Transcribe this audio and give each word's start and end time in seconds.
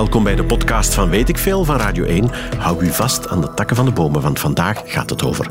welkom 0.00 0.24
bij 0.24 0.34
de 0.34 0.44
podcast 0.44 0.94
van 0.94 1.10
Weet 1.10 1.28
ik 1.28 1.38
Veel 1.38 1.64
van 1.64 1.76
Radio 1.76 2.04
1. 2.04 2.30
Hou 2.58 2.84
u 2.84 2.90
vast 2.90 3.28
aan 3.28 3.40
de 3.40 3.54
takken 3.54 3.76
van 3.76 3.84
de 3.84 3.90
bomen, 3.90 4.20
want 4.20 4.38
vandaag 4.38 4.82
gaat 4.84 5.10
het 5.10 5.24
over 5.24 5.50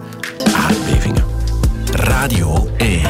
aardbevingen. 0.53 1.25
Radio 1.91 2.69
1. 2.77 3.01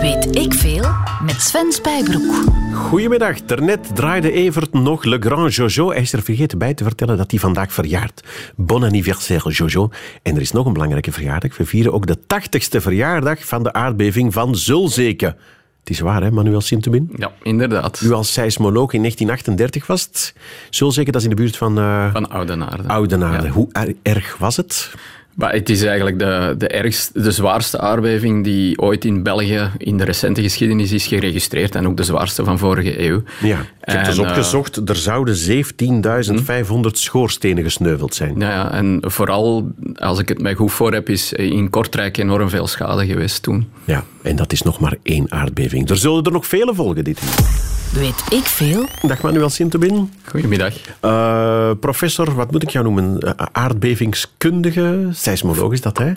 Weet 0.00 0.36
ik 0.36 0.54
veel 0.54 0.84
met 1.22 1.40
Sven 1.40 1.72
Spijbroek. 1.72 2.34
Goedemiddag. 2.74 3.42
Daarnet 3.42 3.96
draaide 3.96 4.32
Evert 4.32 4.72
nog 4.72 5.04
Le 5.04 5.16
Grand 5.20 5.54
Jojo. 5.54 5.90
Hij 5.90 6.00
is 6.00 6.12
er 6.12 6.22
vergeten 6.22 6.58
bij 6.58 6.74
te 6.74 6.84
vertellen 6.84 7.16
dat 7.16 7.30
hij 7.30 7.40
vandaag 7.40 7.72
verjaart. 7.72 8.24
Bon 8.56 8.82
anniversaire 8.82 9.50
Jojo. 9.50 9.88
En 10.22 10.34
er 10.34 10.40
is 10.40 10.52
nog 10.52 10.66
een 10.66 10.72
belangrijke 10.72 11.12
verjaardag. 11.12 11.56
We 11.56 11.64
vieren 11.64 11.92
ook 11.92 12.06
de 12.06 12.18
80ste 12.18 12.80
verjaardag 12.80 13.46
van 13.46 13.62
de 13.62 13.72
aardbeving 13.72 14.32
van 14.32 14.56
Zulzeke. 14.56 15.36
Het 15.80 15.90
is 15.90 16.00
waar, 16.00 16.22
hè, 16.22 16.30
Manuel 16.30 16.60
Sintemin? 16.60 17.10
Ja, 17.16 17.32
inderdaad. 17.42 18.00
U 18.00 18.12
als 18.12 18.32
seismoloog 18.32 18.92
in 18.92 18.98
1938 18.98 19.86
was 19.86 20.02
het. 20.02 20.34
Zulzeke, 20.70 21.10
dat 21.10 21.20
is 21.20 21.28
in 21.28 21.36
de 21.36 21.42
buurt 21.42 21.56
van... 21.56 21.78
Uh, 21.78 22.12
van 22.12 22.30
Oudenaarde. 22.30 22.88
Oudenaarde. 22.88 23.46
Ja. 23.46 23.52
Hoe 23.52 23.96
erg 24.02 24.36
was 24.36 24.56
het? 24.56 24.94
Maar 25.34 25.52
het 25.52 25.68
is 25.68 25.82
eigenlijk 25.82 26.18
de, 26.18 26.54
de, 26.58 26.68
ergste, 26.68 27.22
de 27.22 27.30
zwaarste 27.30 27.78
aardbeving 27.80 28.44
die 28.44 28.78
ooit 28.78 29.04
in 29.04 29.22
België 29.22 29.70
in 29.76 29.96
de 29.96 30.04
recente 30.04 30.42
geschiedenis 30.42 30.92
is 30.92 31.06
geregistreerd 31.06 31.74
en 31.74 31.86
ook 31.86 31.96
de 31.96 32.02
zwaarste 32.02 32.44
van 32.44 32.58
vorige 32.58 33.02
eeuw. 33.02 33.22
Ja, 33.42 33.58
ik 33.60 33.66
heb 33.80 33.98
het 33.98 34.06
eens 34.06 34.18
opgezocht. 34.18 34.88
er 34.88 34.96
zouden 34.96 35.36
17.500 35.36 36.90
schoorstenen 36.92 37.64
gesneuveld 37.64 38.14
zijn. 38.14 38.34
Ja, 38.38 38.72
en 38.72 38.98
vooral, 39.06 39.72
als 39.94 40.18
ik 40.18 40.28
het 40.28 40.40
mij 40.42 40.54
goed 40.54 40.72
voor 40.72 40.92
heb, 40.92 41.08
is 41.08 41.32
in 41.32 41.70
Kortrijk 41.70 42.16
enorm 42.16 42.48
veel 42.48 42.66
schade 42.66 43.06
geweest 43.06 43.42
toen. 43.42 43.70
Ja, 43.84 44.04
en 44.22 44.36
dat 44.36 44.52
is 44.52 44.62
nog 44.62 44.80
maar 44.80 44.96
één 45.02 45.32
aardbeving. 45.32 45.90
Er 45.90 45.96
zullen 45.96 46.24
er 46.24 46.32
nog 46.32 46.46
vele 46.46 46.74
volgen 46.74 47.04
dit 47.04 47.20
jaar. 47.20 47.78
Weet 47.92 48.24
ik 48.28 48.44
veel? 48.44 48.86
Dag 49.02 49.22
Manuel 49.22 49.48
Sintobin. 49.48 50.12
Goedemiddag. 50.24 50.74
Uh, 51.04 51.70
professor, 51.80 52.34
wat 52.34 52.50
moet 52.50 52.62
ik 52.62 52.70
jou 52.70 52.84
noemen? 52.84 53.16
Uh, 53.24 53.30
aardbevingskundige, 53.52 55.08
seismoloog 55.12 55.72
is 55.72 55.80
dat, 55.80 55.98
hè? 55.98 56.12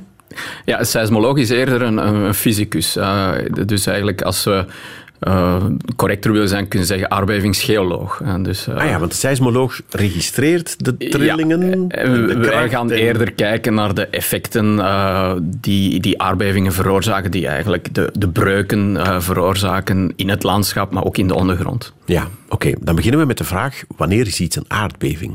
Ja, 0.66 0.84
seismoloog 0.84 1.38
is 1.38 1.50
eerder 1.50 1.82
een, 1.82 1.98
een 1.98 2.34
fysicus. 2.34 2.98
Uh, 2.98 3.32
dus 3.66 3.86
eigenlijk 3.86 4.22
als 4.22 4.44
we 4.44 4.66
uh, 5.22 5.64
correcter 5.96 6.32
willen 6.32 6.48
zijn, 6.48 6.68
kunnen 6.68 6.88
zeggen 6.88 7.12
aardbevingsgeoloog. 7.12 8.22
dus, 8.42 8.68
uh, 8.68 8.76
ah 8.76 8.90
ja, 8.90 9.00
want 9.00 9.12
de 9.12 9.18
seismoloog 9.18 9.82
registreert 9.90 10.86
de 10.86 10.98
trillingen. 10.98 11.86
Ja, 11.88 12.04
de 12.04 12.38
wij 12.38 12.70
gaan 12.70 12.90
eerder 12.92 13.32
kijken 13.32 13.74
naar 13.74 13.94
de 13.94 14.08
effecten 14.08 14.66
uh, 14.66 15.34
die, 15.42 16.00
die 16.00 16.22
aardbevingen 16.22 16.74
veroorzaken, 16.74 17.32
die 17.32 17.48
eigenlijk 17.48 17.94
de, 17.94 18.10
de 18.14 18.28
breuken 18.28 19.22
veroorzaken 19.22 20.14
in 20.16 20.30
het 20.30 20.44
landschap, 20.44 20.92
maar 20.92 21.04
ook 21.04 21.18
in 21.18 21.28
de 21.28 21.36
ondergrond. 21.36 21.94
Ja, 22.06 22.28
oké. 22.50 22.74
Dan 22.80 22.96
beginnen 22.96 23.20
we 23.20 23.26
met 23.26 23.38
de 23.38 23.44
vraag, 23.44 23.84
wanneer 23.98 24.28
is 24.28 24.40
iets 24.40 24.56
een 24.56 24.66
aardbeving? 24.68 25.34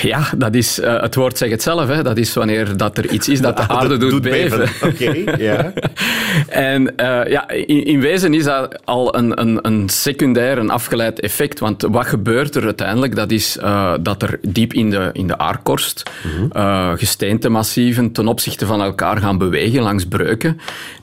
Ja, 0.00 0.28
dat 0.36 0.54
is, 0.54 0.78
uh, 0.78 1.00
het 1.00 1.14
woord 1.14 1.38
zegt 1.38 1.50
het 1.50 1.62
zelf. 1.62 1.88
Hè. 1.88 2.02
Dat 2.02 2.16
is 2.16 2.34
wanneer 2.34 2.76
dat 2.76 2.98
er 2.98 3.10
iets 3.10 3.28
is 3.28 3.40
dat 3.40 3.56
de 3.56 3.68
aarde 3.78 3.96
doet, 3.96 4.22
beven. 4.22 4.68
Oké, 4.82 5.36
ja. 5.36 5.72
en 6.48 6.82
uh, 6.82 7.26
ja, 7.26 7.48
in, 7.48 7.84
in, 7.84 8.00
wezen 8.00 8.34
is 8.34 8.44
dat 8.44 8.80
al 8.84 9.16
een, 9.16 9.40
een, 9.40 9.58
een 9.62 9.88
secundair, 9.88 10.58
een 10.58 10.70
afgeleid 10.70 11.20
effect. 11.20 11.58
Want 11.58 11.82
wat 11.82 12.06
gebeurt 12.06 12.54
er 12.54 12.64
uiteindelijk? 12.64 13.16
Dat 13.16 13.30
is 13.30 13.56
uh, 13.56 13.94
dat 14.00 14.22
er 14.22 14.38
diep 14.42 14.72
in 14.72 14.90
de, 14.90 15.10
in 15.12 15.26
de 15.26 15.38
aardkorst 15.38 16.10
mm 16.24 16.50
-hmm. 16.50 16.96
gesteentemassieven 16.96 18.12
ten 18.12 18.28
opzichte 18.28 18.66
van 18.66 18.82
elkaar 18.82 19.16
gaan 19.16 19.38
bewegen 19.38 19.82
langs 19.82 20.06
breuken. 20.06 20.60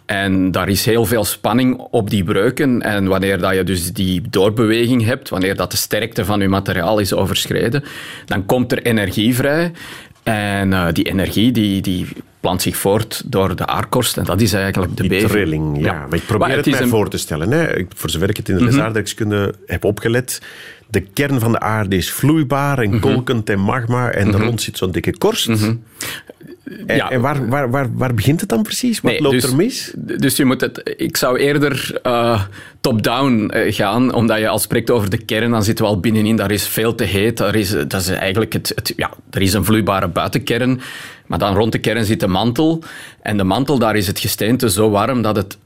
En 0.09 0.51
daar 0.51 0.69
is 0.69 0.85
heel 0.85 1.05
veel 1.05 1.25
spanning 1.25 1.77
op 1.77 2.09
die 2.09 2.23
breuken. 2.23 2.81
En 2.81 3.07
wanneer 3.07 3.39
dat 3.39 3.55
je 3.55 3.63
dus 3.63 3.93
die 3.93 4.21
doorbeweging 4.29 5.05
hebt, 5.05 5.29
wanneer 5.29 5.55
dat 5.55 5.71
de 5.71 5.77
sterkte 5.77 6.25
van 6.25 6.39
je 6.39 6.47
materiaal 6.47 6.99
is 6.99 7.13
overschreden, 7.13 7.83
dan 8.25 8.45
komt 8.45 8.71
er 8.71 8.81
energie 8.81 9.35
vrij. 9.35 9.71
En 10.23 10.71
uh, 10.71 10.87
die 10.91 11.03
energie 11.03 11.51
die, 11.51 11.81
die 11.81 12.07
plant 12.39 12.61
zich 12.61 12.77
voort 12.77 13.23
door 13.25 13.55
de 13.55 13.65
aardkorst. 13.65 14.17
En 14.17 14.23
dat 14.23 14.41
is 14.41 14.53
eigenlijk 14.53 14.97
de 14.97 15.07
beving. 15.07 15.31
trilling, 15.31 15.77
ja. 15.77 15.93
ja. 15.93 16.05
Maar 16.07 16.17
ik 16.17 16.25
probeer 16.25 16.47
maar 16.47 16.57
het, 16.57 16.65
het 16.65 16.73
mij 16.73 16.83
een... 16.83 16.89
voor 16.89 17.09
te 17.09 17.17
stellen. 17.17 17.51
Hè. 17.51 17.85
Voor 17.95 18.09
zover 18.09 18.29
ik 18.29 18.37
het 18.37 18.49
in 18.49 18.55
de 18.57 18.63
mm 18.63 19.29
-hmm. 19.29 19.51
heb 19.65 19.83
opgelet. 19.83 20.41
De 20.89 21.01
kern 21.01 21.39
van 21.39 21.51
de 21.51 21.59
aarde 21.59 21.95
is 21.95 22.11
vloeibaar 22.11 22.79
en 22.79 22.89
mhm. 22.89 22.99
kolkend 22.99 23.49
en 23.49 23.59
magma. 23.59 24.11
En 24.11 24.27
mm 24.27 24.33
-hmm. 24.33 24.43
rond 24.43 24.61
zit 24.61 24.77
zo'n 24.77 24.91
dikke 24.91 25.17
korst. 25.17 25.47
Mm 25.47 25.55
-hmm. 25.55 25.83
En, 26.85 26.95
ja. 26.95 27.09
en 27.09 27.21
waar, 27.21 27.47
waar, 27.47 27.69
waar, 27.69 27.89
waar, 27.93 28.13
begint 28.13 28.39
het 28.39 28.49
dan 28.49 28.63
precies? 28.63 29.01
Wat 29.01 29.11
nee, 29.11 29.21
loopt 29.21 29.41
dus, 29.41 29.43
er 29.43 29.55
mis? 29.55 29.93
Dus 29.95 30.35
je 30.35 30.45
moet 30.45 30.61
het, 30.61 30.93
ik 30.97 31.17
zou 31.17 31.37
eerder 31.37 31.99
uh, 32.03 32.43
top-down 32.81 33.51
uh, 33.55 33.73
gaan, 33.73 34.13
omdat 34.13 34.39
je 34.39 34.47
als 34.47 34.61
spreekt 34.61 34.89
over 34.89 35.09
de 35.09 35.17
kern, 35.17 35.51
dan 35.51 35.63
zitten 35.63 35.85
we 35.85 35.91
al 35.91 35.99
binnenin. 35.99 36.35
Daar 36.35 36.51
is 36.51 36.67
veel 36.67 36.95
te 36.95 37.03
heet. 37.03 37.37
Daar 37.37 37.55
is, 37.55 37.69
dat 37.69 37.93
is 37.93 38.07
eigenlijk 38.07 38.53
het, 38.53 38.71
het, 38.75 38.93
ja, 38.95 39.11
er 39.31 39.41
is 39.41 39.53
een 39.53 39.65
vloeibare 39.65 40.07
buitenkern, 40.07 40.81
maar 41.27 41.39
dan 41.39 41.55
rond 41.55 41.71
de 41.71 41.79
kern 41.79 42.05
zit 42.05 42.19
de 42.19 42.27
mantel. 42.27 42.83
En 43.21 43.37
de 43.37 43.43
mantel, 43.43 43.79
daar 43.79 43.95
is 43.95 44.07
het 44.07 44.19
gesteente 44.19 44.69
zo 44.69 44.89
warm 44.89 45.21
dat 45.21 45.35
het 45.35 45.57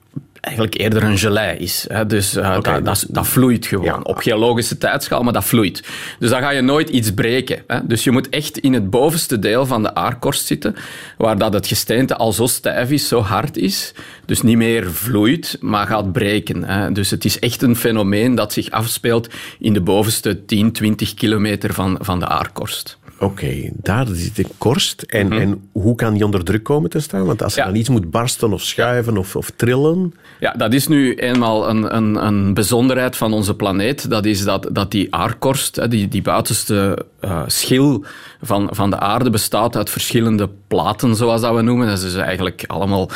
eigenlijk 0.44 0.78
eerder 0.78 1.04
een 1.04 1.18
gelei 1.18 1.58
is. 1.58 1.86
Hè. 1.88 2.06
Dus 2.06 2.38
uh, 2.38 2.56
okay. 2.58 2.74
dat, 2.74 2.86
dat, 2.86 3.06
dat, 3.09 3.28
vloeit 3.28 3.66
gewoon. 3.66 3.86
Ja. 3.86 4.00
Op 4.04 4.18
geologische 4.18 4.78
tijdschaal, 4.78 5.24
maar 5.24 5.34
dat 5.34 5.44
vloeit. 5.44 5.84
Dus 6.20 6.30
dan 6.30 6.42
ga 6.42 6.50
je 6.50 6.62
nooit 6.62 6.90
iets 6.90 7.14
breken. 7.14 7.64
Hè. 7.68 7.88
Dus 7.88 8.04
je 8.04 8.12
moet 8.12 8.30
echt 8.30 8.58
in 8.58 8.74
het 8.74 8.90
bovenste 8.90 9.40
deel 9.40 9.66
van 9.66 9.84
de 9.84 9.96
aardkorst 9.96 10.46
zitten, 10.46 10.76
waar 11.18 11.38
dat 11.38 11.54
het 11.54 11.68
gesteente 11.68 12.16
al 12.16 12.34
zo 12.34 12.46
stijf 12.46 12.92
is, 12.92 13.08
zo 13.08 13.22
hard 13.22 13.58
is, 13.58 13.94
dus 14.26 14.42
niet 14.42 14.58
meer 14.58 14.92
vloeit, 14.92 15.58
maar 15.59 15.88
gaat 15.88 16.12
breken. 16.12 16.64
Hè. 16.64 16.92
Dus 16.92 17.10
het 17.10 17.25
is 17.25 17.40
echt 17.40 17.62
een 17.62 17.75
fenomeen 17.75 18.36
dat 18.36 18.54
zich 18.54 18.70
afspeelt 18.70 19.28
in 19.60 19.74
de 19.74 19.81
bovenste 19.81 20.46
10, 20.46 20.72
20 20.72 21.14
kilometer 21.14 21.74
van, 21.74 21.98
van 22.02 22.20
de 22.20 22.28
aardkorst. 22.28 22.98
Oké, 23.19 23.24
okay, 23.24 23.72
daar 23.75 24.07
zit 24.12 24.35
de 24.35 24.46
korst. 24.57 25.01
En, 25.01 25.25
mm 25.25 25.31
-hmm. 25.31 25.41
en 25.41 25.69
hoe 25.72 25.96
kan 25.96 26.13
die 26.13 26.25
onder 26.25 26.44
druk 26.44 26.63
komen 26.63 26.90
te 26.90 27.00
staan? 27.00 27.25
Want 27.25 27.44
als 27.44 27.53
er 27.53 27.59
ja. 27.59 27.66
dan 27.66 27.75
iets 27.75 27.90
moet 27.90 28.12
barsten 28.12 28.53
of 28.53 28.62
schuiven 28.62 29.18
of, 29.18 29.35
of 29.35 29.51
trillen... 29.56 30.13
Ja, 30.40 30.51
dat 30.51 30.74
is 30.74 30.88
nu 30.88 31.13
eenmaal 31.16 31.69
een, 31.69 31.96
een, 31.96 32.25
een 32.25 32.53
bijzonderheid 32.53 33.16
van 33.16 33.34
onze 33.34 33.56
planeet. 33.56 34.09
Dat 34.09 34.25
is 34.25 34.44
dat, 34.44 34.69
dat 34.72 34.91
die 34.91 35.16
aardkorst, 35.16 35.90
die, 35.90 36.07
die 36.07 36.22
buitenste 36.22 37.06
uh, 37.22 37.44
schil 37.47 38.06
van, 38.44 38.68
van 38.72 38.90
de 38.90 39.00
aarde, 39.00 39.30
bestaat 39.30 39.76
uit 39.76 39.90
verschillende 39.90 40.50
platen, 40.68 41.16
zoals 41.16 41.42
dat 41.42 41.56
we 41.56 41.62
noemen. 41.62 41.88
Dat 41.88 42.02
is 42.02 42.16
eigenlijk 42.16 42.64
allemaal 42.68 43.09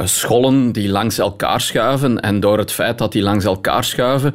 uh, 0.00 0.06
schollen 0.06 0.72
die 0.72 0.88
langs 0.88 1.18
elkaar 1.18 1.60
schuiven. 1.60 2.20
En 2.20 2.40
door 2.40 2.58
het 2.58 2.72
feit 2.72 2.98
dat 2.98 3.12
die 3.12 3.22
langs 3.22 3.44
elkaar 3.44 3.84
schuiven, 3.84 4.34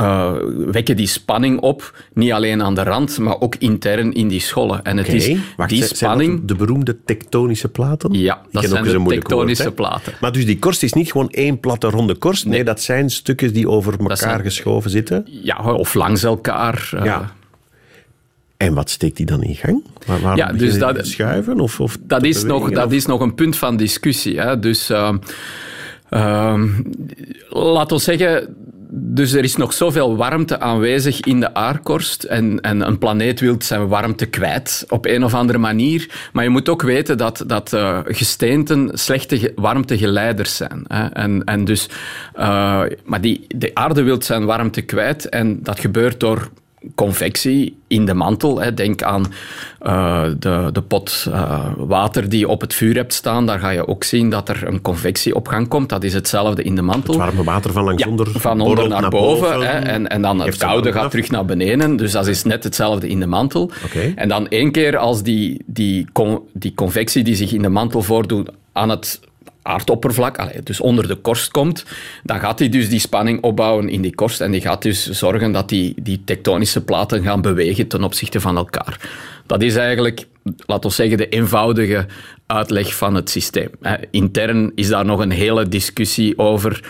uh, 0.00 0.32
wekken 0.66 0.96
die 0.96 1.06
spanning 1.06 1.60
op. 1.60 1.98
Niet 2.12 2.32
alleen 2.32 2.62
aan 2.62 2.74
de 2.74 2.82
rand, 2.82 3.18
maar 3.18 3.40
ook 3.40 3.54
intern 3.54 4.12
in 4.12 4.28
die 4.28 4.40
schollen. 4.40 4.84
En 4.84 4.96
het 4.96 5.06
okay. 5.06 5.18
is 5.18 5.38
Wacht, 5.56 5.70
die 5.70 5.84
spanning... 5.84 6.44
de 6.44 6.54
beroemde 6.54 6.96
tektonische 7.04 7.68
platen? 7.68 8.12
Ja, 8.12 8.40
dat 8.50 8.64
zijn 8.64 8.84
de 8.84 9.04
tektonische 9.08 9.62
woord, 9.62 9.74
platen. 9.74 10.12
Maar 10.20 10.32
dus 10.32 10.46
die 10.46 10.58
korst 10.58 10.82
is 10.82 10.92
niet 10.92 11.10
gewoon 11.12 11.30
één 11.30 11.60
platte 11.60 11.90
ronde 11.90 12.14
korst? 12.14 12.44
Nee, 12.44 12.54
nee 12.54 12.64
dat 12.64 12.80
zijn 12.80 13.10
stukken 13.10 13.52
die 13.52 13.68
over 13.68 13.92
elkaar 13.98 14.16
zijn, 14.16 14.40
geschoven 14.40 14.90
zitten? 14.90 15.26
Ja, 15.42 15.72
of 15.72 15.94
langs 15.94 16.22
elkaar. 16.22 16.90
Uh, 16.94 17.04
ja. 17.04 17.34
En 18.56 18.74
wat 18.74 18.90
steekt 18.90 19.16
die 19.16 19.26
dan 19.26 19.42
in 19.42 19.54
gang? 19.54 19.84
Waar, 20.06 20.20
waarom 20.20 20.38
ja, 20.38 20.52
dus 20.52 20.78
dat, 20.78 21.06
schuiven? 21.06 21.60
Of, 21.60 21.80
of 21.80 21.96
dat, 22.00 22.24
is 22.24 22.42
nog, 22.42 22.70
dat 22.70 22.92
is 22.92 23.06
nog 23.06 23.20
een 23.20 23.34
punt 23.34 23.56
van 23.56 23.76
discussie. 23.76 24.40
Hè. 24.40 24.58
Dus 24.58 24.90
uh, 24.90 25.12
uh, 26.10 26.62
laat 27.48 27.92
ons 27.92 28.04
zeggen, 28.04 28.56
dus 28.90 29.32
er 29.32 29.44
is 29.44 29.56
nog 29.56 29.72
zoveel 29.72 30.16
warmte 30.16 30.60
aanwezig 30.60 31.20
in 31.20 31.40
de 31.40 31.54
aardkorst. 31.54 32.24
En, 32.24 32.60
en 32.60 32.80
een 32.80 32.98
planeet 32.98 33.40
wil 33.40 33.56
zijn 33.58 33.88
warmte 33.88 34.26
kwijt 34.26 34.84
op 34.88 35.06
een 35.06 35.24
of 35.24 35.34
andere 35.34 35.58
manier. 35.58 36.28
Maar 36.32 36.44
je 36.44 36.50
moet 36.50 36.68
ook 36.68 36.82
weten 36.82 37.18
dat, 37.18 37.44
dat 37.46 37.72
uh, 37.72 37.98
gesteenten 38.04 38.90
slechte 38.92 39.52
warmtegeleiders 39.54 40.56
zijn. 40.56 40.84
Hè. 40.86 41.06
En, 41.06 41.44
en 41.44 41.64
dus, 41.64 41.88
uh, 42.38 42.82
maar 43.04 43.20
die, 43.20 43.44
de 43.48 43.70
aarde 43.74 44.02
wil 44.02 44.22
zijn 44.22 44.44
warmte 44.44 44.82
kwijt. 44.82 45.28
En 45.28 45.62
dat 45.62 45.80
gebeurt 45.80 46.20
door 46.20 46.50
convectie 46.94 47.78
in 47.86 48.04
de 48.04 48.14
mantel. 48.14 48.60
Hè. 48.60 48.74
Denk 48.74 49.02
aan 49.02 49.26
uh, 49.82 50.24
de, 50.38 50.68
de 50.72 50.82
pot 50.82 51.26
uh, 51.28 51.66
water 51.76 52.28
die 52.28 52.38
je 52.38 52.48
op 52.48 52.60
het 52.60 52.74
vuur 52.74 52.94
hebt 52.94 53.12
staan. 53.12 53.46
Daar 53.46 53.58
ga 53.58 53.70
je 53.70 53.88
ook 53.88 54.04
zien 54.04 54.30
dat 54.30 54.48
er 54.48 54.66
een 54.66 54.80
convectieopgang 54.80 55.68
komt. 55.68 55.88
Dat 55.88 56.04
is 56.04 56.14
hetzelfde 56.14 56.62
in 56.62 56.74
de 56.74 56.82
mantel. 56.82 57.14
Het 57.14 57.22
warme 57.22 57.44
water 57.44 57.72
van 57.72 57.84
langs 57.84 58.02
ja, 58.02 58.08
onder 58.08 58.30
Van 58.30 58.60
onder 58.60 58.88
naar, 58.88 59.00
naar 59.00 59.10
boven. 59.10 59.52
boven 59.52 59.68
hè. 59.68 59.78
En, 59.78 60.08
en 60.08 60.22
dan 60.22 60.40
het 60.40 60.56
koude 60.56 60.92
gaat 60.92 61.10
terug 61.10 61.30
naar 61.30 61.44
beneden. 61.44 61.96
Dus 61.96 62.12
dat 62.12 62.26
is 62.26 62.44
net 62.44 62.64
hetzelfde 62.64 63.08
in 63.08 63.20
de 63.20 63.26
mantel. 63.26 63.70
Okay. 63.84 64.12
En 64.16 64.28
dan 64.28 64.48
één 64.48 64.72
keer 64.72 64.96
als 64.96 65.22
die, 65.22 65.62
die, 65.66 66.06
con, 66.12 66.40
die 66.52 66.74
convectie 66.74 67.24
die 67.24 67.34
zich 67.34 67.52
in 67.52 67.62
de 67.62 67.68
mantel 67.68 68.02
voordoet 68.02 68.50
aan 68.72 68.88
het 68.88 69.20
aardoppervlak, 69.66 70.64
dus 70.64 70.80
onder 70.80 71.08
de 71.08 71.14
korst 71.14 71.50
komt, 71.50 71.84
dan 72.22 72.40
gaat 72.40 72.58
hij 72.58 72.68
dus 72.68 72.88
die 72.88 72.98
spanning 72.98 73.42
opbouwen 73.42 73.88
in 73.88 74.02
die 74.02 74.14
korst 74.14 74.40
en 74.40 74.50
die 74.50 74.60
gaat 74.60 74.82
dus 74.82 75.10
zorgen 75.10 75.52
dat 75.52 75.68
die, 75.68 75.94
die 76.02 76.22
tektonische 76.24 76.84
platen 76.84 77.22
gaan 77.22 77.40
bewegen 77.40 77.88
ten 77.88 78.04
opzichte 78.04 78.40
van 78.40 78.56
elkaar. 78.56 79.00
Dat 79.46 79.62
is 79.62 79.76
eigenlijk, 79.76 80.26
laten 80.66 80.90
we 80.90 80.96
zeggen, 80.96 81.16
de 81.16 81.28
eenvoudige 81.28 82.06
uitleg 82.46 82.96
van 82.96 83.14
het 83.14 83.30
systeem. 83.30 83.70
Intern 84.10 84.72
is 84.74 84.88
daar 84.88 85.04
nog 85.04 85.20
een 85.20 85.30
hele 85.30 85.68
discussie 85.68 86.38
over 86.38 86.80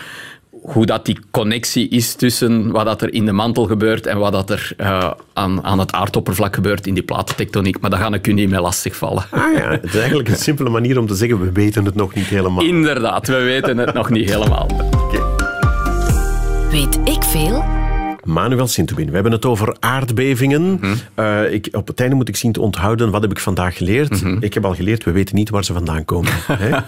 hoe 0.67 0.85
dat 0.85 1.05
die 1.05 1.19
connectie 1.31 1.89
is 1.89 2.13
tussen 2.13 2.71
wat 2.71 2.85
dat 2.85 3.01
er 3.01 3.13
in 3.13 3.25
de 3.25 3.31
mantel 3.31 3.65
gebeurt 3.65 4.05
en 4.05 4.17
wat 4.17 4.31
dat 4.31 4.49
er 4.49 4.71
uh, 4.77 5.11
aan, 5.33 5.63
aan 5.63 5.79
het 5.79 5.91
aardoppervlak 5.91 6.55
gebeurt 6.55 6.87
in 6.87 6.93
die 6.93 7.03
platentectoniek. 7.03 7.79
Maar 7.79 7.89
daar 7.89 7.99
ga 7.99 8.13
ik 8.13 8.27
u 8.27 8.33
niet 8.33 8.49
mee 8.49 8.61
lastigvallen. 8.61 9.25
Ah 9.31 9.53
ja, 9.57 9.69
het 9.69 9.83
is 9.83 9.95
eigenlijk 9.95 10.29
een 10.29 10.35
simpele 10.35 10.69
manier 10.69 10.99
om 10.99 11.07
te 11.07 11.15
zeggen, 11.15 11.39
we 11.39 11.51
weten 11.51 11.85
het 11.85 11.95
nog 11.95 12.13
niet 12.13 12.25
helemaal. 12.25 12.63
Inderdaad, 12.63 13.27
we 13.27 13.43
weten 13.43 13.77
het 13.77 13.93
nog 13.93 14.09
niet 14.09 14.29
helemaal. 14.29 14.69
Okay. 14.91 15.21
Weet 16.71 16.99
ik 17.03 17.23
veel? 17.23 17.76
Manuel 18.27 18.67
Sintubin, 18.67 19.07
we 19.07 19.13
hebben 19.13 19.31
het 19.31 19.45
over 19.45 19.75
aardbevingen. 19.79 20.71
Mhm. 20.71 20.93
Eh, 21.13 21.53
ik, 21.53 21.69
op 21.71 21.87
het 21.87 21.99
einde 21.99 22.15
moet 22.15 22.27
ik 22.27 22.35
zien 22.35 22.51
te 22.51 22.61
onthouden, 22.61 23.11
wat 23.11 23.21
heb 23.21 23.31
ik 23.31 23.39
vandaag 23.39 23.77
geleerd? 23.77 24.21
Mhm. 24.21 24.37
Ik 24.39 24.53
heb 24.53 24.65
al 24.65 24.75
geleerd, 24.75 25.03
we 25.03 25.11
weten 25.11 25.35
niet 25.35 25.49
waar 25.49 25.63
ze 25.63 25.73
vandaan 25.73 26.05
komen. 26.05 26.31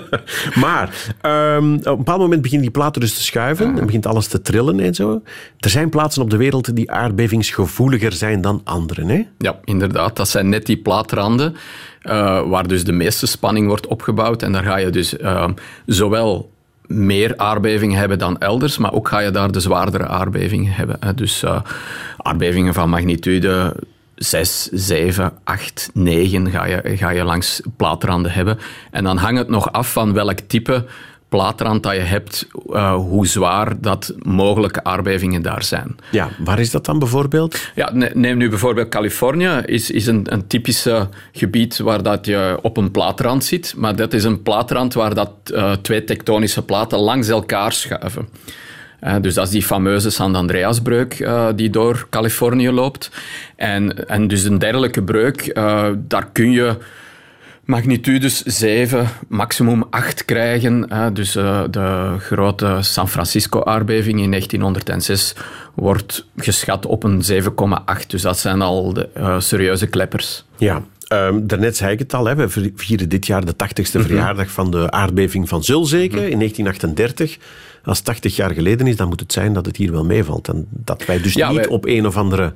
maar 0.64 1.12
um, 1.22 1.74
op 1.74 1.86
een 1.86 1.96
bepaald 1.96 2.20
moment 2.20 2.42
beginnen 2.42 2.66
die 2.66 2.78
platen 2.78 3.00
dus 3.00 3.14
te 3.14 3.22
schuiven 3.22 3.78
en 3.78 3.86
begint 3.86 4.06
alles 4.06 4.26
te 4.26 4.42
trillen 4.42 4.80
en 4.80 4.94
zo. 4.94 5.22
Er 5.58 5.70
zijn 5.70 5.88
plaatsen 5.88 6.22
op 6.22 6.30
de 6.30 6.36
wereld 6.36 6.76
die 6.76 6.90
aardbevingsgevoeliger 6.90 8.12
zijn 8.12 8.40
dan 8.40 8.60
andere. 8.64 9.06
Hè? 9.06 9.26
Ja, 9.38 9.58
inderdaad. 9.64 10.16
Dat 10.16 10.28
zijn 10.28 10.48
net 10.48 10.66
die 10.66 10.76
plaatranden 10.76 11.54
uh, 12.02 12.48
waar 12.48 12.68
dus 12.68 12.84
de 12.84 12.92
meeste 12.92 13.26
spanning 13.26 13.66
wordt 13.66 13.86
opgebouwd. 13.86 14.42
En 14.42 14.52
daar 14.52 14.64
ga 14.64 14.76
je 14.76 14.90
dus 14.90 15.18
uh, 15.18 15.48
zowel 15.86 16.50
meer 16.90 17.36
aardbevingen 17.36 17.98
hebben 17.98 18.18
dan 18.18 18.38
elders, 18.38 18.78
maar 18.78 18.92
ook 18.92 19.08
ga 19.08 19.18
je 19.18 19.30
daar 19.30 19.52
de 19.52 19.60
zwaardere 19.60 20.06
aardbevingen 20.06 20.72
hebben. 20.72 21.16
Dus 21.16 21.42
uh, 21.42 21.60
aardbevingen 22.16 22.74
van 22.74 22.88
magnitude 22.88 23.76
6, 24.14 24.68
7, 24.72 25.32
8, 25.44 25.90
9 25.94 26.50
ga 26.50 26.66
je, 26.66 26.96
ga 26.96 27.10
je 27.10 27.24
langs 27.24 27.60
plaatranden 27.76 28.32
hebben. 28.32 28.58
En 28.90 29.04
dan 29.04 29.16
hangt 29.16 29.38
het 29.38 29.48
nog 29.48 29.72
af 29.72 29.92
van 29.92 30.12
welk 30.12 30.38
type 30.38 30.84
plaatrand 31.30 31.82
dat 31.82 31.92
je 31.92 32.00
hebt, 32.00 32.46
uh, 32.66 32.94
hoe 32.94 33.26
zwaar 33.26 33.80
dat 33.80 34.14
mogelijke 34.18 34.84
aardbevingen 34.84 35.42
daar 35.42 35.62
zijn. 35.62 35.96
Ja, 36.10 36.28
waar 36.38 36.58
is 36.58 36.70
dat 36.70 36.84
dan 36.84 36.98
bijvoorbeeld? 36.98 37.70
Ja, 37.74 37.90
neem 38.14 38.36
nu 38.36 38.48
bijvoorbeeld 38.48 38.88
Californië, 38.88 39.62
is, 39.64 39.90
is 39.90 40.06
een, 40.06 40.26
een 40.32 40.46
typische 40.46 41.08
gebied 41.32 41.78
waar 41.78 42.02
dat 42.02 42.26
je 42.26 42.58
op 42.62 42.76
een 42.76 42.90
plaatrand 42.90 43.44
zit, 43.44 43.74
maar 43.76 43.96
dat 43.96 44.12
is 44.12 44.24
een 44.24 44.42
plaatrand 44.42 44.94
waar 44.94 45.14
dat, 45.14 45.30
uh, 45.52 45.72
twee 45.72 46.04
tektonische 46.04 46.62
platen 46.62 46.98
langs 46.98 47.28
elkaar 47.28 47.72
schuiven. 47.72 48.28
Uh, 49.04 49.14
dus 49.20 49.34
dat 49.34 49.44
is 49.44 49.50
die 49.50 49.62
fameuze 49.62 50.10
San 50.10 50.34
Andreasbreuk 50.34 51.18
uh, 51.18 51.46
die 51.54 51.70
door 51.70 52.06
Californië 52.10 52.70
loopt. 52.70 53.10
En, 53.56 54.08
en 54.08 54.28
dus 54.28 54.44
een 54.44 54.58
dergelijke 54.58 55.02
breuk, 55.02 55.52
uh, 55.56 55.88
daar 55.96 56.28
kun 56.32 56.50
je 56.50 56.76
magnitudes 57.70 58.42
7, 58.42 59.08
maximum 59.28 59.84
8 59.90 60.24
krijgen. 60.24 60.88
Dus 61.12 61.36
uh, 61.36 61.62
de 61.70 62.16
grote 62.18 62.78
San 62.80 63.08
Francisco-aardbeving 63.08 64.20
in 64.20 64.30
1906 64.30 65.34
wordt 65.74 66.26
geschat 66.36 66.86
op 66.86 67.02
een 67.02 67.22
7,8. 67.22 68.06
Dus 68.06 68.22
dat 68.22 68.38
zijn 68.38 68.62
al 68.62 68.92
de 68.92 69.08
uh, 69.16 69.40
serieuze 69.40 69.86
kleppers. 69.86 70.44
Ja, 70.56 70.82
Um, 71.12 71.46
daarnet 71.46 71.76
zei 71.76 71.92
ik 71.92 71.98
het 71.98 72.14
al, 72.14 72.26
hè, 72.26 72.34
we 72.34 72.72
vieren 72.74 73.08
dit 73.08 73.26
jaar 73.26 73.44
de 73.44 73.52
80ste 73.52 73.56
mm 73.56 73.84
-hmm. 73.92 74.02
verjaardag 74.02 74.50
van 74.50 74.70
de 74.70 74.90
aardbeving 74.90 75.48
van 75.48 75.64
Zulzeke 75.64 76.16
mm 76.16 76.22
-hmm. 76.22 76.30
in 76.30 76.38
1938. 76.38 77.38
Als 77.84 78.00
80 78.00 78.36
jaar 78.36 78.50
geleden 78.50 78.86
is, 78.86 78.96
dan 78.96 79.08
moet 79.08 79.20
het 79.20 79.32
zijn 79.32 79.52
dat 79.52 79.66
het 79.66 79.76
hier 79.76 79.92
wel 79.92 80.04
meevalt. 80.04 80.48
En 80.48 80.66
dat 80.70 81.04
wij 81.04 81.20
dus 81.20 81.32
ja, 81.32 81.48
niet 81.48 81.58
wij... 81.58 81.68
op 81.68 81.86
een 81.86 82.06
of 82.06 82.16
andere 82.16 82.54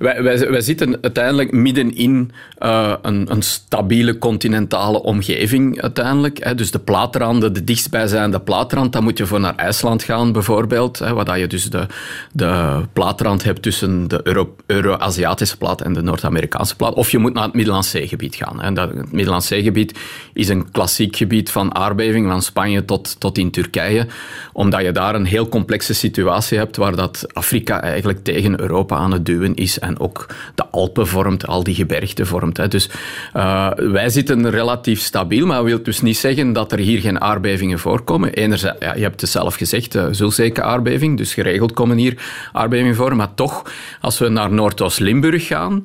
wij, 0.00 0.22
wij, 0.50 0.60
zitten 0.60 0.98
uiteindelijk 1.00 1.52
midden 1.52 1.94
in 1.96 2.30
uh, 2.62 2.92
een, 3.02 3.30
een, 3.30 3.42
stabiele 3.42 4.18
continentale 4.18 5.02
omgeving 5.02 5.80
uiteindelijk. 5.80 6.44
Hè. 6.44 6.54
Dus 6.54 6.70
de 6.70 6.78
plaatranden, 6.78 7.52
de 7.52 7.64
dichtstbijzijnde 7.64 8.40
plaatrand, 8.40 8.92
dan 8.92 9.02
moet 9.02 9.18
je 9.18 9.26
voor 9.26 9.40
naar 9.40 9.54
IJsland 9.56 10.02
gaan 10.02 10.32
bijvoorbeeld, 10.32 10.98
hè, 10.98 11.14
waar 11.14 11.38
je 11.38 11.46
dus 11.46 11.70
de, 11.70 11.86
de 12.32 12.80
plaatrand 12.92 13.42
hebt 13.44 13.62
tussen 13.62 14.08
de 14.08 14.20
Euro-Aziatische 14.66 15.56
plaat 15.56 15.80
en 15.80 15.92
de 15.92 16.02
Noord-Amerikaanse 16.02 16.76
plaat. 16.76 16.94
Of 16.94 17.10
je 17.10 17.18
moet 17.18 17.34
naar 17.34 17.44
het 17.44 17.54
Middellandse 17.54 17.90
Zeegebied 17.90 18.34
gaan. 18.34 18.60
Hè. 18.60 18.72
Dat, 18.72 18.94
het 18.94 19.12
Middellandse 19.12 19.54
Zeegebied 19.54 19.98
is 20.32 20.48
een 20.48 20.70
klassiek 20.70 21.16
gebied 21.16 21.50
van 21.50 21.74
aardbeving, 21.74 22.28
van 22.28 22.42
Spanje 22.42 22.84
tot, 22.84 23.20
tot 23.20 23.38
in 23.38 23.50
Turkije, 23.50 24.06
omdat 24.52 24.82
je 24.82 24.92
daar 24.92 25.14
een 25.14 25.24
heel 25.24 25.48
complexe 25.48 25.94
situatie 25.94 26.58
hebt 26.58 26.76
waar 26.76 26.96
dat 26.96 27.26
Afrika 27.32 27.80
eigenlijk 27.82 28.24
tegen 28.24 28.60
Europa 28.60 28.96
aan 28.96 29.12
het 29.12 29.26
duwen 29.26 29.54
is 29.54 29.78
en 29.90 30.00
ook 30.00 30.26
de 30.54 30.66
Alpen 30.70 31.06
vormt, 31.06 31.46
al 31.46 31.64
die 31.64 31.74
gebergten 31.74 32.26
vormt. 32.26 32.56
Hè. 32.56 32.68
Dus 32.68 32.88
uh, 33.36 33.70
wij 33.76 34.08
zitten 34.08 34.50
relatief 34.50 35.00
stabiel, 35.00 35.46
maar 35.46 35.56
dat 35.56 35.66
wil 35.66 35.82
dus 35.82 36.00
niet 36.00 36.16
zeggen 36.16 36.52
dat 36.52 36.72
er 36.72 36.78
hier 36.78 37.00
geen 37.00 37.20
aardbevingen 37.20 37.78
voorkomen. 37.78 38.32
Enerzijds, 38.32 38.84
ja, 38.84 38.94
je 38.94 39.02
hebt 39.02 39.20
het 39.20 39.30
zelf 39.30 39.54
gezegd, 39.54 39.94
uh, 39.94 40.50
aardbeving, 40.54 41.16
dus 41.16 41.34
geregeld 41.34 41.72
komen 41.72 41.96
hier 41.96 42.16
aardbevingen 42.52 42.94
voor, 42.94 43.16
maar 43.16 43.34
toch, 43.34 43.62
als 44.00 44.18
we 44.18 44.28
naar 44.28 44.52
Noordoost-Limburg 44.52 45.46
gaan, 45.46 45.84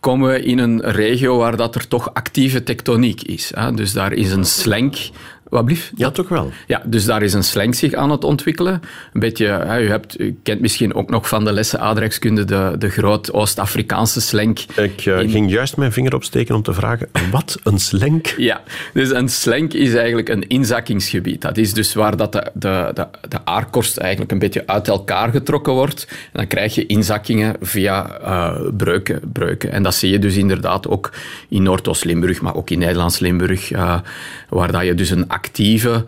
komen 0.00 0.30
we 0.30 0.42
in 0.42 0.58
een 0.58 0.80
regio 0.80 1.36
waar 1.36 1.56
dat 1.56 1.74
er 1.74 1.88
toch 1.88 2.14
actieve 2.14 2.62
tektoniek 2.62 3.22
is. 3.22 3.52
Dus 3.74 3.92
daar 3.92 4.12
is 4.12 4.32
een 4.32 4.44
slenk 4.44 4.96
wat 5.54 5.64
blief? 5.64 5.92
Ja, 5.96 6.10
toch 6.10 6.28
wel. 6.28 6.50
Ja, 6.66 6.82
dus 6.86 7.04
daar 7.04 7.22
is 7.22 7.32
een 7.32 7.44
slang 7.44 7.74
zich 7.74 7.94
aan 7.94 8.10
het 8.10 8.24
ontwikkelen. 8.24 8.82
Een 9.12 9.20
beetje, 9.20 9.46
hè, 9.46 9.80
u, 9.80 9.88
hebt, 9.88 10.20
u 10.20 10.38
kent 10.42 10.60
misschien 10.60 10.94
ook 10.94 11.10
nog 11.10 11.28
van 11.28 11.44
de 11.44 11.52
lessen 11.52 11.80
aardrijkskunde 11.80 12.44
de, 12.44 12.74
de 12.78 12.88
groot 12.88 13.32
Oost-Afrikaanse 13.32 14.20
slank. 14.20 14.58
Ik 14.76 15.06
uh, 15.06 15.18
ging 15.18 15.50
juist 15.50 15.76
mijn 15.76 15.92
vinger 15.92 16.14
opsteken 16.14 16.54
om 16.54 16.62
te 16.62 16.72
vragen, 16.72 17.08
wat 17.30 17.58
een 17.62 17.78
slank? 17.78 18.34
Ja, 18.44 18.62
dus 18.92 19.10
een 19.10 19.28
slank 19.28 19.72
is 19.72 19.94
eigenlijk 19.94 20.28
een 20.28 20.48
inzakkingsgebied. 20.48 21.40
Dat 21.40 21.56
is 21.56 21.72
dus 21.72 21.94
waar 21.94 22.16
dat 22.16 22.32
de, 22.32 22.50
de, 22.54 22.90
de, 22.94 23.06
de 23.28 23.44
aardkorst 23.44 23.96
eigenlijk 23.96 24.32
een 24.32 24.38
beetje 24.38 24.66
uit 24.66 24.88
elkaar 24.88 25.30
getrokken 25.30 25.72
wordt. 25.72 26.06
En 26.08 26.16
dan 26.32 26.46
krijg 26.46 26.74
je 26.74 26.86
inzakkingen 26.86 27.56
via 27.60 28.20
uh, 28.20 28.68
breuken, 28.76 29.20
breuken. 29.32 29.72
En 29.72 29.82
dat 29.82 29.94
zie 29.94 30.10
je 30.10 30.18
dus 30.18 30.36
inderdaad 30.36 30.88
ook 30.88 31.12
in 31.48 31.62
Noordoost-Limburg, 31.62 32.40
maar 32.40 32.54
ook 32.54 32.70
in 32.70 32.78
Nederlands-Limburg, 32.78 33.72
uh, 33.72 33.98
waar 34.48 34.72
dat 34.72 34.84
je 34.84 34.94
dus 34.94 35.10
een 35.10 35.30
actieve. 35.44 36.04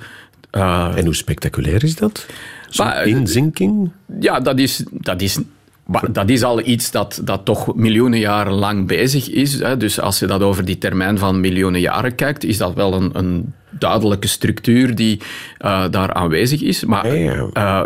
Uh, 0.53 0.97
en 0.97 1.05
hoe 1.05 1.15
spectaculair 1.15 1.85
is 1.85 1.97
dat? 1.97 2.27
Zo'n 2.69 2.93
eh, 2.93 3.07
inzinking? 3.07 3.91
Ja, 4.21 4.41
dat 4.41 4.59
is, 4.59 4.85
dat 4.91 5.21
is 5.21 5.39
dat 6.11 6.31
is 6.31 6.43
al 6.43 6.67
iets 6.67 6.91
dat, 6.91 7.21
dat 7.25 7.45
toch 7.45 7.75
miljoenen 7.75 8.19
jaren 8.19 8.53
lang 8.53 8.87
bezig 8.87 9.31
is. 9.31 9.59
Hè. 9.59 9.77
Dus 9.77 10.01
als 10.01 10.19
je 10.19 10.27
dat 10.27 10.43
over 10.43 10.65
die 10.65 10.79
termijn 10.79 11.19
van 11.19 11.41
miljoenen 11.41 11.81
jaren 11.81 12.15
kijkt, 12.15 12.45
is 12.45 12.57
dat 12.57 12.75
wel 12.75 12.95
een, 12.95 13.11
een 13.13 13.55
duidelijke 13.71 14.27
structuur 14.27 14.95
die 14.95 15.21
uh, 15.61 15.85
daar 15.91 16.13
aanwezig 16.13 16.63
is. 16.63 16.85
Maar 16.85 17.17
uh, 17.17 17.83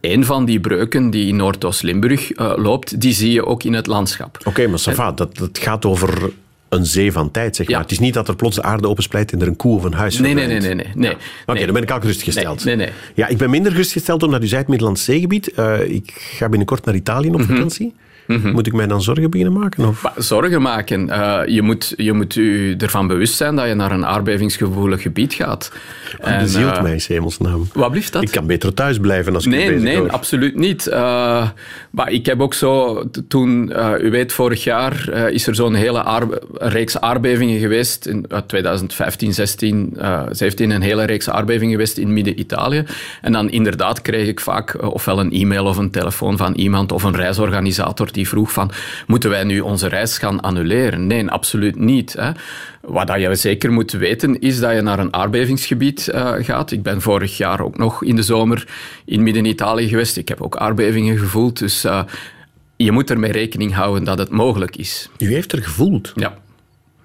een 0.00 0.24
van 0.24 0.44
die 0.44 0.60
breuken 0.60 1.10
die 1.10 1.26
in 1.28 1.36
Noordoost-Limburg 1.36 2.38
uh, 2.38 2.52
loopt, 2.56 3.00
die 3.00 3.12
zie 3.12 3.32
je 3.32 3.46
ook 3.46 3.62
in 3.62 3.74
het 3.74 3.86
landschap. 3.86 4.36
Oké, 4.38 4.48
okay, 4.48 4.66
maar 4.66 4.78
Safa, 4.78 5.12
dat, 5.12 5.36
dat 5.36 5.58
gaat 5.58 5.84
over 5.84 6.30
een 6.68 6.86
zee 6.86 7.12
van 7.12 7.30
tijd, 7.30 7.56
zeg 7.56 7.68
maar. 7.68 7.80
Het 7.80 7.90
is 7.90 7.98
niet 7.98 8.14
dat 8.14 8.28
er 8.28 8.36
plots 8.36 8.56
de 8.56 8.62
aarde 8.62 8.88
opensplijt 8.88 9.32
en 9.32 9.40
er 9.40 9.46
een 9.46 9.56
koe 9.56 9.76
of 9.76 9.84
een 9.84 9.92
huis 9.92 10.18
nee, 10.18 10.34
nee, 10.34 10.46
nee, 10.46 10.60
nee, 10.60 10.74
nee, 10.74 10.86
nee. 10.94 11.16
Oké, 11.46 11.64
dan 11.64 11.72
ben 11.72 11.82
ik 11.82 11.90
al 11.90 12.00
gerustgesteld. 12.00 12.64
Nee, 12.64 12.76
nee, 12.76 12.86
nee, 12.86 12.94
Ja, 13.14 13.26
ik 13.26 13.36
ben 13.36 13.50
minder 13.50 13.72
gerustgesteld 13.72 14.22
omdat 14.22 14.42
u 14.42 14.46
zei 14.46 14.60
het 14.60 14.68
Middellandse 14.68 15.04
zeegebied. 15.04 15.52
Uh, 15.58 15.80
ik 15.80 16.10
ga 16.14 16.48
binnenkort 16.48 16.84
naar 16.84 16.94
Italië 16.94 17.30
op 17.30 17.42
vakantie. 17.42 17.94
Mm-hmm. 18.26 18.52
Moet 18.52 18.66
ik 18.66 18.72
mij 18.72 18.86
dan 18.86 19.02
zorgen 19.02 19.30
beginnen 19.30 19.58
maken? 19.58 19.88
Of? 19.88 20.04
Zorgen 20.16 20.62
maken. 20.62 21.08
Uh, 21.08 21.40
je, 21.46 21.62
moet, 21.62 21.94
je 21.96 22.12
moet 22.12 22.36
u 22.36 22.74
ervan 22.78 23.06
bewust 23.06 23.34
zijn 23.34 23.56
dat 23.56 23.68
je 23.68 23.74
naar 23.74 23.92
een 23.92 24.06
aardbevingsgevoelig 24.06 25.02
gebied 25.02 25.34
gaat. 25.34 25.72
Oh, 26.20 26.30
en, 26.30 26.48
zielt 26.48 26.76
uh, 26.76 26.82
mij 26.82 26.92
in 26.92 27.00
hemelsnaam. 27.06 27.68
Wat 27.72 27.90
blieft 27.90 28.12
dat? 28.12 28.22
Ik 28.22 28.30
kan 28.30 28.46
beter 28.46 28.74
thuis 28.74 28.98
blijven 28.98 29.34
als 29.34 29.44
ik 29.44 29.50
nee, 29.50 29.68
bezig 29.68 29.82
Nee, 29.82 29.96
hoor. 29.96 30.10
absoluut 30.10 30.56
niet. 30.56 30.86
Uh, 30.86 31.48
maar 31.90 32.10
ik 32.10 32.26
heb 32.26 32.40
ook 32.40 32.54
zo... 32.54 33.02
Toen, 33.28 33.72
u 34.00 34.10
weet, 34.10 34.32
vorig 34.32 34.64
jaar 34.64 35.08
is 35.30 35.46
er 35.46 35.54
zo'n 35.54 35.74
hele 35.74 36.04
reeks 36.52 37.00
aardbevingen 37.00 37.60
geweest. 37.60 38.06
In 38.06 38.26
2015, 38.46 39.34
16, 39.34 39.96
17, 40.30 40.70
een 40.70 40.82
hele 40.82 41.04
reeks 41.04 41.30
aardbevingen 41.30 41.72
geweest 41.72 41.98
in 41.98 42.12
midden-Italië. 42.12 42.84
En 43.22 43.32
dan 43.32 43.50
inderdaad 43.50 44.02
kreeg 44.02 44.28
ik 44.28 44.40
vaak 44.40 44.82
ofwel 44.92 45.20
een 45.20 45.32
e-mail 45.32 45.64
of 45.64 45.76
een 45.76 45.90
telefoon 45.90 46.36
van 46.36 46.54
iemand 46.54 46.92
of 46.92 47.02
een 47.02 47.16
reisorganisator 47.16 48.12
die 48.16 48.28
vroeg 48.28 48.52
van, 48.52 48.70
moeten 49.06 49.30
wij 49.30 49.44
nu 49.44 49.60
onze 49.60 49.88
reis 49.88 50.18
gaan 50.18 50.40
annuleren? 50.40 51.06
Nee, 51.06 51.30
absoluut 51.30 51.76
niet. 51.78 52.12
Hè. 52.12 52.30
Wat 52.80 53.06
dat 53.06 53.20
je 53.20 53.34
zeker 53.34 53.72
moet 53.72 53.92
weten, 53.92 54.40
is 54.40 54.60
dat 54.60 54.74
je 54.74 54.80
naar 54.80 54.98
een 54.98 55.14
aardbevingsgebied 55.14 56.08
uh, 56.14 56.32
gaat. 56.40 56.70
Ik 56.70 56.82
ben 56.82 57.00
vorig 57.00 57.36
jaar 57.36 57.60
ook 57.60 57.78
nog 57.78 58.02
in 58.02 58.16
de 58.16 58.22
zomer 58.22 58.68
in 59.04 59.22
Midden-Italië 59.22 59.88
geweest. 59.88 60.16
Ik 60.16 60.28
heb 60.28 60.42
ook 60.42 60.56
aardbevingen 60.56 61.18
gevoeld, 61.18 61.58
dus... 61.58 61.84
Uh, 61.84 62.02
je 62.76 62.92
moet 62.92 63.10
ermee 63.10 63.32
rekening 63.32 63.74
houden 63.74 64.04
dat 64.04 64.18
het 64.18 64.30
mogelijk 64.30 64.76
is. 64.76 65.08
U 65.18 65.32
heeft 65.32 65.52
er 65.52 65.62
gevoeld? 65.62 66.12
Ja. 66.14 66.36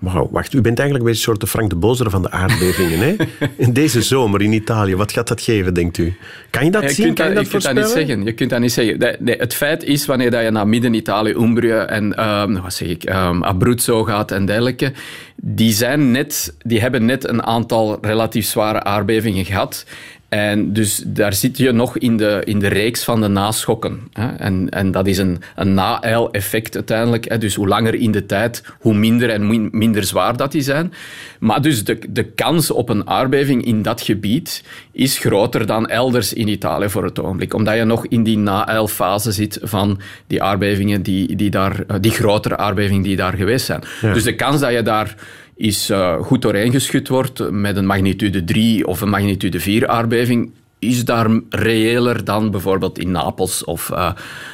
Wauw, 0.02 0.30
wacht. 0.32 0.54
U 0.54 0.62
bent 0.62 0.80
eigenlijk 0.80 1.10
een 1.10 1.16
soort 1.16 1.40
de 1.40 1.48
Frank 1.48 1.70
de 1.70 1.76
Bozere 1.76 2.10
van 2.10 2.22
de 2.22 2.32
aardbevingen. 2.32 3.00
hè? 3.00 3.16
In 3.66 3.74
deze 3.74 4.02
zomer 4.02 4.42
in 4.42 4.54
Italië. 4.54 4.96
Wat 4.96 5.12
gaat 5.12 5.28
dat 5.28 5.42
geven, 5.42 5.74
denkt 5.74 5.98
u? 5.98 6.14
Kan 6.50 6.66
je 6.66 6.72
dat 6.72 6.82
je 6.82 6.90
zien? 6.90 7.06
Kunt 7.06 7.18
kan 7.18 7.30
je 7.30 7.34
dat, 7.34 7.44
dat 7.44 7.52
je 7.52 7.60
kunt 7.60 7.76
dat 7.76 7.84
niet 7.84 7.94
zeggen. 8.08 8.26
Je 8.26 8.34
kunt 8.34 8.50
dat 8.50 8.60
niet 8.60 8.72
zeggen. 8.72 9.18
Het 9.26 9.54
feit 9.54 9.84
is, 9.84 10.06
wanneer 10.06 10.44
je 10.44 10.52
naar 10.52 10.68
midden-Italië, 10.68 11.32
Umbrië 11.32 11.72
en 11.72 12.28
um, 12.28 12.62
wat 12.62 12.74
zeg 12.74 12.88
ik, 12.88 13.10
um, 13.10 13.44
Abruzzo 13.44 14.04
gaat 14.04 14.32
en 14.32 14.46
dergelijke, 14.46 14.94
die, 15.36 15.74
zijn 15.74 16.12
net, 16.12 16.56
die 16.62 16.82
hebben 16.82 17.06
net 17.06 17.28
een 17.28 17.44
aantal 17.44 17.98
relatief 18.02 18.46
zware 18.46 18.84
aardbevingen 18.84 19.46
gehad. 19.46 19.86
En 20.32 20.74
dus 20.74 21.04
daar 21.06 21.34
zit 21.34 21.58
je 21.58 21.72
nog 21.72 21.98
in 21.98 22.18
de, 22.18 22.42
in 22.46 22.60
de 22.60 22.68
reeks 22.68 23.04
van 23.04 23.22
de 23.22 23.28
naschokken. 23.28 24.00
Hè. 24.14 24.28
En, 24.28 24.70
en 24.70 24.92
dat 24.92 25.08
is 25.08 25.18
een, 25.18 25.42
een 25.56 25.74
na-eil-effect 25.74 26.76
uiteindelijk. 26.76 27.30
Hè. 27.30 27.38
Dus 27.38 27.56
hoe 27.56 27.68
langer 27.68 27.96
in 27.96 28.12
de 28.12 28.26
tijd, 28.26 28.64
hoe 28.80 28.94
minder 28.94 29.30
en 29.30 29.70
minder 29.78 30.04
zwaar 30.04 30.38
dat 30.38 30.52
die 30.52 30.62
zijn. 30.62 30.94
Maar 31.40 31.62
dus 31.62 31.84
de, 31.84 32.00
de 32.10 32.24
kans 32.24 32.72
op 32.72 32.90
een 32.90 33.08
aardbeving 33.08 33.66
in 33.66 33.82
dat 33.82 34.02
gebied 34.02 34.64
is 34.92 35.18
groter 35.18 35.66
dan 35.66 35.88
elders 35.88 36.34
in 36.34 36.48
Italië 36.48 36.90
voor 36.90 37.04
het 37.04 37.20
ogenblik. 37.20 37.54
Omdat 37.54 37.76
je 37.76 37.84
nog 37.84 38.06
in 38.06 38.24
die 38.24 38.38
na-eil-fase 38.38 39.32
zit 39.32 39.60
van 39.62 40.00
die 40.28 40.44
aardbevingen, 40.44 41.04
die, 41.04 41.36
die, 41.36 41.50
daar, 41.50 42.02
die 42.02 42.12
grotere 42.12 42.58
aardbevingen 42.58 43.04
die 43.04 43.16
daar 43.16 43.34
geweest 43.34 43.66
zijn. 43.66 43.84
Dus 44.02 44.24
de 44.24 44.36
kans 44.36 44.60
dat 44.60 44.72
je 44.72 44.82
daar 44.82 45.16
is 45.62 45.90
uh, 45.90 46.22
goed 46.22 46.42
doorheen 46.42 46.72
geschud 46.72 47.08
wordt 47.08 47.52
met 47.52 47.76
een 47.78 47.86
magnitude 47.86 48.44
3 48.44 48.88
of 48.88 49.02
een 49.02 49.10
magnitude 49.10 49.60
4 49.60 49.88
aardbeving, 49.88 50.52
is 50.80 51.06
daar 51.06 51.30
reëler 51.50 52.24
dan 52.24 52.52
bijvoorbeeld 52.52 53.00
in 53.00 53.12
Napels 53.12 53.64
of, 53.64 53.90
uh, 53.90 54.12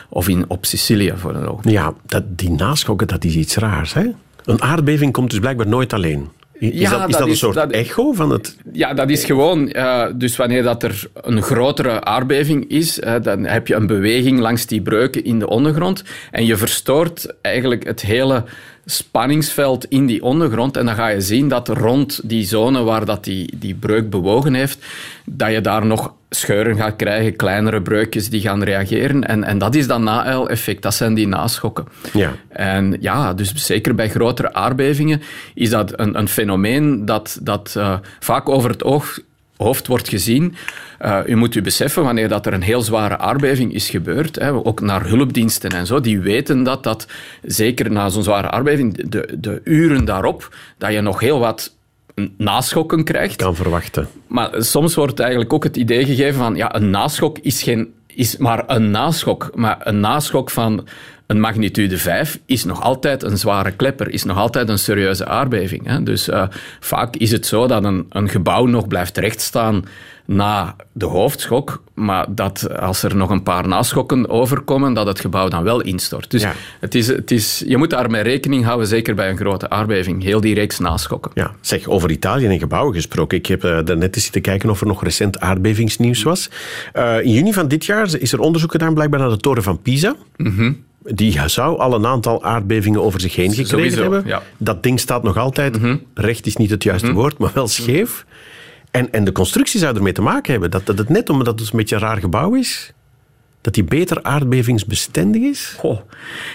of 0.09 0.27
in, 0.27 0.45
op 0.47 0.65
Sicilië 0.65 1.13
voor 1.15 1.35
een 1.35 1.47
oog. 1.47 1.59
Ja, 1.63 1.93
dat, 2.05 2.23
die 2.27 2.49
naschokken, 2.49 3.07
dat 3.07 3.23
is 3.23 3.35
iets 3.35 3.55
raars. 3.55 3.93
Hè? 3.93 4.05
Een 4.45 4.61
aardbeving 4.61 5.13
komt 5.13 5.29
dus 5.29 5.39
blijkbaar 5.39 5.67
nooit 5.67 5.93
alleen. 5.93 6.29
Is, 6.59 6.79
ja, 6.79 6.89
dat, 6.89 7.07
is 7.07 7.11
dat, 7.11 7.19
dat, 7.19 7.29
een 7.29 7.37
soort 7.37 7.55
dat, 7.55 7.71
echo 7.71 8.11
van 8.11 8.29
het... 8.29 8.57
Ja, 8.71 8.93
dat 8.93 9.09
is 9.09 9.25
gewoon... 9.25 9.69
Uh, 9.75 10.05
dus 10.15 10.35
wanneer 10.35 10.63
dat 10.63 10.83
er 10.83 11.07
een 11.13 11.41
grotere 11.41 12.03
aardbeving 12.03 12.69
is, 12.69 12.99
uh, 12.99 13.15
dan 13.21 13.43
heb 13.43 13.67
je 13.67 13.75
een 13.75 13.87
beweging 13.87 14.39
langs 14.39 14.65
die 14.65 14.81
breuken 14.81 15.23
in 15.23 15.39
de 15.39 15.47
ondergrond 15.47 16.03
en 16.31 16.45
je 16.45 16.57
verstoort 16.57 17.33
eigenlijk 17.41 17.83
het 17.83 18.01
hele 18.01 18.43
spanningsveld 18.89 19.85
in 19.85 20.05
die 20.05 20.23
ondergrond. 20.23 20.77
En 20.77 20.85
dan 20.85 20.95
ga 20.95 21.07
je 21.07 21.21
zien 21.21 21.47
dat 21.47 21.67
rond 21.67 22.19
die 22.23 22.45
zone 22.45 22.83
waar 22.83 23.05
dat 23.05 23.23
die, 23.23 23.57
die 23.57 23.75
breuk 23.75 24.09
bewogen 24.09 24.53
heeft, 24.53 24.85
dat 25.25 25.51
je 25.51 25.61
daar 25.61 25.85
nog 25.85 26.13
scheuren 26.29 26.75
gaat 26.75 26.95
krijgen, 26.95 27.35
kleinere 27.35 27.81
breukjes 27.81 28.29
die 28.29 28.41
gaan 28.41 28.63
reageren. 28.63 29.27
En, 29.27 29.43
en 29.43 29.57
dat 29.57 29.75
is 29.75 29.87
dat 29.87 29.99
na-effect, 29.99 30.81
dat 30.81 30.93
zijn 30.93 31.13
die 31.13 31.27
naschokken. 31.27 31.85
Ja. 32.13 32.31
En 32.49 32.97
ja, 32.99 33.33
dus 33.33 33.53
zeker 33.55 33.95
bij 33.95 34.09
grotere 34.09 34.53
aardbevingen 34.53 35.21
is 35.53 35.69
dat 35.69 35.99
een, 35.99 36.17
een 36.17 36.27
fenomeen 36.27 37.05
dat, 37.05 37.39
dat 37.41 37.75
uh, 37.77 37.97
vaak 38.19 38.49
over 38.49 38.69
het 38.69 38.83
oog 38.83 39.19
hoofd 39.57 39.87
wordt 39.87 40.09
gezien. 40.09 40.55
Uh, 41.01 41.19
u 41.25 41.35
moet 41.35 41.55
u 41.55 41.61
beseffen, 41.61 42.03
wanneer 42.03 42.29
dat 42.29 42.45
er 42.45 42.53
een 42.53 42.61
heel 42.61 42.81
zware 42.81 43.17
aardbeving 43.17 43.73
is 43.73 43.89
gebeurd, 43.89 44.35
hè, 44.35 44.53
ook 44.53 44.81
naar 44.81 45.07
hulpdiensten 45.07 45.69
en 45.69 45.85
zo, 45.85 45.99
die 45.99 46.19
weten 46.19 46.63
dat, 46.63 46.83
dat 46.83 47.07
zeker 47.41 47.91
na 47.91 48.09
zo'n 48.09 48.23
zware 48.23 48.51
aardbeving, 48.51 49.09
de, 49.09 49.37
de 49.39 49.61
uren 49.63 50.05
daarop, 50.05 50.55
dat 50.77 50.93
je 50.93 51.01
nog 51.01 51.19
heel 51.19 51.39
wat 51.39 51.75
naschokken 52.37 53.03
krijgt. 53.03 53.35
Kan 53.35 53.55
verwachten. 53.55 54.07
Maar 54.27 54.49
soms 54.57 54.95
wordt 54.95 55.19
eigenlijk 55.19 55.53
ook 55.53 55.63
het 55.63 55.77
idee 55.77 56.05
gegeven 56.05 56.39
van, 56.39 56.55
ja, 56.55 56.75
een 56.75 56.89
naschok 56.89 57.39
is, 57.39 57.63
geen, 57.63 57.93
is 58.07 58.37
maar 58.37 58.63
een 58.67 58.91
naschok, 58.91 59.49
maar 59.53 59.77
een 59.79 59.99
naschok 59.99 60.49
van 60.49 60.87
een 61.27 61.39
magnitude 61.39 61.97
5 61.97 62.39
is 62.45 62.63
nog 62.63 62.81
altijd 62.81 63.23
een 63.23 63.37
zware 63.37 63.71
klepper, 63.71 64.09
is 64.09 64.23
nog 64.23 64.37
altijd 64.37 64.69
een 64.69 64.79
serieuze 64.79 65.25
aardbeving. 65.25 65.87
Hè. 65.87 66.03
Dus 66.03 66.29
uh, 66.29 66.43
vaak 66.79 67.15
is 67.15 67.31
het 67.31 67.45
zo 67.45 67.67
dat 67.67 67.83
een, 67.83 68.05
een 68.09 68.29
gebouw 68.29 68.65
nog 68.65 68.87
blijft 68.87 69.17
rechtstaan 69.17 69.85
na 70.25 70.75
de 70.91 71.05
hoofdschok, 71.05 71.83
maar 71.93 72.25
dat 72.29 72.79
als 72.79 73.03
er 73.03 73.15
nog 73.15 73.29
een 73.29 73.43
paar 73.43 73.67
naschokken 73.67 74.29
overkomen, 74.29 74.93
dat 74.93 75.07
het 75.07 75.19
gebouw 75.19 75.47
dan 75.47 75.63
wel 75.63 75.81
instort. 75.81 76.31
Dus 76.31 76.45
het 76.79 76.95
is, 76.95 77.07
het 77.07 77.31
is, 77.31 77.63
je 77.67 77.77
moet 77.77 77.89
daarmee 77.89 78.21
rekening 78.21 78.65
houden, 78.65 78.87
zeker 78.87 79.15
bij 79.15 79.29
een 79.29 79.37
grote 79.37 79.69
aardbeving. 79.69 80.23
Heel 80.23 80.41
die 80.41 80.53
reeks 80.53 80.79
naschokken. 80.79 81.31
Ja, 81.33 81.51
zeg, 81.61 81.87
over 81.87 82.11
Italië 82.11 82.47
en 82.47 82.59
gebouwen 82.59 82.93
gesproken. 82.93 83.37
Ik 83.37 83.45
heb 83.45 83.63
uh, 83.63 83.79
net 83.79 84.15
eens 84.15 84.23
zitten 84.23 84.41
kijken 84.41 84.69
of 84.69 84.81
er 84.81 84.87
nog 84.87 85.03
recent 85.03 85.39
aardbevingsnieuws 85.39 86.23
was. 86.23 86.49
Uh, 86.93 87.21
in 87.21 87.31
juni 87.31 87.53
van 87.53 87.67
dit 87.67 87.85
jaar 87.85 88.15
is 88.19 88.33
er 88.33 88.39
onderzoek 88.39 88.71
gedaan 88.71 88.93
blijkbaar 88.93 89.19
naar 89.19 89.29
de 89.29 89.37
toren 89.37 89.63
van 89.63 89.81
Pisa. 89.81 90.15
Mm 90.37 90.85
die 91.13 91.49
zou 91.49 91.79
al 91.79 91.93
een 91.93 92.05
aantal 92.05 92.43
aardbevingen 92.43 93.01
over 93.03 93.19
zich 93.19 93.35
heen 93.35 93.53
gekregen 93.53 94.01
hebben. 94.01 94.41
Dat 94.57 94.83
ding 94.83 94.99
staat 94.99 95.23
nog 95.23 95.37
altijd, 95.37 95.81
mhm. 95.81 95.97
recht 96.13 96.45
is 96.45 96.55
niet 96.55 96.69
het 96.69 96.83
juiste 96.83 97.07
mhm. 97.07 97.15
woord, 97.15 97.37
maar 97.37 97.51
wel 97.53 97.67
scheef. 97.67 98.25
En, 98.91 99.11
en 99.11 99.23
de 99.23 99.31
constructie 99.31 99.79
zou 99.79 99.95
ermee 99.95 100.13
te 100.13 100.21
maken 100.21 100.51
hebben. 100.51 100.71
Dat, 100.71 100.85
dat 100.85 100.97
het 100.97 101.09
net 101.09 101.29
omdat 101.29 101.59
het 101.59 101.71
een 101.71 101.77
beetje 101.77 101.95
een 101.95 102.01
raar 102.01 102.17
gebouw 102.17 102.53
is, 102.55 102.93
dat 103.61 103.73
die 103.73 103.83
beter 103.83 104.23
aardbevingsbestendig 104.23 105.41
is? 105.41 105.75
Goh. 105.77 105.99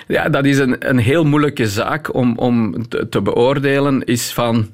Ja, 0.08 0.28
dat 0.28 0.44
is 0.44 0.58
een, 0.58 0.88
een 0.88 0.98
heel 0.98 1.24
moeilijke 1.24 1.68
zaak 1.68 2.14
om, 2.14 2.38
om 2.38 2.88
te, 2.88 3.08
te 3.08 3.22
beoordelen. 3.22 4.04
Is 4.04 4.32
van... 4.32 4.68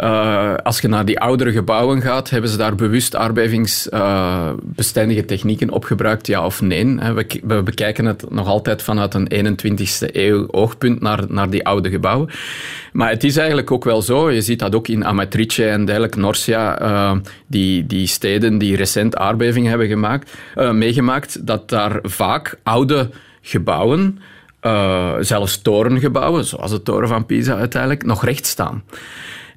Uh, 0.00 0.54
als 0.62 0.80
je 0.80 0.88
naar 0.88 1.04
die 1.04 1.20
oudere 1.20 1.52
gebouwen 1.52 2.00
gaat, 2.00 2.30
hebben 2.30 2.50
ze 2.50 2.56
daar 2.56 2.74
bewust 2.74 3.16
aardbevingsbestendige 3.16 5.24
technieken 5.24 5.70
op 5.70 5.84
gebruikt, 5.84 6.26
ja 6.26 6.44
of 6.44 6.60
nee? 6.60 6.84
We, 6.84 7.26
we, 7.42 7.62
bekijken 7.62 8.04
het 8.04 8.30
nog 8.30 8.46
altijd 8.46 8.82
vanuit 8.82 9.14
een 9.14 9.30
21ste 9.32 10.08
eeuw 10.12 10.46
oogpunt 10.50 11.00
naar, 11.00 11.24
naar 11.28 11.50
die 11.50 11.66
oude 11.66 11.90
gebouwen. 11.90 12.30
Maar 12.92 13.10
het 13.10 13.24
is 13.24 13.36
eigenlijk 13.36 13.70
ook 13.70 13.84
wel 13.84 14.02
zo, 14.02 14.30
je 14.30 14.40
ziet 14.40 14.58
dat 14.58 14.74
ook 14.74 14.88
in 14.88 15.04
Amatrice 15.04 15.68
en 15.68 15.84
dergelijke, 15.84 16.18
Norcia, 16.18 16.82
uh, 16.82 17.12
die, 17.46 17.86
die 17.86 18.06
steden 18.06 18.58
die 18.58 18.76
recent 18.76 19.16
aardbevingen 19.16 19.68
hebben 19.68 19.88
gemaakt, 19.88 20.30
meegemaakt, 20.72 21.46
dat 21.46 21.68
daar 21.68 21.98
vaak 22.02 22.58
oude 22.62 23.10
gebouwen, 23.40 24.18
zelfs 25.20 25.62
torengebouwen, 25.62 26.44
zoals 26.44 26.70
de 26.70 26.82
toren 26.82 27.08
van 27.08 27.26
Pisa 27.26 27.56
uiteindelijk, 27.56 28.04
nog 28.04 28.24
recht 28.24 28.46
staan. 28.46 28.82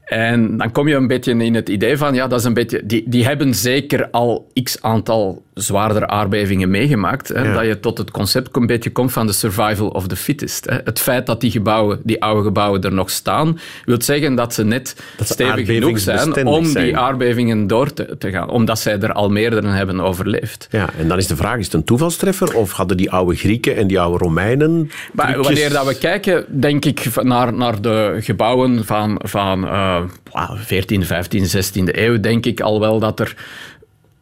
En 0.10 0.58
dan 0.58 0.72
kom 0.72 0.88
je 0.88 0.96
een 0.96 1.08
beetje 1.08 1.32
in 1.32 1.56
het 1.56 1.70
idee 1.70 1.98
van, 1.98 2.13
ja, 2.13 2.28
dat 2.28 2.39
is 2.39 2.46
een 2.46 2.54
beetje, 2.54 2.86
die, 2.86 3.04
die 3.10 3.25
hebben 3.25 3.56
zeker 3.56 4.10
al 4.10 4.51
x 4.63 4.82
aantal 4.82 5.44
zwaardere 5.62 6.08
aardbevingen 6.08 6.70
meegemaakt. 6.70 7.28
Hè, 7.28 7.54
Dat 7.54 7.66
je 7.66 7.80
tot 7.80 7.98
het 7.98 8.12
concept 8.12 8.56
een 8.56 8.66
beetje 8.66 8.92
komt 8.92 9.12
van 9.12 9.28
de 9.28 9.34
survival 9.34 9.88
of 9.88 10.08
the 10.08 10.16
fittest. 10.16 10.66
Hè. 10.70 10.78
Het 10.84 11.00
feit 11.00 11.25
dat 11.25 11.42
die 11.42 11.51
gebouwen, 11.51 12.00
die 12.04 12.22
oude 12.22 12.44
gebouwen 12.44 12.82
er 12.82 12.94
nog 12.94 13.10
staan, 13.10 13.60
wil 13.86 14.01
zeggen 14.01 14.36
dat 14.36 14.54
ze 14.54 14.63
net 14.63 14.96
stevig 15.20 15.66
genoeg 15.66 16.00
zijn 16.00 16.46
om 16.46 16.74
die 16.74 16.98
aardbevingen 16.98 17.68
door 17.68 17.94
te, 17.94 18.16
te, 18.18 18.32
gaan. 18.32 18.50
Omdat 18.50 18.80
zij 18.80 19.00
er 19.00 19.13
al 19.13 19.30
meerdere 19.30 19.68
hebben 19.68 20.00
overleefd. 20.00 20.68
Ja, 20.72 20.89
en 20.98 21.08
dan 21.08 21.18
is 21.18 21.28
de 21.28 21.36
vraag, 21.36 21.58
is 21.58 21.66
het 21.66 21.74
een 21.74 21.84
toevalstreffer 21.84 22.56
of 22.56 22.72
hadden 22.72 22.98
die 22.98 23.12
oude 23.12 23.36
Grieken 23.36 23.75
en 23.75 23.88
die 23.88 24.00
oude 24.00 24.18
Romeinen... 24.18 24.92
Maar 25.13 25.42
wanneer 25.42 25.70
dat 25.70 25.86
we 25.86 25.98
kijken, 25.98 26.46
denk 26.48 26.86
ik 26.86 27.24
naar, 27.24 27.54
naar 27.54 27.82
de 27.82 28.18
gebouwen 28.20 28.86
van, 28.86 29.22
van 29.24 29.63
uh, 29.63 30.01
14, 30.56 31.06
15, 31.06 31.46
16e 31.46 31.84
eeuw, 31.84 32.20
denk 32.20 32.46
ik 32.46 32.62
al 32.62 32.80
wel 32.80 33.00
dat 33.00 33.20
er 33.20 33.36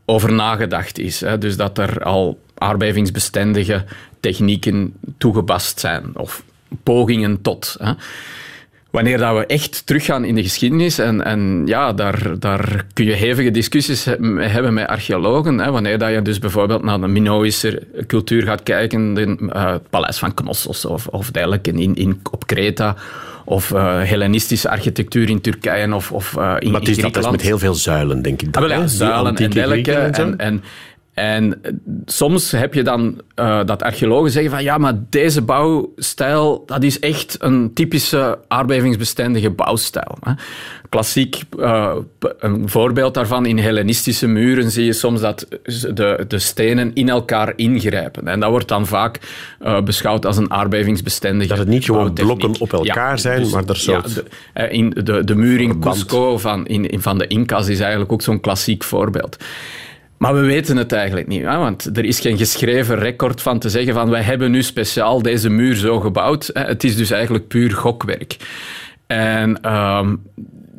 over 0.09 0.33
nagedacht 0.33 0.99
is. 0.99 1.21
Hè. 1.21 1.37
Dus 1.37 1.57
dat 1.57 1.77
er 1.77 2.03
al 2.03 2.39
aardbevingsbestendige 2.57 3.83
technieken 4.19 4.93
toegepast 5.17 5.79
zijn 5.79 6.17
of 6.17 6.43
pogingen 6.83 7.41
tot. 7.41 7.75
Hè. 7.79 7.91
Wanneer 8.91 9.17
dat 9.17 9.37
we 9.37 9.45
echt 9.45 9.85
teruggaan 9.85 10.25
in 10.25 10.35
de 10.35 10.43
geschiedenis, 10.43 10.99
en, 10.99 11.23
en 11.25 11.61
ja, 11.65 11.93
daar, 11.93 12.39
daar 12.39 12.85
kun 12.93 13.05
je 13.05 13.13
hevige 13.13 13.51
discussies 13.51 14.05
hebben 14.05 14.73
met 14.73 14.87
archeologen. 14.87 15.59
Hè, 15.59 15.71
wanneer 15.71 15.97
dat 15.97 16.11
je 16.11 16.21
dus 16.21 16.39
bijvoorbeeld 16.39 16.83
naar 16.83 17.01
de 17.01 17.07
Minoïsche 17.07 17.87
cultuur 18.07 18.43
gaat 18.43 18.63
kijken, 18.63 19.13
de, 19.13 19.49
het 19.49 19.89
paleis 19.89 20.17
van 20.17 20.33
Knossos 20.33 20.85
of, 20.85 21.07
of 21.07 21.31
dergelijke 21.31 21.71
in, 21.71 21.95
in, 21.95 22.19
op 22.31 22.47
Kreta, 22.47 22.95
of 23.49 23.71
uh, 23.71 24.01
Hellenistische 24.03 24.69
architectuur 24.69 25.29
in 25.29 25.41
Turkije 25.41 25.95
of, 25.95 26.11
of 26.11 26.35
uh, 26.37 26.55
in, 26.59 26.71
maar 26.71 26.79
het 26.79 26.89
is, 26.89 26.97
Dat 26.97 27.17
is 27.17 27.29
met 27.29 27.41
heel 27.41 27.59
veel 27.59 27.73
zuilen, 27.73 28.21
denk 28.21 28.41
ik. 28.41 28.53
Dat, 28.53 28.63
ah, 28.63 28.69
ja, 28.69 28.87
zuilen 28.87 29.35
en 29.35 29.49
dergelijke. 29.49 29.91
En, 29.91 30.37
en, 30.37 30.63
en 31.17 31.61
soms 32.05 32.51
heb 32.51 32.73
je 32.73 32.83
dan 32.83 33.21
uh, 33.35 33.59
dat 33.65 33.83
archeologen 33.83 34.31
zeggen 34.31 34.51
van 34.51 34.63
ja, 34.63 34.77
maar 34.77 34.93
deze 35.09 35.41
bouwstijl, 35.41 36.63
dat 36.65 36.83
is 36.83 36.99
echt 36.99 37.35
een 37.39 37.73
typische 37.73 38.39
aardbevingsbestendige 38.47 39.49
bouwstijl. 39.49 40.17
Hè. 40.19 40.31
Klassiek, 40.89 41.41
uh, 41.59 41.95
een 42.39 42.69
voorbeeld 42.69 43.13
daarvan, 43.13 43.45
in 43.45 43.57
Hellenistische 43.57 44.27
muren 44.27 44.71
zie 44.71 44.85
je 44.85 44.93
soms 44.93 45.21
dat 45.21 45.47
de, 45.93 46.25
de 46.27 46.39
stenen 46.39 46.91
in 46.93 47.09
elkaar 47.09 47.53
ingrijpen. 47.55 48.27
En 48.27 48.39
dat 48.39 48.49
wordt 48.49 48.67
dan 48.67 48.85
vaak 48.85 49.19
uh, 49.61 49.81
beschouwd 49.81 50.25
als 50.25 50.37
een 50.37 50.51
aardbevingsbestendige 50.51 51.49
Dat 51.49 51.57
het 51.57 51.67
niet 51.67 51.85
gewoon 51.85 52.13
blokken 52.13 52.55
op 52.59 52.73
elkaar 52.73 53.19
zijn, 53.19 53.41
dus, 53.41 53.51
maar 53.51 53.65
er 53.65 53.77
zo... 53.77 53.91
Ja, 53.91 54.01
de, 54.01 54.69
in 54.69 54.89
de, 54.89 55.23
de 55.23 55.35
muur 55.35 55.59
in 55.59 55.79
Cusco 55.79 56.37
van, 56.37 56.67
in, 56.67 57.01
van 57.01 57.17
de 57.17 57.27
Incas 57.27 57.67
is 57.67 57.79
eigenlijk 57.79 58.11
ook 58.11 58.21
zo'n 58.21 58.39
klassiek 58.39 58.83
voorbeeld. 58.83 59.37
Maar 60.17 60.33
we 60.33 60.41
weten 60.41 60.77
het 60.77 60.91
eigenlijk 60.91 61.27
niet, 61.27 61.43
hè? 61.43 61.57
want 61.57 61.97
er 61.97 62.05
is 62.05 62.19
geen 62.19 62.37
geschreven 62.37 62.99
record 62.99 63.41
van 63.41 63.59
te 63.59 63.69
zeggen 63.69 63.93
van 63.93 64.09
wij 64.09 64.21
hebben 64.21 64.51
nu 64.51 64.63
speciaal 64.63 65.21
deze 65.21 65.49
muur 65.49 65.75
zo 65.75 65.99
gebouwd. 65.99 66.49
Het 66.53 66.83
is 66.83 66.95
dus 66.95 67.11
eigenlijk 67.11 67.47
puur 67.47 67.71
gokwerk. 67.71 68.37
En 69.07 69.61
ehm, 69.61 70.15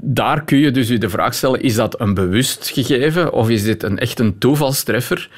daar 0.01 0.45
kun 0.45 0.59
je 0.59 0.71
dus 0.71 0.89
je 0.89 0.99
de 0.99 1.09
vraag 1.09 1.35
stellen, 1.35 1.63
is 1.63 1.75
dat 1.75 2.01
een 2.01 2.15
bewust 2.15 2.71
gegeven 2.75 3.33
of 3.33 3.51
is 3.51 3.63
dit 3.63 3.83
een 3.83 3.99
echt 3.99 4.19
een 4.19 4.39
toevalstreffer? 4.39 5.31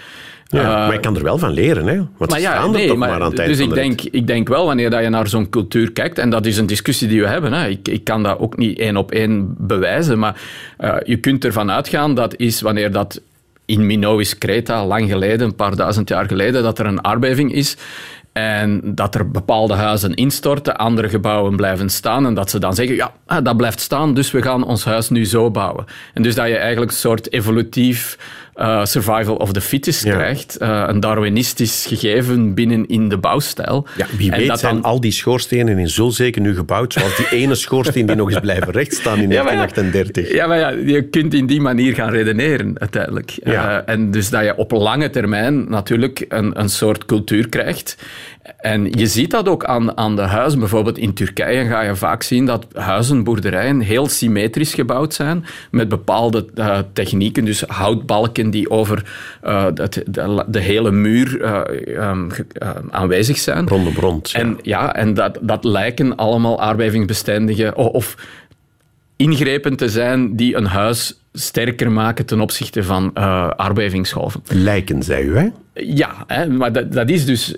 Ja, 0.47 0.61
uh, 0.61 0.67
maar 0.67 0.93
je 0.93 1.01
kan 1.01 1.17
er 1.17 1.23
wel 1.23 1.39
van 1.39 1.51
leren, 1.51 1.87
hè? 1.87 1.97
Want 2.17 2.31
maar 2.31 2.41
ja, 2.41 2.67
nee, 2.67 2.89
toch 2.89 2.97
maar, 2.97 3.09
maar 3.11 3.21
aan 3.21 3.37
het 3.37 3.47
Dus 3.47 3.59
ik 3.59 3.75
denk, 3.75 4.01
ik 4.03 4.27
denk 4.27 4.49
wel, 4.49 4.67
wanneer 4.67 4.91
dat 4.91 5.03
je 5.03 5.09
naar 5.09 5.29
zo'n 5.29 5.49
cultuur 5.49 5.93
kijkt, 5.93 6.19
en 6.19 6.31
dat 6.31 6.47
is 6.47 6.59
een 6.59 6.67
discussie 6.67 7.09
die 7.09 7.21
we 7.21 7.29
hebben, 7.29 7.53
hè? 7.53 7.69
Ik, 7.69 7.89
ik 7.89 8.05
kan 8.05 8.23
dat 8.23 8.39
ook 8.39 8.57
niet 8.57 8.79
één 8.79 8.97
op 8.97 9.13
één 9.13 9.55
bewijzen, 9.59 10.19
maar 10.19 10.41
uh, 10.81 10.97
je 11.05 11.17
kunt 11.17 11.45
ervan 11.45 11.71
uitgaan 11.71 12.15
dat 12.15 12.37
is 12.37 12.61
wanneer 12.61 12.93
dat 12.93 13.21
in 13.71 13.87
Minois 13.87 14.39
Creta, 14.39 14.87
lang 14.87 15.11
geleden, 15.11 15.47
een 15.47 15.55
paar 15.55 15.77
duizend 15.77 16.09
jaar 16.09 16.27
geleden, 16.27 16.63
dat 16.63 16.79
er 16.79 16.87
een 16.87 17.05
aardbeving 17.05 17.53
is. 17.53 17.77
En 18.33 18.81
dat 18.85 19.15
er 19.15 19.31
bepaalde 19.31 19.75
huizen 19.75 20.15
instorten, 20.15 20.77
andere 20.77 21.09
gebouwen 21.09 21.57
blijven 21.57 21.89
staan. 21.89 22.27
En 22.27 22.35
dat 22.35 22.51
ze 22.51 22.59
dan 22.59 22.75
zeggen, 22.75 22.97
ja, 22.97 23.41
dat 23.41 23.57
blijft 23.57 23.81
staan, 23.81 24.15
dus 24.15 24.31
we 24.31 24.43
gaan 24.43 24.65
ons 24.65 24.85
huis 24.85 25.09
nu 25.09 25.25
zo 25.25 25.51
bouwen. 25.51 25.85
En 26.15 26.23
dus 26.23 26.35
dat 26.35 26.47
je 26.47 26.57
eigenlijk 26.57 26.91
een 26.91 26.97
soort 26.97 27.33
evolutief 27.33 28.19
uh, 28.61 28.85
survival 28.85 29.37
of 29.37 29.53
the 29.53 29.61
fittest 29.61 30.03
krijgt. 30.03 30.57
Uh, 30.61 30.85
een 30.87 31.01
Darwinistisch 31.01 31.87
gegeven 31.89 32.55
binnen 32.55 32.87
in 32.87 33.09
de 33.09 33.19
bouwstijl. 33.19 33.87
Ja, 33.97 34.07
wie 34.17 34.31
weet 34.31 34.59
zijn 34.59 34.83
al 34.83 35.01
die 35.01 35.13
schoorstenen 35.13 35.79
in 35.79 35.89
Zulzeken 35.89 36.43
nu 36.43 36.55
gebouwd, 36.55 36.93
zoals 36.93 37.17
die 37.17 37.29
ene 37.31 37.55
schoorsteen 37.55 38.07
die 38.07 38.17
nog 38.17 38.31
eens 38.31 38.41
blijven 38.41 38.73
rechtstaan 38.73 39.19
in 39.19 39.29
1938. 39.39 40.33
Ja, 40.33 40.47
maar 40.47 40.59
ja, 40.59 40.69
je 40.69 41.03
kunt 41.03 41.35
in 41.35 41.47
die 41.47 41.61
manier 41.61 41.95
gaan 41.95 42.11
redeneren 42.11 42.79
uiteindelijk. 42.79 43.39
Uh, 43.43 43.89
en 43.89 44.11
dus 44.11 44.31
dat 44.31 44.45
je 44.45 44.57
op 44.57 44.71
lange 44.71 45.11
termijn 45.11 45.69
natuurlijk 45.69 46.25
een, 46.29 46.61
een 46.61 46.69
soort 46.69 47.05
cultuur 47.05 47.49
krijgt. 47.49 47.97
En 48.57 48.91
je 48.91 49.07
ziet 49.07 49.31
dat 49.31 49.49
ook 49.49 49.65
aan, 49.65 49.97
aan 49.97 50.17
de 50.17 50.23
huizen. 50.23 50.59
Bijvoorbeeld 50.59 50.99
in 50.99 51.15
Turkije 51.15 51.67
ga 51.67 51.81
je 51.81 51.97
vaak 51.97 52.23
zien 52.23 52.47
dat 52.47 52.67
huizen, 52.73 53.25
boerderijen 53.25 53.81
heel 53.81 54.09
symmetrisch 54.09 54.75
gebouwd 54.75 55.15
zijn, 55.15 55.45
met 55.71 55.89
bepaalde 55.89 56.47
uh, 56.55 56.79
technieken, 56.93 57.45
dus 57.45 57.61
houtbalken 57.61 58.51
die 58.51 58.71
over 58.71 59.05
uh, 59.45 59.67
de, 59.75 59.89
de, 60.07 60.45
de, 60.47 60.61
hele 60.61 60.91
muur 60.91 61.41
uh, 61.41 62.09
um, 62.09 62.29
aanwezig 62.91 63.39
zijn. 63.39 63.69
Rondom 63.69 63.95
rond. 63.95 64.33
En, 64.33 64.59
ja, 64.63 64.95
en 64.95 65.15
dat, 65.15 65.39
dat 65.41 65.65
lijken 65.65 66.17
allemaal 66.17 66.61
aardbevingsbestendige 66.61 67.75
of, 67.75 67.87
of 67.87 68.17
ingrepen 69.17 69.77
te 69.77 69.89
zijn 69.89 70.37
die 70.37 70.57
een 70.57 70.67
huis 70.67 71.21
sterker 71.33 71.93
maken 71.93 72.27
ten 72.27 72.41
opzichte 72.41 72.85
van 72.85 73.11
aardbevingsgolven. 73.57 74.41
Lijken, 74.47 75.03
zei 75.03 75.25
u, 75.25 75.37
hè? 75.37 75.49
Ja, 75.75 76.25
hè, 76.27 76.47
maar 76.47 76.73
dat, 76.73 76.93
dat 76.93 77.09
is 77.09 77.25
dus 77.25 77.55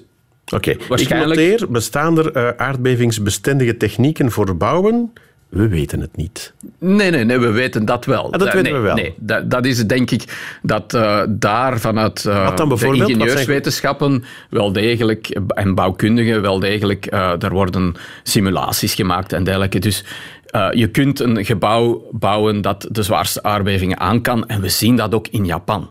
Oké, 0.55 0.77
Waarschijnlijk... 0.89 1.41
ik 1.41 1.51
noteer, 1.51 1.71
bestaan 1.71 2.19
er 2.19 2.37
uh, 2.37 2.49
aardbevingsbestendige 2.57 3.77
technieken 3.77 4.31
voor 4.31 4.57
bouwen? 4.57 5.13
We 5.53 5.69
weten 5.69 6.01
het 6.01 6.17
niet. 6.17 6.53
Nee, 6.79 7.11
nee, 7.11 7.25
nee, 7.25 7.39
we 7.39 7.51
weten 7.51 7.85
dat 7.85 8.05
wel. 8.05 8.33
Ah, 8.33 8.39
dat 8.39 8.53
weten 8.53 8.73
we 8.73 8.79
wel. 8.79 8.95
Nee, 8.95 9.15
dat, 9.19 9.51
dat, 9.51 9.67
is 9.67 9.87
denk 9.87 10.11
ik 10.11 10.25
dat 10.63 10.95
uh, 10.95 11.23
daar 11.29 11.81
vanuit 11.81 12.25
uh, 12.25 12.57
de 12.57 12.87
ingenieurswetenschappen 12.89 14.25
wel 14.51 14.73
degelijk, 14.73 15.41
en 15.49 15.75
bouwkundigen 15.75 16.43
wel 16.43 16.59
degelijk, 16.59 17.13
uh, 17.13 17.33
daar 17.39 17.51
worden 17.51 17.95
simulaties 18.23 18.95
gemaakt 18.95 19.33
en 19.33 19.45
dergelijke. 19.45 19.79
Dus 19.79 20.05
uh, 20.53 20.69
je 20.73 20.89
kunt 20.89 21.21
een 21.21 21.45
gebouw 21.45 22.09
bouwen 22.11 22.61
dat 22.61 22.89
de 22.91 23.03
zwaarste 23.03 23.43
aardbevingen 23.43 24.01
aan 24.01 24.21
kan. 24.21 24.47
En 24.49 24.61
we 24.61 24.69
zien 24.69 24.97
dat 24.97 25.15
ook 25.15 25.29
in 25.31 25.45
Japan. 25.45 25.91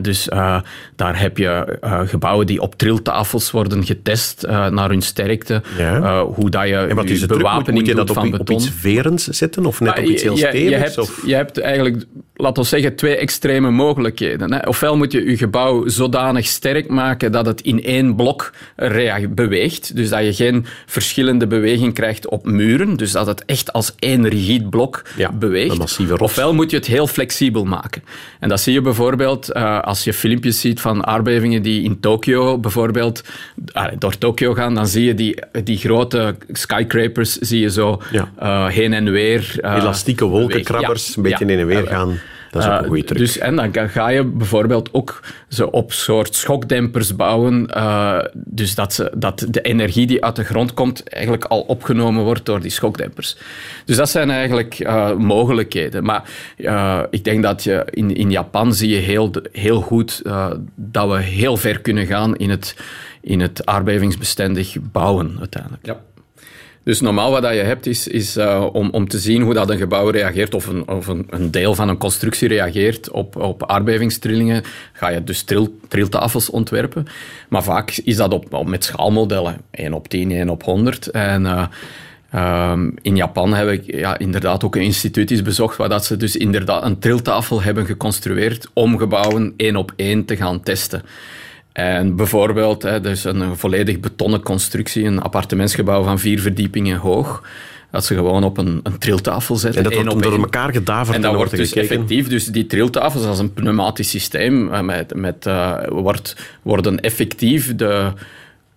Dus 0.00 0.28
uh, 0.28 0.60
daar 0.96 1.20
heb 1.20 1.38
je 1.38 1.78
gebouwen 2.06 2.46
die 2.46 2.60
op 2.60 2.74
triltafels 2.74 3.50
worden 3.50 3.84
getest 3.84 4.46
naar 4.46 4.88
hun 4.88 5.02
sterkte. 5.02 5.62
Ja. 5.78 6.24
hoe 6.24 6.50
dat 6.50 6.68
je, 6.68 6.76
en 6.76 6.96
wat 6.96 7.10
is 7.10 7.20
je 7.20 7.26
bewapening 7.26 7.78
moet, 7.78 7.86
je 7.86 7.94
dat 7.94 8.10
op, 8.10 8.40
op, 8.40 8.50
iets 8.50 8.70
verends 8.70 9.26
zetten 9.26 9.66
of 9.66 9.80
net 9.80 9.98
op 9.98 10.04
iets 10.04 10.22
heel 10.22 10.36
stevigs? 10.36 10.68
Je, 10.68 10.76
hebt, 10.76 10.98
of? 10.98 11.22
je 11.26 11.34
hebt 11.34 11.60
eigenlijk 11.60 12.04
laten 12.36 12.62
we 12.62 12.68
zeggen, 12.68 12.96
twee 12.96 13.16
extreme 13.16 13.70
mogelijkheden. 13.70 14.52
Hè. 14.52 14.68
Ofwel 14.68 14.96
moet 14.96 15.12
je 15.12 15.24
je 15.24 15.36
gebouw 15.36 15.88
zodanig 15.88 16.46
sterk 16.46 16.88
maken 16.88 17.32
dat 17.32 17.46
het 17.46 17.60
in 17.60 17.82
één 17.82 18.14
blok 18.16 18.52
beweegt, 19.28 19.96
dus 19.96 20.08
dat 20.08 20.24
je 20.24 20.34
geen 20.34 20.66
verschillende 20.86 21.46
beweging 21.46 21.94
krijgt 21.94 22.28
op 22.28 22.46
muren, 22.46 22.96
dus 22.96 23.12
dat 23.12 23.26
het 23.26 23.44
echt 23.44 23.72
als 23.72 23.94
één 23.98 24.28
rigide 24.28 24.68
blok 24.68 25.02
ja, 25.16 25.32
beweegt. 25.32 26.00
Ofwel 26.20 26.54
moet 26.54 26.70
je 26.70 26.76
het 26.76 26.86
heel 26.86 27.06
flexibel 27.06 27.64
maken. 27.64 28.02
En 28.40 28.48
dat 28.48 28.60
zie 28.60 28.72
je 28.72 28.80
bijvoorbeeld 28.80 29.50
uh, 29.56 29.80
als 29.80 30.04
je 30.04 30.12
filmpjes 30.12 30.60
ziet 30.60 30.80
van 30.80 31.06
aardbevingen 31.06 31.62
die 31.62 31.82
in 31.82 32.00
Tokio 32.00 32.58
bijvoorbeeld 32.58 33.22
uh, 33.76 33.84
door 33.98 34.18
Tokio 34.18 34.54
gaan, 34.54 34.74
dan 34.74 34.86
zie 34.86 35.04
je 35.04 35.14
die, 35.14 35.38
die 35.64 35.76
grote 35.76 36.36
skyscrapers 36.50 37.36
zie 37.36 37.60
je 37.60 37.70
zo 37.70 38.02
ja. 38.10 38.32
uh, 38.42 38.66
heen 38.66 38.92
en 38.92 39.10
weer. 39.10 39.56
Elastieke 39.60 40.24
wolkenkrabbers, 40.24 41.08
ja, 41.08 41.12
een 41.16 41.22
beetje 41.22 41.46
heen 41.46 41.58
en 41.58 41.66
weer 41.66 41.86
gaan. 41.86 42.18
Dat 42.54 42.62
is 42.62 42.68
ook 42.68 42.82
een 42.82 42.88
goede 42.88 43.04
truc. 43.04 43.18
Dus, 43.18 43.38
en 43.38 43.56
dan 43.56 43.88
ga 43.88 44.08
je 44.08 44.24
bijvoorbeeld 44.24 44.88
ook 44.92 45.20
zo 45.48 45.66
op 45.66 45.92
soort 45.92 46.34
schokdempers 46.34 47.16
bouwen, 47.16 47.70
uh, 47.76 48.18
dus 48.34 48.74
dat, 48.74 48.92
ze, 48.92 49.12
dat 49.16 49.46
de 49.50 49.60
energie 49.60 50.06
die 50.06 50.24
uit 50.24 50.36
de 50.36 50.44
grond 50.44 50.74
komt 50.74 51.08
eigenlijk 51.08 51.44
al 51.44 51.60
opgenomen 51.60 52.24
wordt 52.24 52.46
door 52.46 52.60
die 52.60 52.70
schokdempers. 52.70 53.36
Dus 53.84 53.96
dat 53.96 54.10
zijn 54.10 54.30
eigenlijk 54.30 54.78
uh, 54.78 55.14
mogelijkheden. 55.14 56.04
Maar 56.04 56.30
uh, 56.56 57.00
ik 57.10 57.24
denk 57.24 57.42
dat 57.42 57.64
je 57.64 57.86
in, 57.90 58.16
in 58.16 58.30
Japan 58.30 58.74
zie 58.74 58.88
je 58.88 59.00
heel, 59.00 59.30
heel 59.52 59.80
goed 59.80 60.22
dat 60.74 61.10
we 61.10 61.20
heel 61.20 61.56
ver 61.56 61.80
kunnen 61.80 62.06
gaan 62.06 62.36
in 62.36 62.50
het, 62.50 62.76
in 63.20 63.40
het 63.40 63.66
aardbevingsbestendig 63.66 64.76
bouwen 64.92 65.36
uiteindelijk. 65.38 65.86
Ja. 65.86 66.00
Dus 66.84 67.00
normaal 67.00 67.30
wat 67.30 67.42
je 67.42 67.48
hebt 67.48 67.86
is, 67.86 68.08
is 68.08 68.36
uh, 68.36 68.66
om, 68.72 68.88
om 68.90 69.08
te 69.08 69.18
zien 69.18 69.42
hoe 69.42 69.54
dat 69.54 69.70
een 69.70 69.78
gebouw 69.78 70.08
reageert 70.08 70.54
of 70.54 70.66
een, 70.66 70.88
of 70.88 71.06
een, 71.06 71.50
deel 71.50 71.74
van 71.74 71.88
een 71.88 71.98
constructie 71.98 72.48
reageert 72.48 73.10
op, 73.10 73.36
op 73.36 73.66
aardbevingstrillingen, 73.66 74.62
ga 74.92 75.08
je 75.08 75.24
dus 75.24 75.42
tril, 75.42 75.78
triltafels 75.88 76.50
ontwerpen. 76.50 77.06
Maar 77.48 77.62
vaak 77.62 77.90
is 77.90 78.16
dat 78.16 78.32
op, 78.32 78.66
met 78.66 78.84
schaalmodellen, 78.84 79.60
1 79.70 79.92
op 79.92 80.08
10, 80.08 80.30
1 80.30 80.48
op 80.48 80.62
100. 80.62 81.06
En 81.06 81.42
uh, 81.42 82.70
um, 82.70 82.94
in 83.02 83.16
Japan 83.16 83.54
heb 83.54 83.68
ik 83.68 83.94
ja, 83.94 84.18
inderdaad 84.18 84.64
ook 84.64 84.76
een 84.76 84.82
instituut 84.82 85.30
is 85.30 85.42
bezocht 85.42 85.76
waar 85.76 85.88
dat 85.88 86.04
ze 86.04 86.16
dus 86.16 86.36
inderdaad 86.36 86.84
een 86.84 86.98
triltafel 86.98 87.62
hebben 87.62 87.86
geconstrueerd 87.86 88.68
om 88.72 88.98
gebouwen 88.98 89.54
één 89.56 89.76
op 89.76 89.92
één 89.96 90.24
te 90.24 90.36
gaan 90.36 90.60
testen. 90.60 91.02
En 91.74 92.16
bijvoorbeeld, 92.16 92.82
hè, 92.82 93.00
dus 93.00 93.24
een 93.24 93.56
volledig 93.56 94.00
betonnen 94.00 94.42
constructie, 94.42 95.04
een 95.04 95.20
appartementsgebouw 95.22 96.02
van 96.02 96.18
vier 96.18 96.40
verdiepingen 96.40 96.98
hoog. 96.98 97.42
Dat 97.90 98.04
ze 98.04 98.14
gewoon 98.14 98.44
op 98.44 98.58
een, 98.58 98.80
een 98.82 98.98
triltafel 98.98 99.56
zetten. 99.56 99.84
En 99.84 99.90
dat 99.90 100.04
wordt 100.04 100.22
door 100.22 100.38
elkaar 100.38 100.72
gedaverd. 100.72 101.16
En 101.16 101.22
dat 101.22 101.34
wordt 101.34 101.56
dus 101.56 101.72
effectief. 101.72 102.28
Dus 102.28 102.46
die 102.46 102.66
triltafels, 102.66 103.24
als 103.24 103.38
een 103.38 103.52
pneumatisch 103.52 104.10
systeem, 104.10 104.72
eh, 104.72 104.80
met, 104.80 105.14
met, 105.14 105.46
uh, 105.46 105.76
wordt, 105.88 106.36
worden 106.62 107.00
effectief 107.00 107.74
de, 107.74 108.12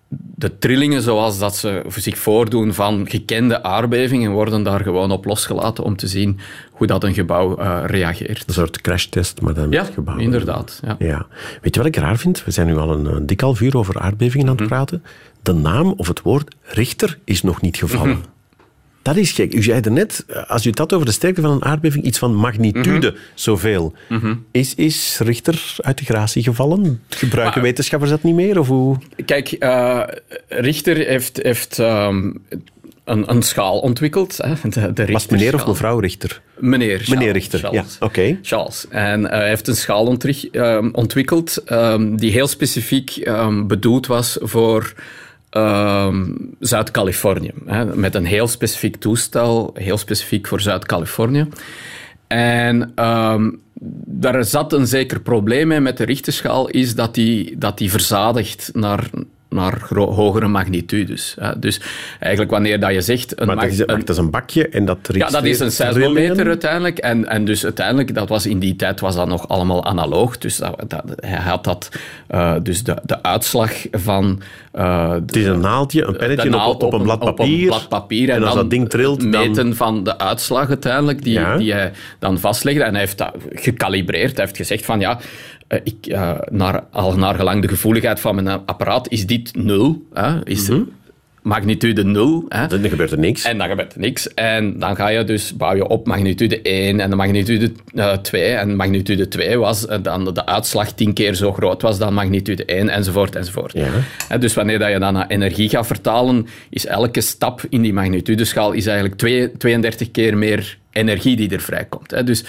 de 0.09 0.57
trillingen 0.57 1.01
zoals 1.01 1.39
dat 1.39 1.55
ze 1.55 1.81
zich 1.95 2.17
voordoen 2.17 2.73
van 2.73 3.05
gekende 3.09 3.63
aardbevingen 3.63 4.31
worden 4.31 4.63
daar 4.63 4.79
gewoon 4.79 5.11
op 5.11 5.25
losgelaten 5.25 5.83
om 5.83 5.95
te 5.95 6.07
zien 6.07 6.39
hoe 6.71 6.87
dat 6.87 7.03
een 7.03 7.13
gebouw 7.13 7.59
uh, 7.59 7.83
reageert. 7.85 8.43
Een 8.47 8.53
soort 8.53 8.81
crashtest, 8.81 9.41
maar 9.41 9.53
dan 9.53 9.71
ja, 9.71 9.83
met 9.83 9.93
gebouwen. 9.93 10.25
inderdaad. 10.25 10.79
Ja. 10.85 10.95
ja. 10.99 11.27
Weet 11.61 11.75
je 11.75 11.81
wat 11.81 11.89
ik 11.89 11.95
raar 11.95 12.17
vind? 12.17 12.43
We 12.43 12.51
zijn 12.51 12.67
nu 12.67 12.77
al 12.77 12.91
een, 12.91 13.05
een 13.05 13.25
dik 13.25 13.41
half 13.41 13.61
uur 13.61 13.77
over 13.77 13.99
aardbevingen 13.99 14.45
aan 14.45 14.51
het 14.51 14.61
mhm. 14.61 14.69
praten. 14.69 15.03
De 15.41 15.53
naam 15.53 15.93
of 15.97 16.07
het 16.07 16.21
woord 16.21 16.55
Richter 16.61 17.17
is 17.23 17.41
nog 17.41 17.61
niet 17.61 17.77
gevallen. 17.77 18.09
Mhm. 18.09 18.36
Dat 19.07 19.15
is 19.15 19.31
gek. 19.31 19.53
U 19.53 19.63
zei 19.63 19.81
net, 19.89 20.25
als 20.47 20.65
u 20.65 20.69
het 20.69 20.79
had 20.79 20.93
over 20.93 21.05
de 21.05 21.11
sterkte 21.11 21.41
van 21.41 21.51
een 21.51 21.65
aardbeving, 21.65 22.03
iets 22.03 22.17
van 22.17 22.35
magnitude 22.35 23.11
mm 23.11 23.15
zoveel. 23.33 23.93
Mhm. 24.09 24.35
Is, 24.51 24.75
is 24.75 25.19
Richter 25.19 25.75
uit 25.77 25.97
de 25.97 26.05
gratie 26.05 26.43
gevallen? 26.43 27.01
Gebruiken 27.09 27.61
wetenschappers 27.61 28.11
dat 28.11 28.23
niet 28.23 28.35
meer? 28.35 28.59
Of 28.59 28.67
hoe? 28.67 28.97
Kijk, 29.25 29.55
uh, 29.59 30.03
Richter 30.47 30.95
heeft, 30.95 31.39
heeft 31.43 31.77
um, 31.77 32.41
een, 33.03 33.31
een, 33.31 33.41
schaal 33.41 33.79
ontwikkeld. 33.79 34.37
Hè, 34.37 34.69
de, 34.69 34.93
de 34.93 35.11
Was 35.11 35.27
meneer 35.27 35.53
of 35.53 35.67
mevrouw 35.67 35.99
Richter? 35.99 36.41
Meneer. 36.57 36.89
Charles, 36.89 37.09
meneer 37.09 37.31
Richter, 37.31 37.59
Charles, 37.59 37.97
ja, 37.99 38.05
oké. 38.05 38.19
Okay. 38.19 38.39
Charles. 38.41 38.85
En 38.89 39.21
uh, 39.21 39.29
hij 39.29 39.47
heeft 39.47 39.67
een 39.67 39.75
schaal 39.75 40.17
um, 40.51 40.89
ontwikkeld 40.93 41.63
um, 41.71 42.17
die 42.17 42.31
heel 42.31 42.47
specifiek 42.47 43.31
bedoeld 43.67 44.07
was 44.07 44.37
voor 44.41 44.93
Ehm, 45.57 46.25
Zuid-Californië. 46.59 47.51
Met 47.93 48.15
een 48.15 48.25
heel 48.25 48.47
specifiek 48.47 48.95
toestel, 48.95 49.71
heel 49.73 49.97
specifiek 49.97 50.47
voor 50.47 50.61
Zuid-Californië. 50.61 51.47
En 52.27 52.91
um, 53.05 53.59
daar 54.05 54.45
zat 54.45 54.73
een 54.73 54.87
zeker 54.87 55.19
probleem 55.19 55.67
mee 55.67 55.79
met 55.79 55.97
de 55.97 56.03
richterschaal, 56.03 56.67
is 56.67 56.95
dat 56.95 57.13
die, 57.13 57.57
dat 57.57 57.77
die 57.77 57.91
verzadigt 57.91 58.69
naar, 58.73 59.09
naar 59.49 59.87
hogere 59.89 60.47
magnitudes. 60.47 61.37
Dus 61.57 61.81
eigenlijk 62.19 62.51
wanneer 62.51 62.79
dat 62.79 62.93
je 62.93 63.01
zegt... 63.01 63.39
Een 63.39 63.47
maar 63.47 63.55
dat 63.55 63.65
is, 63.65 63.79
een, 63.79 63.87
dat 63.87 64.09
is 64.09 64.17
een 64.17 64.29
bakje 64.29 64.69
en 64.69 64.85
dat 64.85 64.97
Ja, 65.11 65.29
dat 65.29 65.45
is 65.45 65.59
een 65.59 65.71
seismometer 65.71 66.47
uiteindelijk. 66.47 66.97
En, 66.97 67.27
en 67.27 67.45
dus 67.45 67.63
uiteindelijk, 67.63 68.13
dat 68.13 68.29
was 68.29 68.45
in 68.45 68.59
die 68.59 68.75
tijd 68.75 68.99
was 68.99 69.15
dat 69.15 69.27
nog 69.27 69.47
allemaal 69.47 69.85
analoog. 69.85 70.37
Dus 70.37 70.57
dat, 70.57 70.83
dat, 70.87 71.03
hij 71.15 71.39
had 71.39 71.63
dat... 71.63 71.89
Uh, 72.31 72.55
dus 72.63 72.83
de, 72.83 72.97
de 73.03 73.23
uitslag 73.23 73.71
van... 73.91 74.41
Uh, 74.77 75.11
het 75.11 75.35
is 75.35 75.45
een 75.45 75.59
naaldje, 75.59 76.05
een 76.05 76.17
pennetje 76.17 76.65
op, 76.65 76.83
op, 76.83 76.93
een 76.93 77.01
blad 77.01 77.19
papier. 77.19 77.45
Op 77.45 77.61
een 77.61 77.65
blad 77.65 77.89
papier. 77.89 78.29
En, 78.29 78.35
en 78.35 78.43
als 78.43 78.55
dat 78.55 78.69
ding 78.69 78.89
trilt, 78.89 79.23
meten 79.23 79.53
dan... 79.53 79.75
van 79.75 80.03
de 80.03 80.17
uitslag 80.17 80.69
uiteindelijk, 80.69 81.23
die, 81.23 81.33
ja. 81.33 81.57
die 81.57 81.73
hij 81.73 81.91
dan 82.19 82.39
vastlegde. 82.39 82.83
En 82.83 82.91
hij 82.91 82.99
heeft 82.99 83.17
dat 83.17 83.33
gecalibreerd. 83.49 84.35
Hij 84.35 84.45
heeft 84.45 84.57
gezegd 84.57 84.85
van, 84.85 84.99
ja, 84.99 85.19
uh, 85.69 85.79
ik, 85.83 86.07
uh, 86.07 86.31
naar, 86.51 86.83
al 86.91 87.17
naar 87.17 87.35
gelang 87.35 87.61
de 87.61 87.67
gevoeligheid 87.67 88.19
van 88.19 88.35
mijn 88.35 88.65
apparaat 88.65 89.09
is 89.09 89.25
dit 89.25 89.55
nul. 89.55 90.07
Hè? 90.13 90.45
Is, 90.45 90.69
mm 90.69 90.75
-hmm. 90.75 90.91
Magnitude 91.41 92.03
0. 92.03 92.45
Hè. 92.49 92.67
Dan 92.67 92.89
gebeurt 92.89 93.11
er 93.11 93.19
niks. 93.19 93.43
En 93.43 93.57
dan 93.57 93.67
gebeurt 93.67 93.93
er 93.93 93.99
niks. 93.99 94.33
En 94.33 94.79
dan 94.79 94.95
ga 94.95 95.07
je 95.07 95.23
dus, 95.23 95.55
bouw 95.55 95.75
je 95.75 95.87
op 95.87 96.07
magnitude 96.07 96.61
1 96.61 96.99
en 96.99 97.09
de 97.09 97.15
magnitude 97.15 97.71
uh, 97.93 98.13
2. 98.13 98.43
En 98.43 98.75
magnitude 98.75 99.27
2 99.27 99.57
was 99.57 99.85
uh, 99.85 99.95
dan 100.01 100.33
de 100.33 100.45
uitslag 100.45 100.91
10 100.91 101.13
keer 101.13 101.33
zo 101.33 101.53
groot 101.53 101.81
was 101.81 101.97
dan 101.97 102.13
magnitude 102.13 102.65
1, 102.65 102.89
enzovoort, 102.89 103.35
enzovoort. 103.35 103.73
Ja. 103.73 104.37
Dus 104.37 104.53
wanneer 104.53 104.79
dat 104.79 104.91
je 104.91 104.99
dan 104.99 105.13
naar 105.13 105.27
energie 105.27 105.69
gaat 105.69 105.87
vertalen, 105.87 106.47
is 106.69 106.85
elke 106.85 107.21
stap 107.21 107.61
in 107.69 107.81
die 107.81 107.93
magnitudeschaal 107.93 108.71
is 108.71 108.85
eigenlijk 108.85 109.17
twee, 109.17 109.51
32 109.57 110.11
keer 110.11 110.37
meer 110.37 110.77
energie 110.91 111.35
die 111.35 111.49
er 111.49 111.61
vrijkomt. 111.61 112.11
Hè. 112.11 112.23
Dus 112.23 112.43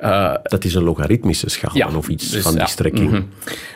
uh, 0.00 0.34
dat 0.42 0.64
is 0.64 0.74
een 0.74 0.82
logaritmische 0.82 1.50
schaal 1.50 1.76
ja, 1.76 1.96
of 1.96 2.08
iets 2.08 2.30
dus, 2.30 2.42
van 2.42 2.52
die 2.52 2.60
ja, 2.60 2.66
strekking. 2.66 3.08
Mm 3.08 3.14
-hmm. 3.14 3.28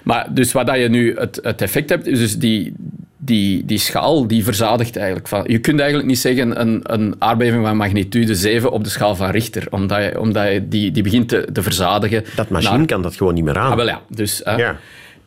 Maar 0.02 0.34
dus 0.34 0.52
wat 0.52 0.66
dat 0.66 0.78
je 0.78 0.88
nu 0.88 1.16
het, 1.18 1.38
het 1.42 1.62
effect 1.62 1.88
hebt, 1.88 2.06
is 2.06 2.18
dus 2.18 2.38
die, 2.38 2.72
die, 3.16 3.64
die 3.64 3.78
schaal 3.78 4.26
die 4.26 4.44
verzadigt 4.44 4.96
eigenlijk. 4.96 5.28
Van, 5.28 5.44
je 5.46 5.58
kunt 5.58 5.78
eigenlijk 5.80 6.08
niet 6.08 6.18
zeggen 6.18 6.60
een, 6.60 6.80
een 6.82 7.14
aardbeving 7.18 7.66
van 7.66 7.76
magnitude 7.76 8.34
7 8.34 8.70
op 8.70 8.84
de 8.84 8.90
schaal 8.90 9.16
van 9.16 9.30
Richter, 9.30 9.66
omdat 9.70 10.02
je, 10.02 10.20
omdat 10.20 10.52
je 10.52 10.68
die, 10.68 10.90
die 10.90 11.02
begint 11.02 11.28
te, 11.28 11.48
te 11.52 11.62
verzadigen. 11.62 12.24
Dat 12.36 12.48
machine 12.48 12.76
naar... 12.76 12.86
kan 12.86 13.02
dat 13.02 13.16
gewoon 13.16 13.34
niet 13.34 13.44
meer 13.44 13.58
aan. 13.58 13.70
Ah, 13.70 13.76
wel 13.76 13.86
ja. 13.86 14.00
Dus, 14.08 14.42
uh, 14.46 14.58
ja. 14.58 14.76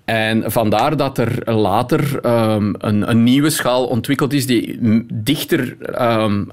En 0.06 0.52
vandaar 0.52 0.98
dat 0.98 1.18
er 1.18 1.54
later 1.54 2.26
um, 2.26 2.76
een, 2.78 3.10
een, 3.10 3.24
nieuwe 3.24 3.50
schaal 3.50 3.88
ontwikkeld 3.88 4.34
is 4.34 4.46
die 4.46 4.80
dichter 5.14 5.78
um, 6.02 6.52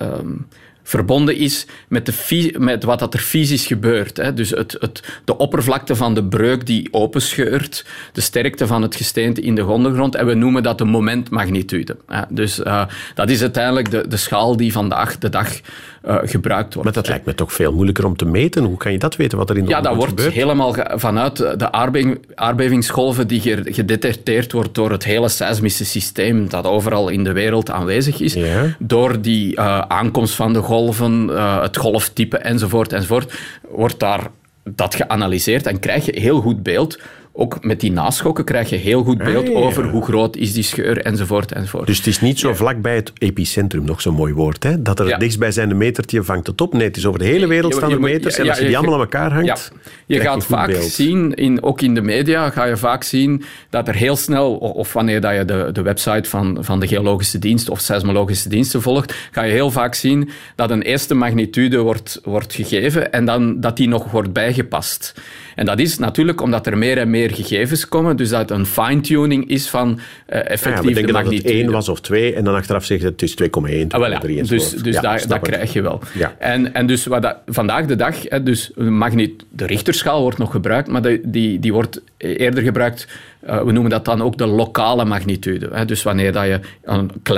um, 0.00 0.46
verbonden 0.82 1.36
is 1.36 1.66
met, 1.88 2.06
de, 2.06 2.54
met 2.58 2.84
wat 2.84 2.98
dat 2.98 3.14
er 3.14 3.20
fysisch 3.20 3.66
gebeurt. 3.66 4.16
Hè. 4.16 4.34
Dus 4.34 4.50
het, 4.50 4.76
het, 4.80 5.20
de 5.24 5.36
oppervlakte 5.36 5.96
van 5.96 6.14
de 6.14 6.24
breuk 6.24 6.66
die 6.66 6.88
openscheurt, 6.90 7.86
de 8.12 8.20
sterkte 8.20 8.66
van 8.66 8.82
het 8.82 8.96
gesteente 8.96 9.40
in 9.40 9.54
de 9.54 9.66
ondergrond, 9.66 10.14
en 10.14 10.26
we 10.26 10.34
noemen 10.34 10.62
dat 10.62 10.78
de 10.78 10.84
momentmagnitude. 10.84 11.96
Dus 12.28 12.58
uh, 12.58 12.84
dat 13.14 13.30
is 13.30 13.40
uiteindelijk 13.40 13.90
de, 13.90 14.08
de 14.08 14.16
schaal 14.16 14.56
die 14.56 14.72
vandaag 14.72 15.18
de 15.18 15.28
dag 15.28 15.60
uh, 16.08 16.18
gebruikt 16.22 16.74
wordt. 16.74 16.84
Maar 16.84 17.02
dat 17.02 17.08
lijkt 17.08 17.26
me 17.26 17.34
toch 17.34 17.52
veel 17.52 17.72
moeilijker 17.72 18.06
om 18.06 18.16
te 18.16 18.24
meten. 18.24 18.64
Hoe 18.64 18.76
kan 18.76 18.92
je 18.92 18.98
dat 18.98 19.16
weten, 19.16 19.38
wat 19.38 19.50
er 19.50 19.56
in 19.56 19.64
de 19.64 19.70
Ja, 19.70 19.80
dat 19.80 19.94
wordt 19.94 20.08
gebeurt? 20.08 20.32
helemaal 20.32 20.74
vanuit 20.94 21.36
de 21.36 21.72
aardbeving, 21.72 22.18
aardbevingsgolven 22.34 23.26
die 23.26 23.40
gedetecteerd 23.64 24.52
wordt 24.52 24.74
door 24.74 24.90
het 24.90 25.04
hele 25.04 25.28
seismische 25.28 25.84
systeem 25.84 26.48
dat 26.48 26.66
overal 26.66 27.08
in 27.08 27.24
de 27.24 27.32
wereld 27.32 27.70
aanwezig 27.70 28.20
is, 28.20 28.34
ja. 28.34 28.76
door 28.78 29.20
die 29.20 29.56
uh, 29.56 29.78
aankomst 29.78 30.34
van 30.34 30.52
de 30.52 30.60
golven, 30.60 31.28
uh, 31.30 31.62
het 31.62 31.76
golftype 31.76 32.38
enzovoort, 32.38 32.92
enzovoort, 32.92 33.40
wordt 33.68 34.00
daar 34.00 34.30
dat 34.64 34.94
geanalyseerd 34.94 35.66
en 35.66 35.80
krijg 35.80 36.04
je 36.04 36.20
heel 36.20 36.40
goed 36.40 36.62
beeld 36.62 36.98
ook 37.34 37.64
met 37.64 37.80
die 37.80 37.92
naschokken 37.92 38.44
krijg 38.44 38.70
je 38.70 38.76
heel 38.76 39.02
goed 39.02 39.18
beeld 39.18 39.46
Ah, 39.46 39.52
ja. 39.52 39.58
over 39.58 39.84
hoe 39.88 40.04
groot 40.04 40.36
is 40.36 40.52
die 40.52 40.62
scheur 40.62 40.98
enzovoort 40.98 41.52
enzovoort. 41.52 41.86
Dus 41.86 41.96
het 41.96 42.06
is 42.06 42.20
niet 42.20 42.38
zo 42.38 42.54
vlak 42.54 42.80
bij 42.80 42.94
het 42.94 43.12
epicentrum, 43.18 43.84
nog 43.84 44.00
zo'n 44.00 44.14
mooi 44.14 44.32
woord, 44.32 44.62
hè? 44.62 44.82
dat 44.82 45.00
er 45.00 45.08
Ja. 45.08 45.16
dichtstbijzijnde 45.18 45.74
metertje 45.74 46.22
vangt 46.22 46.46
het 46.46 46.60
op. 46.60 46.72
Nee, 46.72 46.86
het 46.86 46.96
is 46.96 47.06
over 47.06 47.18
de 47.18 47.24
hele 47.24 47.46
wereld 47.46 47.74
staan 47.74 47.90
er 47.90 48.00
meters 48.00 48.36
en 48.38 48.48
als 48.48 48.58
je 48.58 48.66
die 48.66 48.76
allemaal 48.76 48.94
aan 48.94 49.00
elkaar 49.00 49.32
hangt, 49.32 49.46
Ja. 49.46 49.80
Je 50.06 50.20
gaat 50.20 50.44
vaak 50.44 50.66
beeld. 50.66 50.82
zien, 50.84 51.34
in, 51.34 51.62
ook 51.62 51.80
in 51.80 51.94
de 51.94 52.00
media, 52.02 52.50
ga 52.50 52.64
je 52.64 52.76
vaak 52.76 53.02
zien 53.02 53.42
dat 53.70 53.88
er 53.88 53.94
heel 53.94 54.16
snel, 54.16 54.54
of 54.56 54.92
wanneer 54.92 55.20
dat 55.20 55.34
je 55.34 55.44
de, 55.44 55.68
de 55.72 55.82
website 55.82 56.28
van, 56.28 56.56
van 56.60 56.80
de 56.80 56.86
geologische 56.86 57.38
dienst 57.38 57.68
of 57.70 57.80
seismologische 57.80 58.48
diensten 58.48 58.82
volgt, 58.82 59.14
ga 59.30 59.42
je 59.42 59.52
heel 59.52 59.70
vaak 59.70 59.94
zien 59.94 60.30
dat 60.56 60.70
een 60.70 60.82
eerste 60.82 61.14
magnitude 61.14 61.78
wordt, 61.78 62.20
wordt 62.24 62.54
gegeven 62.54 63.12
en 63.12 63.24
dan 63.24 63.60
dat 63.60 63.76
die 63.76 63.88
nog 63.88 64.10
wordt 64.10 64.32
bijgepast. 64.32 65.14
En 65.54 65.66
dat 65.66 65.78
is 65.78 65.98
natuurlijk 65.98 66.40
omdat 66.40 66.66
er 66.66 66.78
meer 66.78 66.98
en 66.98 67.10
meer 67.10 67.30
gegevens 67.30 67.88
komen, 67.88 68.16
dus 68.16 68.28
dat 68.28 68.40
het 68.40 68.50
een 68.50 68.66
fine-tuning 68.66 69.48
is 69.48 69.68
van 69.68 70.00
eh 70.26 70.38
Ja, 70.38 70.44
effectief 70.44 70.80
we 70.82 70.92
denken 70.92 71.06
de 71.06 71.12
dat 71.12 71.22
het 71.22 71.30
magnitude. 71.30 71.62
1 71.62 71.70
was 71.70 71.88
of 71.88 72.00
2 72.00 72.34
en 72.34 72.44
dan 72.44 72.54
achteraf 72.54 72.84
zeggen 72.84 73.08
het 73.08 73.22
is 73.22 73.34
2,1, 73.42 73.46
2,3 73.46 73.86
Ah, 73.88 74.10
ja. 74.10 74.42
Dus, 74.42 74.70
dus 74.70 75.00
Ja, 75.00 75.18
dat 75.28 75.40
krijg 75.40 75.72
je 75.72 75.82
wel. 75.82 76.00
Ja. 76.14 76.34
En, 76.38 76.74
en 76.74 76.86
dus 76.86 77.06
wat 77.06 77.22
dat, 77.22 77.36
vandaag 77.46 77.86
de 77.86 77.96
dag, 77.96 78.16
hè, 78.22 78.42
dus 78.42 78.70
de 78.74 79.66
Richterschaal 79.66 80.22
wordt 80.22 80.38
nog 80.38 80.50
gebruikt, 80.50 80.88
maar 80.88 81.02
de, 81.02 81.20
die, 81.24 81.58
die 81.58 81.72
wordt 81.72 82.02
eerder 82.16 82.62
gebruikt, 82.62 83.08
eh, 83.40 83.62
we 83.62 83.72
noemen 83.72 83.90
dat 83.90 84.04
dan 84.04 84.22
ook 84.22 84.38
de 84.38 84.46
lokale 84.46 85.04
magnitude. 85.04 85.68
Hè. 85.72 85.84
Dus 85.84 86.02
wanneer 86.02 86.32
dat 86.32 86.44
je 86.44 86.60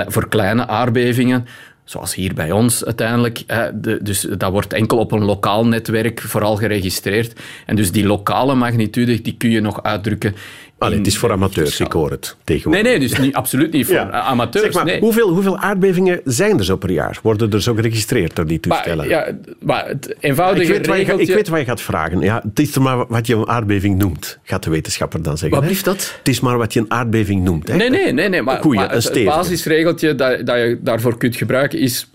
voor 0.07 0.29
kleine 0.29 0.67
aardbevingen, 0.67 1.45
zoals 1.85 2.15
hier 2.15 2.33
bij 2.33 2.51
ons 2.51 2.85
uiteindelijk, 2.85 3.43
de, 3.73 3.99
dus 4.01 4.21
dat 4.37 4.51
wordt 4.51 4.73
enkel 4.73 4.97
op 4.97 5.11
een 5.11 5.23
lokaal 5.23 5.65
netwerk 5.65 6.21
vooral 6.21 6.55
geregistreerd. 6.55 7.39
En 7.65 7.75
dus 7.75 7.91
die 7.91 8.05
lokale 8.05 8.55
magnitude, 8.55 9.21
die 9.21 9.35
kun 9.37 9.49
je 9.49 9.61
nog 9.61 9.83
uitdrukken. 9.83 10.35
Allee, 10.77 10.97
het 10.97 11.07
is 11.07 11.17
voor 11.17 11.31
amateurs, 11.31 11.79
ik 11.79 11.91
hoor 11.91 12.11
het 12.11 12.35
tegenwoordig. 12.43 12.83
Nee, 12.83 12.97
nee, 12.99 13.07
dus 13.09 13.19
niet, 13.19 13.35
absoluut 13.35 13.71
niet 13.71 13.85
voor 13.85 13.95
Ja. 14.05 14.09
amateurs. 14.09 14.63
Zeg 14.65 14.73
maar, 14.73 14.85
nee. 14.85 14.99
hoeveel, 14.99 15.29
hoeveel 15.29 15.57
aardbevingen 15.57 16.21
zijn 16.25 16.57
er 16.57 16.65
zo 16.65 16.75
per 16.77 16.91
jaar? 16.91 17.19
Worden 17.23 17.51
er 17.51 17.61
zo 17.61 17.73
geregistreerd 17.73 18.35
door 18.35 18.45
die 18.47 18.59
toestellen? 18.59 18.97
Maar, 18.97 19.07
ja, 19.07 19.27
maar 19.59 19.87
het 19.87 20.15
eenvoudige 20.19 20.73
ik, 20.73 20.85
weet 20.85 20.99
je, 20.99 21.05
gaat- 21.05 21.19
ik 21.19 21.27
weet 21.27 21.47
wat 21.47 21.59
je 21.59 21.65
gaat 21.65 21.81
vragen. 21.81 22.19
Ja, 22.19 22.41
het 22.47 22.59
is 22.59 22.77
maar 22.77 23.07
wat 23.07 23.27
je 23.27 23.35
een 23.35 23.47
aardbeving 23.47 23.97
noemt, 23.97 24.39
gaat 24.43 24.63
de 24.63 24.69
wetenschapper 24.69 25.21
dan 25.21 25.37
zeggen. 25.37 25.57
Wat 25.57 25.67
blieft 25.67 25.85
dat? 25.85 26.13
Het 26.17 26.27
is 26.27 26.39
maar 26.39 26.57
wat 26.57 26.73
je 26.73 26.79
een 26.79 26.91
aardbeving 26.91 27.43
noemt. 27.43 27.67
Hè? 27.67 27.75
Nee, 27.75 27.89
nee, 27.89 28.13
nee. 28.13 28.29
nee 28.29 28.41
maar, 28.41 28.61
Goeie, 28.61 28.79
maar 28.79 28.95
een 28.95 29.01
het, 29.01 29.23
basisregeltje 29.23 30.15
dat, 30.15 30.45
dat 30.45 30.55
je 30.57 30.79
daarvoor 30.81 31.17
kunt 31.17 31.35
gebruiken 31.35 31.79
is... 31.79 32.09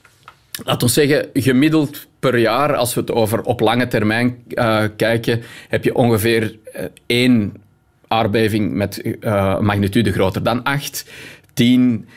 Laten 0.64 0.86
we 0.86 0.92
zeggen, 0.92 1.26
gemiddeld 1.34 2.06
per 2.18 2.38
jaar, 2.38 2.74
als 2.74 2.94
we 2.94 3.00
het 3.00 3.12
over 3.12 3.42
op 3.42 3.60
lange 3.60 3.88
termijn 3.88 4.36
eh, 4.48 4.82
kijken, 4.96 5.42
heb 5.68 5.84
je 5.84 5.94
ongeveer 5.94 6.56
eh, 6.72 6.84
één 7.06 7.52
aardbeving 8.10 8.72
met 8.72 9.00
een 9.20 9.64
magnitude 9.64 10.12
groter 10.12 10.42
dan 10.42 10.62
8, 10.62 11.10
10 11.54 12.08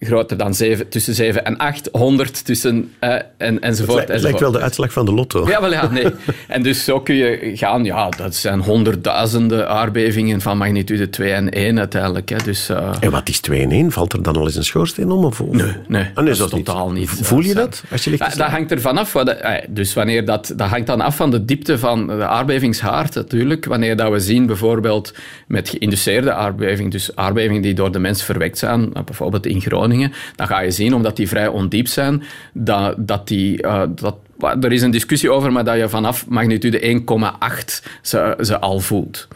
groter 0.00 0.36
dan 0.36 0.54
7, 0.54 0.88
tussen 0.88 1.14
7 1.14 1.44
en 1.44 1.56
8, 1.56 1.88
100 1.92 2.44
tussen 2.44 2.92
eh, 2.98 3.14
en, 3.36 3.60
enzovoort. 3.60 4.08
het 4.08 4.22
lijkt 4.22 4.40
wel 4.40 4.50
de 4.50 4.60
uitslag 4.60 4.92
van 4.92 5.04
de 5.04 5.12
lotto. 5.12 5.48
Ja, 5.48 5.60
wel 5.60 5.72
ja, 5.72 5.90
nee. 5.90 6.06
En 6.48 6.62
dus 6.62 6.84
zo 6.84 7.00
kun 7.00 7.14
je 7.14 7.52
gaan, 7.54 7.84
ja, 7.84 8.08
dat 8.08 8.34
zijn 8.34 8.60
honderdduizenden 8.60 9.68
aardbevingen 9.68 10.40
van 10.40 10.58
magnitude 10.58 11.10
2 11.10 11.32
en 11.32 11.50
1 11.50 11.78
uiteindelijk. 11.78 12.28
Hè. 12.28 12.36
Dus, 12.44 12.68
eh, 12.68 12.92
En 13.00 13.10
wat 13.10 13.28
is 13.28 13.40
2 13.40 13.60
in 13.60 13.70
1? 13.72 13.92
Valt 13.92 14.12
er 14.12 14.22
dan 14.22 14.36
al 14.36 14.44
eens 14.46 14.56
een 14.56 14.64
schoorsteen 14.64 15.10
om? 15.10 15.24
Of, 15.24 15.42
nee, 15.44 15.72
nee, 15.88 16.06
Ah, 16.14 16.24
nee, 16.24 16.34
dat 16.34 16.52
is 16.52 16.64
totaal 16.64 16.90
niet. 16.90 17.10
Voel 17.10 17.40
je 17.40 17.54
Dat 17.54 17.64
dat? 17.64 17.82
Als 17.90 18.04
je 18.04 18.10
ligt 18.10 18.22
dat 18.22 18.32
slapen? 18.32 18.54
hangt 18.54 18.70
er 18.70 18.80
vanaf. 18.80 19.12
Wat, 19.12 19.28
eh, 19.28 19.52
dus 19.68 19.94
wanneer 19.94 20.24
dat, 20.24 20.52
dat 20.56 20.68
hangt 20.68 20.86
dan 20.86 21.00
af 21.00 21.16
van 21.16 21.30
de 21.30 21.44
diepte 21.44 21.78
van 21.78 22.06
de 22.06 22.26
aardbevingshaard 22.26 23.14
natuurlijk. 23.14 23.64
Wanneer 23.64 23.96
dat 23.96 24.10
we 24.12 24.20
zien 24.20 24.46
bijvoorbeeld 24.46 25.14
met 25.46 25.68
geïnduceerde 25.68 26.32
aardbeving, 26.32 26.90
dus 26.90 27.16
aardbevingen 27.16 27.62
die 27.62 27.74
door 27.74 27.92
de 27.92 27.98
mens 27.98 28.22
verwekt 28.22 28.58
zijn, 28.58 28.92
eh, 28.94 29.02
bijvoorbeeld 29.02 29.46
in 29.46 29.60
Groningen, 29.60 29.88
dan 30.36 30.46
ga 30.46 30.60
je 30.60 30.70
zien, 30.70 30.94
omdat 30.94 31.16
die 31.16 31.28
vrij 31.28 31.48
ondiep 31.48 31.88
zijn, 31.88 32.22
dat, 32.52 32.94
dat 32.98 33.28
die... 33.28 33.62
eh, 33.62 33.82
dat, 33.94 34.16
er 34.60 34.72
is 34.72 34.82
een 34.82 34.90
discussie 34.90 35.30
over, 35.30 35.52
maar 35.52 35.64
dat 35.64 35.76
je 35.76 35.88
vanaf 35.88 36.26
magnitude 36.28 36.80
1,8 36.80 37.88
ze, 38.02 38.36
ze 38.40 38.58
al 38.60 38.80
voelt. 38.80 39.28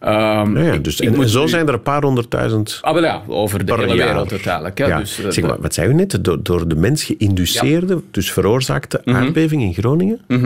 Ja, 0.00 0.42
ja, 0.54 0.72
ik- 0.72 0.84
dus, 0.84 1.00
ik 1.00 1.08
en, 1.08 1.14
moet 1.14 1.24
en 1.24 1.30
zo 1.30 1.46
zijn 1.46 1.68
er 1.68 1.74
een 1.74 1.82
paar 1.82 2.02
honderdduizend 2.02 2.78
Ah, 2.82 3.00
ja, 3.00 3.22
over 3.26 3.66
de 3.66 3.72
hele 3.74 3.94
jaar. 3.94 4.06
wereld 4.06 4.30
uiteindelijk. 4.30 4.78
Hè. 4.78 4.86
Ja. 4.86 4.98
Dus, 4.98 5.18
eh, 5.24 5.30
zeg 5.30 5.44
maar, 5.44 5.60
wat 5.60 5.74
zei 5.74 5.88
u 5.88 5.94
net? 5.94 6.24
Door, 6.24 6.42
door 6.42 6.68
de 6.68 6.74
mens 6.76 7.04
geïnduceerde, 7.04 8.02
dus 8.10 8.32
veroorzaakte 8.32 9.00
Mhm. 9.04 9.16
aardbeving 9.16 9.62
in 9.62 9.74
Groningen? 9.74 10.20
Wat- 10.26 10.38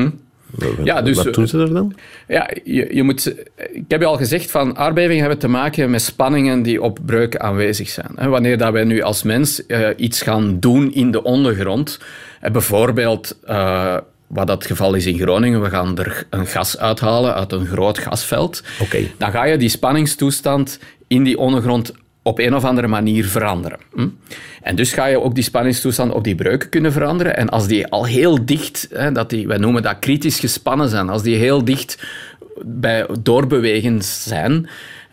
Ja, 0.84 1.02
dus- 1.02 1.16
wat 1.16 1.34
doen 1.34 1.48
ze 1.48 1.58
er 1.58 1.72
dan? 1.72 1.94
Ja, 2.28 2.50
je, 2.64 2.94
je 2.94 3.02
moet, 3.02 3.34
ik 3.72 3.84
heb 3.88 4.00
je 4.00 4.06
al 4.06 4.16
gezegd, 4.16 4.50
van 4.50 4.76
aardbevingen 4.76 5.20
hebben 5.20 5.38
te 5.38 5.48
maken 5.48 5.90
met 5.90 6.02
spanningen 6.02 6.62
die 6.62 6.82
op 6.82 6.98
breuk 7.06 7.36
aanwezig 7.36 7.88
zijn. 7.88 8.30
Wanneer 8.30 8.58
dat 8.58 8.72
wij 8.72 8.84
nu 8.84 9.00
als 9.02 9.22
mens 9.22 9.66
eh, 9.66 9.88
iets 9.96 10.22
gaan 10.22 10.60
doen 10.60 10.92
in 10.92 11.10
de 11.10 11.22
ondergrond, 11.22 11.98
eh, 12.40 12.50
bijvoorbeeld 12.50 13.38
eh, 13.44 13.96
wat 14.26 14.46
dat 14.46 14.66
geval 14.66 14.94
is 14.94 15.06
in 15.06 15.18
Groningen, 15.18 15.62
we 15.62 15.70
gaan 15.70 15.98
er 15.98 16.26
een 16.30 16.46
gas 16.46 16.78
uithalen 16.78 17.34
uit 17.34 17.52
een 17.52 17.66
groot 17.66 17.98
gasveld, 17.98 18.62
dan 19.16 19.30
ga 19.30 19.44
je 19.44 19.56
die 19.56 19.68
spanningstoestand 19.68 20.78
in 21.06 21.24
die 21.24 21.38
ondergrond 21.38 21.92
op 22.30 22.38
een 22.38 22.54
of 22.54 22.64
andere 22.64 22.86
manier 22.86 23.24
veranderen. 23.24 23.78
hm? 23.94 24.08
En 24.62 24.76
dus 24.76 24.92
ga 24.92 25.06
je 25.06 25.20
ook 25.20 25.34
die 25.34 25.44
spanningstoestand 25.44 26.12
op 26.12 26.24
die 26.24 26.34
breuken 26.34 26.68
kunnen 26.68 26.92
veranderen. 26.92 27.36
En 27.36 27.48
als 27.48 27.66
die 27.66 27.86
al 27.86 28.04
heel 28.06 28.44
dicht, 28.44 28.88
hè, 28.92 29.12
dat 29.12 29.30
die, 29.30 29.46
wij 29.46 29.58
noemen 29.58 29.82
dat 29.82 29.98
kritisch 29.98 30.38
gespannen 30.40 30.88
zijn, 30.88 31.08
als 31.08 31.22
die 31.22 31.36
heel 31.36 31.64
dicht 31.64 31.98
bij 32.64 33.06
doorbewegen 33.22 34.02
zijn, 34.02 34.68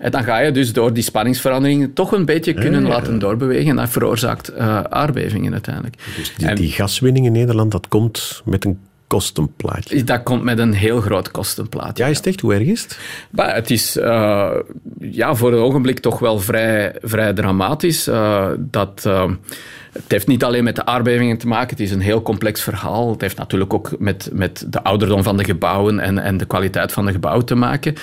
dan 0.10 0.24
ga 0.24 0.40
je 0.40 0.52
dus 0.52 0.74
door 0.74 0.94
die 0.94 1.04
spanningsveranderingen 1.04 1.94
toch 1.94 2.12
een 2.12 2.26
beetje 2.26 2.54
kunnen 2.54 2.84
laten 2.84 3.20
doorbewegen. 3.20 3.70
En 3.70 3.76
dat 3.76 3.90
veroorzaakt 3.90 4.48
eh, 4.48 4.82
aardbevingen 4.82 5.52
uiteindelijk. 5.52 5.96
Dus 6.18 6.34
die, 6.38 6.48
En- 6.48 6.56
die 6.56 6.72
gaswinning 6.72 7.26
in 7.26 7.32
Nederland, 7.32 7.72
dat 7.72 7.88
komt 7.88 8.42
met 8.46 8.66
een 8.66 8.80
kostenplaatje. 9.08 10.04
Dat 10.04 10.24
komt 10.24 10.44
met 10.44 10.60
een 10.60 10.74
heel 10.74 11.02
groot 11.02 11.32
kostenplaatje. 11.32 12.04
Ja, 12.04 12.10
is 12.10 12.18
het 12.18 12.28
echt? 12.28 12.42
Hoe 12.42 12.54
erg 12.54 12.68
is 12.68 12.82
het? 12.82 13.00
Maar 13.32 13.56
het 13.56 13.72
is 13.72 13.98
eh, 13.98 14.52
ja, 15.00 15.36
voor 15.36 15.52
het 15.52 15.62
ogenblik 15.62 16.00
toch 16.00 16.20
wel 16.20 16.40
vrij, 16.40 16.96
vrij 17.02 17.34
dramatisch. 17.34 18.08
Eh, 18.08 18.48
dat, 18.58 19.04
eh, 19.06 19.32
het 19.92 20.12
heeft 20.12 20.28
niet 20.28 20.44
alleen 20.44 20.64
met 20.64 20.76
de 20.76 20.86
aardbevingen 20.86 21.38
te 21.38 21.48
maken, 21.48 21.70
het 21.70 21.80
is 21.80 21.92
een 21.92 22.00
heel 22.00 22.22
complex 22.22 22.64
verhaal. 22.64 23.12
Het 23.12 23.22
heeft 23.22 23.38
natuurlijk 23.38 23.74
ook 23.74 24.00
met, 24.00 24.30
met 24.34 24.66
de 24.68 24.84
ouderdom 24.84 25.24
van 25.24 25.38
de 25.38 25.44
gebouwen 25.44 26.00
en, 26.00 26.20
en 26.20 26.38
de 26.38 26.46
kwaliteit 26.46 26.92
van 26.92 27.06
de 27.06 27.12
gebouwen 27.12 27.46
te 27.46 27.56
maken. 27.56 27.96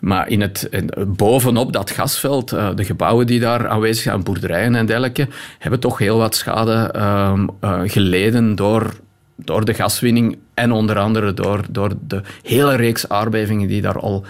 Maar 0.00 0.28
in 0.28 0.40
het, 0.40 0.68
in, 0.70 0.90
bovenop 1.06 1.72
dat 1.72 1.90
gasveld, 1.90 2.52
uh, 2.52 2.68
de 2.74 2.84
gebouwen 2.84 3.26
die 3.26 3.40
daar 3.40 3.68
aanwezig 3.68 4.02
zijn, 4.02 4.22
boerderijen 4.22 4.74
en 4.74 4.86
dergelijke, 4.86 5.28
hebben 5.58 5.80
toch 5.80 5.98
heel 5.98 6.18
wat 6.18 6.34
schade 6.34 6.94
uh, 6.96 7.80
geleden 7.84 8.54
door, 8.54 8.94
door 9.36 9.64
de 9.64 9.74
gaswinning 9.74 10.38
en 10.54 10.72
onder 10.72 10.98
andere 10.98 11.34
door, 11.34 11.64
door 11.70 11.92
de 12.06 12.22
hele 12.42 12.76
reeks 12.76 13.08
aardbevingen 13.08 13.68
die 13.68 13.82
daar 13.82 13.98
al 13.98 14.24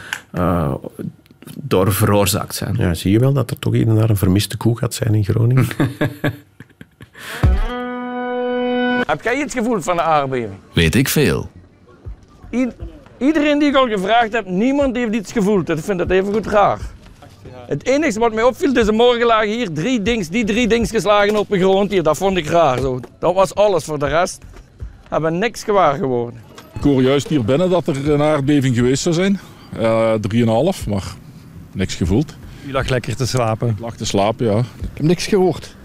door 1.54 1.92
veroorzaakt 1.92 2.54
zijn. 2.54 2.74
Ja, 2.78 2.94
zie 2.94 3.12
je 3.12 3.18
wel 3.18 3.32
dat 3.32 3.50
er 3.50 3.58
toch 3.58 3.72
hier 3.72 3.88
en 3.88 3.94
daar 3.96 4.10
een 4.10 4.16
vermiste 4.16 4.56
koe 4.56 4.78
gaat 4.78 4.94
zijn 4.94 5.14
in 5.14 5.24
Groningen? 5.24 5.66
Heb 9.06 9.22
jij 9.22 9.40
iets 9.42 9.54
gevoeld 9.54 9.84
van 9.84 9.96
de 9.96 10.02
aardbeving? 10.02 10.52
Weet 10.72 10.94
ik 10.94 11.08
veel. 11.08 11.50
iedereen 13.18 13.58
die 13.58 13.68
ik 13.68 13.74
al 13.74 13.88
gevraagd 13.88 14.32
heb, 14.32 14.46
niemand 14.46 14.96
heeft 14.96 15.14
iets 15.14 15.32
gevoeld. 15.32 15.68
Ik 15.68 15.78
vind 15.78 15.98
dat 15.98 16.10
even 16.10 16.32
goed 16.32 16.46
raar. 16.46 16.78
Het 17.66 17.86
enige 17.86 18.18
wat 18.18 18.32
mij 18.32 18.42
opviel, 18.42 18.72
dus 18.72 18.90
morgen 18.90 19.26
lagen 19.26 19.48
hier 19.48 19.72
drie 19.72 20.02
dings, 20.02 20.28
die 20.28 20.44
drie 20.44 20.68
dings 20.68 20.90
geslagen 20.90 21.36
op 21.36 21.48
de 21.48 21.58
grond 21.58 21.90
hier. 21.90 22.02
Dat 22.02 22.16
vond 22.16 22.36
ik 22.36 22.46
raar. 22.46 22.78
Zo. 22.78 23.00
Dat 23.18 23.34
was 23.34 23.54
alles. 23.54 23.84
Voor 23.84 23.98
de 23.98 24.06
rest 24.06 24.44
hebben 25.08 25.38
niks 25.38 25.64
gewaar 25.64 25.94
geworden. 25.94 26.40
Ik 26.74 26.82
hoor 26.82 27.02
juist 27.02 27.28
hier 27.28 27.44
binnen 27.44 27.70
dat 27.70 27.86
er 27.86 28.10
een 28.10 28.22
aardbeving 28.22 28.74
geweest 28.74 29.02
zou 29.02 29.14
zijn. 29.14 29.40
Uh, 29.78 30.12
eh, 30.14 30.20
3,5, 30.74 30.88
maar 30.88 31.14
niks 31.72 31.94
gevoeld. 31.94 32.34
U 32.66 32.72
lag 32.72 32.88
lekker 32.88 33.16
te 33.16 33.26
slapen? 33.26 33.68
Ik 33.68 33.78
lag 33.78 33.96
te 33.96 34.04
slapen, 34.04 34.46
ja. 34.46 34.58
Ik 34.58 34.90
heb 34.94 35.06
niks 35.06 35.26
gehoord. 35.26 35.76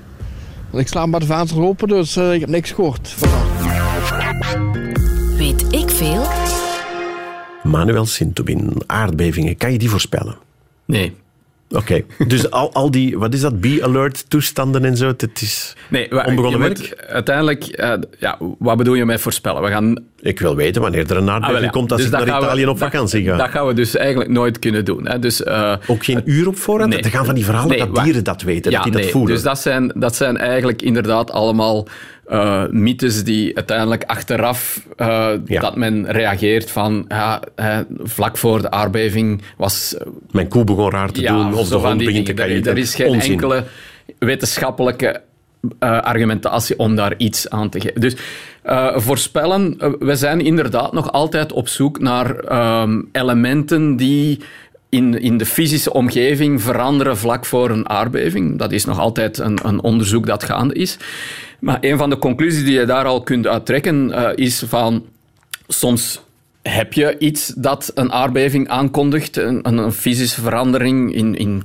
Want 0.69 0.83
ik 0.83 0.89
sla 0.89 1.05
maar 1.05 1.19
de 1.19 1.25
vensters 1.25 1.59
open, 1.59 1.87
dus 1.87 2.17
uh, 2.17 2.33
ik 2.33 2.39
heb 2.39 2.49
niks 2.49 2.71
gehoord. 2.71 3.15
Weet 5.37 5.73
ik 5.73 5.89
veel? 5.89 6.25
Manuel 7.63 8.05
Sintobin, 8.05 8.73
aardbevingen, 8.85 9.57
kan 9.57 9.71
je 9.71 9.77
die 9.77 9.89
voorspellen? 9.89 10.37
Nee. 10.85 11.15
Oké, 11.71 12.03
dus 12.27 12.51
al, 12.51 12.73
al 12.73 12.91
die, 12.91 13.17
wat 13.17 13.33
is 13.33 13.41
dat, 13.41 13.61
be-alert 13.61 14.29
toestanden 14.29 14.85
en 14.85 14.97
zo, 14.97 15.07
het 15.07 15.41
is 15.41 15.75
nee, 15.89 16.25
onbegonnen 16.25 16.59
werk? 16.59 17.05
uiteindelijk, 17.07 17.79
uh, 17.79 17.93
ja, 18.19 18.37
wat 18.59 18.77
bedoel 18.77 18.93
je 18.93 19.05
met 19.05 19.21
voorspellen? 19.21 19.61
We 19.61 19.67
gaan... 19.67 20.03
Ik 20.19 20.39
wil 20.39 20.55
weten 20.55 20.81
wanneer 20.81 21.11
er 21.11 21.17
een 21.17 21.29
aardbeving 21.29 21.65
ah, 21.65 21.71
komt 21.71 21.91
als 21.91 22.01
dus 22.01 22.09
ik 22.09 22.25
naar 22.25 22.41
Italië 22.41 22.65
op 22.65 22.77
vakantie 22.77 23.23
ga. 23.23 23.37
Dat 23.37 23.49
gaan 23.49 23.67
we 23.67 23.73
dus 23.73 23.95
eigenlijk 23.95 24.29
nooit 24.29 24.59
kunnen 24.59 24.85
doen. 24.85 25.07
Hè. 25.07 25.19
Dus, 25.19 25.41
uh, 25.41 25.75
Ook 25.87 26.03
geen 26.03 26.21
uur 26.25 26.47
op 26.47 26.57
voorhand? 26.57 26.93
Nee. 26.93 27.01
Er 27.01 27.09
gaan 27.09 27.25
van 27.25 27.35
die 27.35 27.45
verhalen 27.45 27.69
nee, 27.69 27.91
dat 27.91 28.03
dieren 28.03 28.23
dat 28.23 28.41
weten, 28.41 28.71
ja, 28.71 28.83
dat 28.83 28.93
die 28.93 29.01
dat 29.01 29.11
voelen. 29.11 29.33
Dus 29.33 29.43
dat 29.43 29.59
zijn, 29.59 29.91
dat 29.95 30.15
zijn 30.15 30.37
eigenlijk 30.37 30.81
inderdaad 30.81 31.31
allemaal 31.31 31.87
uh, 32.31 32.63
mythes 32.69 33.23
die 33.23 33.55
uiteindelijk 33.55 34.03
achteraf 34.03 34.87
uh, 34.97 35.27
dat 35.45 35.75
men 35.75 36.11
reageert 36.11 36.71
van 36.71 37.05
ja, 37.07 37.41
vlak 38.03 38.37
voor 38.37 38.61
de 38.61 38.71
aardbeving 38.71 39.41
was... 39.57 39.95
Mijn 40.31 40.47
koe 40.47 40.63
begon 40.63 40.91
raar 40.91 41.11
te 41.11 41.21
doen 41.21 41.53
of 41.53 41.67
de 41.67 41.75
hond 41.75 41.97
begint 41.97 42.25
te 42.25 42.33
kijken. 42.33 42.71
Er 42.71 42.77
is 42.77 42.95
geen 42.95 43.21
enkele 43.21 43.63
wetenschappelijke 44.19 45.21
uh, 45.79 45.99
argumentatie 45.99 46.79
om 46.79 46.95
daar 46.95 47.13
iets 47.17 47.49
aan 47.49 47.69
te 47.69 47.79
geven. 47.79 48.01
Dus 48.01 48.15
uh, 48.65 48.97
voorspellen, 48.97 49.77
we 49.99 50.15
zijn 50.15 50.41
inderdaad 50.41 50.93
nog 50.93 51.11
altijd 51.11 51.51
op 51.51 51.67
zoek 51.67 51.99
naar 51.99 52.53
um, 52.81 53.09
elementen 53.11 53.95
die 53.95 54.39
in, 54.91 55.21
in 55.21 55.37
de 55.37 55.45
fysische 55.45 55.93
omgeving 55.93 56.61
veranderen 56.61 57.17
vlak 57.17 57.45
voor 57.45 57.69
een 57.69 57.89
aardbeving. 57.89 58.59
Dat 58.59 58.71
is 58.71 58.85
nog 58.85 58.99
altijd 58.99 59.37
een, 59.37 59.59
een 59.63 59.81
onderzoek 59.81 60.25
dat 60.25 60.43
gaande 60.43 60.73
is. 60.73 60.97
Maar 61.59 61.77
een 61.81 61.97
van 61.97 62.09
de 62.09 62.17
conclusies 62.17 62.63
die 62.63 62.79
je 62.79 62.85
daar 62.85 63.05
al 63.05 63.21
kunt 63.21 63.47
uittrekken 63.47 64.09
uh, 64.09 64.29
is 64.35 64.63
van 64.67 65.05
soms 65.67 66.21
heb 66.61 66.93
je 66.93 67.17
iets 67.17 67.47
dat 67.47 67.91
een 67.95 68.11
aardbeving 68.11 68.67
aankondigt, 68.67 69.37
een, 69.37 69.77
een 69.77 69.91
fysische 69.91 70.41
verandering 70.41 71.13
in, 71.15 71.35
in 71.35 71.63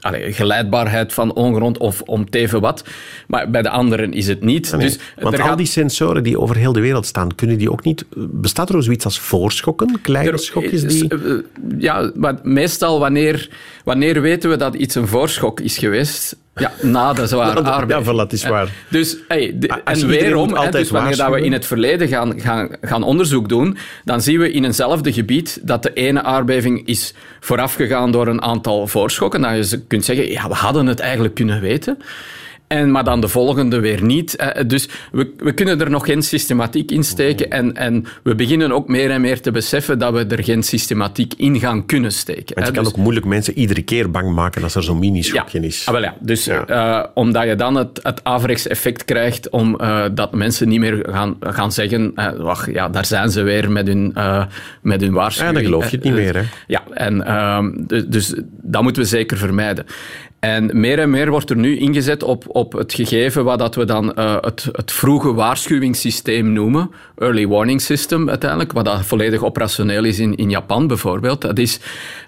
allez, 0.00 0.36
geleidbaarheid 0.36 1.12
van 1.12 1.34
ongrond 1.34 1.78
of 1.78 2.02
om 2.02 2.30
teven 2.30 2.60
wat. 2.60 2.84
Maar 3.26 3.50
bij 3.50 3.62
de 3.62 3.70
anderen 3.70 4.12
is 4.12 4.26
het 4.26 4.42
niet. 4.42 4.78
Dus 4.80 4.98
Want 5.20 5.40
al 5.40 5.56
die 5.56 5.66
sensoren 5.66 6.22
die 6.22 6.40
over 6.40 6.56
heel 6.56 6.72
de 6.72 6.80
wereld 6.80 7.06
staan, 7.06 7.34
kunnen 7.34 7.58
die 7.58 7.70
ook 7.70 7.84
niet... 7.84 8.04
Bestaat 8.16 8.70
er 8.70 8.82
zoiets 8.82 9.04
als 9.04 9.18
voorschokken? 9.18 10.00
Kleine 10.02 10.38
schokjes 10.38 10.82
die... 10.82 11.08
Eh, 11.08 11.32
eh, 11.32 11.38
ja, 11.78 12.10
maar 12.14 12.38
meestal 12.42 12.98
wanneer, 12.98 13.50
wanneer 13.84 14.20
weten 14.20 14.50
we 14.50 14.56
dat 14.56 14.74
iets 14.74 14.94
een 14.94 15.08
voorschok 15.08 15.60
is 15.60 15.78
geweest 15.78 16.36
ja, 16.58 16.72
na 16.82 17.12
de 17.12 17.26
zware 17.26 17.62
aardbeving. 17.62 18.06
Ja, 18.06 18.12
dat 18.12 18.32
is 18.32 18.44
waar. 18.44 18.68
Dus, 18.88 19.16
hey, 19.28 19.54
en 19.84 20.06
weerom, 20.06 20.56
hè, 20.56 20.70
dus 20.70 20.90
wanneer 20.90 21.16
dat 21.16 21.30
we 21.30 21.40
in 21.40 21.52
het 21.52 21.66
verleden 21.66 22.08
gaan, 22.08 22.40
gaan, 22.40 22.68
gaan 22.80 23.02
onderzoek 23.02 23.48
doen, 23.48 23.76
dan 24.04 24.20
zien 24.20 24.38
we 24.38 24.52
in 24.52 24.64
eenzelfde 24.64 25.12
gebied 25.12 25.60
dat 25.62 25.82
de 25.82 25.92
ene 25.92 26.22
aardbeving 26.22 26.86
is 26.86 27.14
voorafgegaan 27.40 28.10
door 28.10 28.26
een 28.26 28.42
aantal 28.42 28.86
voorschokken. 28.86 29.40
Dat 29.40 29.70
je 29.70 29.80
kunt 29.86 30.04
zeggen, 30.04 30.30
ja, 30.30 30.48
we 30.48 30.54
hadden 30.54 30.86
het 30.86 31.00
eigenlijk 31.00 31.34
kunnen 31.34 31.60
weten. 31.60 31.98
En, 32.68 32.90
maar 32.90 33.04
dan 33.04 33.20
de 33.20 33.28
volgende 33.28 33.80
weer 33.80 34.02
niet. 34.02 34.52
Dus 34.66 34.88
we, 35.12 35.32
we 35.36 35.52
kunnen 35.52 35.80
er 35.80 35.90
nog 35.90 36.04
geen 36.04 36.22
systematiek 36.22 36.90
in 36.90 37.04
steken. 37.04 37.50
En, 37.50 37.76
en 37.76 38.04
we 38.22 38.34
beginnen 38.34 38.72
ook 38.72 38.88
meer 38.88 39.10
en 39.10 39.20
meer 39.20 39.40
te 39.40 39.50
beseffen 39.50 39.98
dat 39.98 40.12
we 40.12 40.26
er 40.26 40.44
geen 40.44 40.62
systematiek 40.62 41.34
in 41.36 41.60
gaan 41.60 41.86
kunnen 41.86 42.12
steken. 42.12 42.54
Want 42.54 42.66
je 42.66 42.72
kan 42.72 42.84
dus, 42.84 42.92
ook 42.92 42.98
moeilijk 42.98 43.26
mensen 43.26 43.58
iedere 43.58 43.82
keer 43.82 44.10
bang 44.10 44.34
maken 44.34 44.62
als 44.62 44.74
er 44.74 44.82
zo'n 44.82 44.98
mini-schokje 44.98 45.60
ja, 45.60 45.66
is. 45.66 45.86
Ah, 45.86 45.92
wel 45.92 46.02
ja. 46.02 46.16
Dus 46.20 46.46
Uh, 46.48 47.04
omdat 47.14 47.44
je 47.44 47.54
dan 47.54 47.74
het, 47.74 48.00
het 48.02 48.24
averechts 48.24 48.66
effect 48.66 49.04
krijgt 49.04 49.48
om 49.48 49.78
uh, 49.80 50.04
dat 50.12 50.34
mensen 50.34 50.68
niet 50.68 50.80
meer 50.80 51.06
gaan, 51.10 51.36
gaan 51.40 51.72
zeggen 51.72 52.12
uh, 52.14 52.32
wacht, 52.36 52.72
ja, 52.72 52.88
daar 52.88 53.04
zijn 53.04 53.30
ze 53.30 53.42
weer 53.42 53.70
met 53.70 53.86
hun, 53.86 54.14
met 54.82 55.00
hun 55.00 55.12
waarschuwing. 55.12 55.56
Ja, 55.56 55.62
dan 55.62 55.70
geloof 55.70 55.90
je 55.90 55.96
het 55.96 56.04
niet 56.04 56.14
meer. 56.14 56.36
Hè? 56.36 56.42
Ja, 56.66 56.82
en, 56.94 57.26
ehm, 57.26 57.70
dus, 57.86 58.04
dus 58.06 58.34
dat 58.62 58.82
moeten 58.82 59.02
we 59.02 59.08
zeker 59.08 59.36
vermijden. 59.36 59.86
En 60.40 60.70
meer 60.80 60.98
en 60.98 61.10
meer 61.10 61.30
wordt 61.30 61.50
er 61.50 61.56
nu 61.56 61.78
ingezet 61.78 62.22
op, 62.22 62.44
op 62.46 62.72
het 62.72 62.94
gegeven 62.94 63.44
wat 63.44 63.58
dat 63.58 63.74
we 63.74 63.84
dan 63.84 64.12
uh, 64.18 64.36
het, 64.40 64.68
het 64.72 64.92
vroege 64.92 65.34
waarschuwingssysteem 65.34 66.52
noemen, 66.52 66.90
early 67.16 67.46
warning 67.46 67.80
system 67.80 68.28
uiteindelijk, 68.28 68.72
wat 68.72 68.84
dat 68.84 69.06
volledig 69.06 69.44
operationeel 69.44 70.04
is 70.04 70.18
in, 70.18 70.36
in 70.36 70.50
Japan 70.50 70.86
bijvoorbeeld. 70.86 71.40
Dat 71.40 71.58
is 71.58 71.80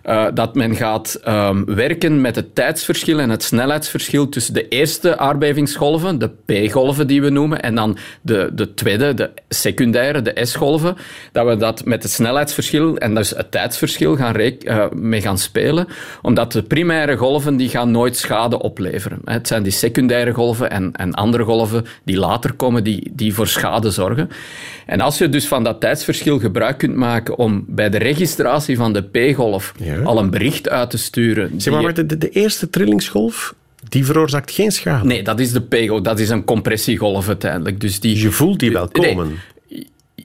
uh, 0.07 0.27
dat 0.35 0.55
men 0.55 0.75
gaat 0.75 1.21
um, 1.29 1.65
werken 1.65 2.21
met 2.21 2.37
het 2.37 2.55
tijdsverschil 2.55 3.19
en 3.21 3.31
het 3.31 3.43
snelheidsverschil 3.43 4.29
tussen 4.29 4.55
de 4.55 4.69
eerste 4.69 5.19
aardbevingsgolven, 5.19 6.19
de 6.19 6.29
P-golven 6.29 7.07
die 7.07 7.23
we 7.23 7.31
noemen, 7.31 7.63
en 7.63 7.75
dan 7.75 7.97
de, 8.23 8.51
de 8.53 8.75
tweede, 8.75 9.15
de 9.15 9.31
secundaire, 9.49 10.23
de 10.23 10.45
S-golven, 10.45 10.97
dat 11.33 11.47
we 11.47 11.57
dat 11.57 11.85
met 11.85 12.03
het 12.03 12.13
snelheidsverschil 12.13 12.97
en 12.97 13.15
dus 13.15 13.31
het 13.31 13.51
tijdsverschil 13.51 14.17
gaan 14.17 14.41
uh, 14.41 14.85
mee 14.91 15.21
gaan 15.21 15.39
spelen, 15.39 15.87
omdat 16.23 16.53
de 16.53 16.63
primaire 16.63 17.17
golven 17.17 17.57
die 17.57 17.69
gaan 17.69 17.91
nooit 18.01 18.17
schade 18.17 18.63
opleveren. 18.63 19.19
Het 19.25 19.47
zijn 19.47 19.63
die 19.63 19.73
secundaire 19.73 20.33
golven 20.33 20.71
en, 20.71 20.93
en 20.93 21.15
andere 21.15 21.45
golven 21.45 21.85
die 22.05 22.17
later 22.17 22.53
komen, 22.53 22.85
die, 22.85 23.11
die 23.13 23.35
voor 23.35 23.47
schade 23.47 23.91
zorgen. 23.91 24.29
En 24.87 25.01
als 25.01 25.19
je 25.19 25.29
dus 25.29 25.47
van 25.47 25.65
dat 25.65 25.81
tijdsverschil 25.81 26.39
gebruik 26.39 26.79
kunt 26.79 26.97
maken 26.97 27.39
om 27.39 27.65
bij 27.67 27.91
de 27.91 27.99
registratie 27.99 28.77
van 28.77 28.93
de 28.93 29.03
P-golf 29.03 29.75
al 30.05 30.19
een 30.19 30.31
bericht 30.31 30.69
uit 30.69 30.91
te 30.91 30.99
sturen... 30.99 31.61
Zeg 31.61 31.83
maar, 31.83 31.95
de, 31.95 32.19
de 32.19 32.29
eerste 32.31 32.71
trillingsgolf, 32.71 33.55
die 33.89 34.05
veroorzaakt 34.05 34.51
geen 34.51 34.71
schade. 34.71 35.07
Nee, 35.07 35.23
dat 35.23 35.41
is 35.41 35.53
de 35.53 35.61
P-golf. 35.61 36.01
Dat 36.01 36.19
is 36.19 36.29
een 36.29 36.45
compressiegolf 36.45 37.29
uiteindelijk. 37.29 37.81
Dus 37.81 38.01
die, 38.01 38.21
je 38.21 38.31
voelt 38.31 38.59
die 38.59 38.73
wel 38.73 38.89
komen. 38.89 39.39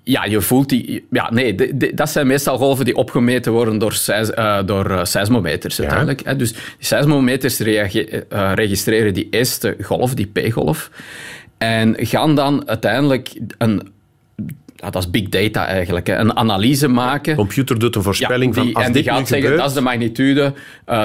Ja, 0.08 0.26
je 0.26 0.42
voelt 0.42 0.70
die. 0.70 1.06
Ja, 1.12 1.32
nee, 1.32 1.56
dat 1.94 2.10
zijn 2.10 2.28
meestal 2.28 2.58
golven 2.58 2.86
die 2.86 2.96
opgemeten 2.96 3.52
worden 3.52 3.78
door, 3.78 3.98
uh, 4.10 4.60
door 4.66 4.92
uh, 4.92 5.04
seismometers 5.04 5.80
uiteindelijk. 5.80 6.22
Hè. 6.24 6.36
Dus 6.36 6.52
die 6.52 6.62
seismometers 6.80 7.60
uh, 7.60 8.52
registreren 8.56 9.14
die 9.14 9.28
eerste 9.30 9.78
golf, 9.82 10.14
die 10.14 10.28
P-golf. 10.28 10.92
En 11.58 11.96
gaan 11.98 12.36
dan 12.36 12.68
uiteindelijk 12.68 13.40
een 13.58 13.94
ja, 14.76 14.90
dat 14.90 15.04
is 15.04 15.10
big 15.10 15.30
data 15.30 15.68
eigenlijk. 15.68 16.08
Hè. 16.08 16.16
Een 16.16 16.38
analyse 16.38 16.88
maken. 16.88 17.36
De 17.36 17.40
computer 17.40 17.80
doet 17.80 17.96
een 17.96 18.04
voorspelling 18.04 18.56
van 18.56 18.74
als 18.74 18.86
en 18.86 18.92
die 18.92 19.04
gaat 19.04 19.28
zeggen, 19.28 19.58
dat 19.58 19.68
is 19.68 19.74
de 19.74 19.82
magnitude, 19.82 20.54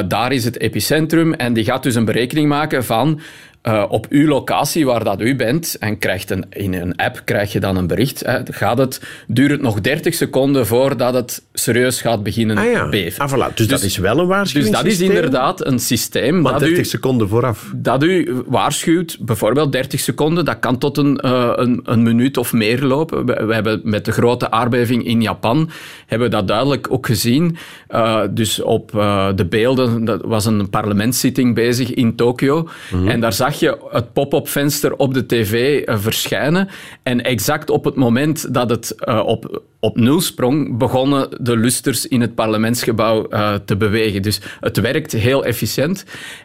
daar 0.08 0.32
is 0.32 0.44
het 0.44 0.58
epicentrum. 0.58 1.32
En 1.34 1.52
die 1.52 1.64
gaat 1.64 1.82
dus 1.82 1.94
een 1.94 2.04
berekening 2.04 2.48
maken 2.48 2.84
van 2.84 3.20
uh, 3.62 3.84
op 3.88 4.06
uw 4.08 4.26
locatie 4.26 4.86
waar 4.86 5.04
dat 5.04 5.20
u 5.20 5.36
bent 5.36 5.76
en 5.78 5.98
krijgt 5.98 6.30
een, 6.30 6.44
in 6.50 6.74
een 6.74 6.96
app 6.96 7.22
krijg 7.24 7.52
je 7.52 7.60
dan 7.60 7.76
een 7.76 7.86
bericht. 7.86 8.20
Hè, 8.26 8.40
gaat 8.44 8.78
het, 8.78 9.02
duurt 9.26 9.50
het 9.50 9.60
nog 9.60 9.80
30 9.80 10.14
seconden 10.14 10.66
voordat 10.66 11.14
het 11.14 11.42
serieus 11.52 12.00
gaat 12.00 12.22
beginnen 12.22 12.58
ah 12.58 12.70
ja. 12.72 12.88
beven. 12.88 13.24
Ah, 13.24 13.32
voilà. 13.32 13.54
dus, 13.54 13.68
dat 13.68 13.82
is 13.82 13.96
wel 13.96 14.18
een 14.18 14.26
waarschuwing. 14.26 14.70
Dus 14.72 14.82
dat 14.82 14.92
is 14.92 15.00
inderdaad 15.00 15.66
een 15.66 15.78
systeem. 15.78 16.40
Maar 16.40 16.58
30 16.58 16.86
seconden 16.86 17.28
vooraf. 17.28 17.72
Dat 17.76 18.02
u 18.02 18.42
waarschuwt, 18.46 19.16
bijvoorbeeld 19.20 19.72
30 19.72 20.00
seconden, 20.00 20.44
dat 20.44 20.58
kan 20.58 20.78
tot 20.78 20.96
een, 20.96 21.20
uh, 21.24 21.52
een, 21.54 21.80
een, 21.84 22.02
minuut 22.02 22.36
of 22.36 22.52
meer 22.52 22.82
lopen. 22.82 23.26
We, 23.26 23.46
we, 23.46 23.54
hebben 23.54 23.80
met 23.84 24.04
de 24.04 24.12
grote 24.12 24.50
aardbeving 24.50 25.04
in 25.04 25.22
Japan 25.22 25.70
hebben 26.06 26.30
we 26.30 26.36
dat 26.36 26.48
duidelijk 26.48 26.86
ook 26.90 27.06
gezien. 27.06 27.56
Uh, 27.90 28.20
dus 28.30 28.62
op 28.62 28.90
de 29.34 29.46
beelden, 29.48 30.04
dat 30.04 30.20
was 30.24 30.44
een 30.44 30.70
parlementszitting 30.70 31.54
bezig 31.54 31.94
in 31.94 32.16
Tokio. 32.16 32.62
Mm 32.62 32.98
-hmm. 32.98 33.08
En 33.08 33.20
daar 33.20 33.32
zag 33.32 33.49
zag 33.50 33.60
je 33.60 33.78
het 33.90 34.12
pop-up 34.12 34.48
venster 34.48 34.96
op 34.96 35.14
de 35.14 35.26
tv 35.26 35.82
eh, 35.82 35.98
verschijnen. 35.98 36.68
En 37.02 37.24
exact 37.24 37.70
op 37.70 37.84
het 37.84 37.94
moment 37.94 38.54
dat 38.54 38.70
het 38.70 38.94
eh, 38.94 39.22
op, 39.26 39.62
op 39.80 39.96
nul 39.96 40.20
sprong, 40.20 40.78
begonnen 40.78 41.28
de 41.40 41.56
lusters 41.56 42.06
in 42.06 42.20
het 42.20 42.34
parlementsgebouw 42.34 43.28
eh, 43.28 43.54
te 43.64 43.76
bewegen. 43.76 44.22
Dus 44.22 44.40
het 44.60 44.80
werkt 44.80 45.12
heel 45.12 45.44
efficiënt. 45.44 46.04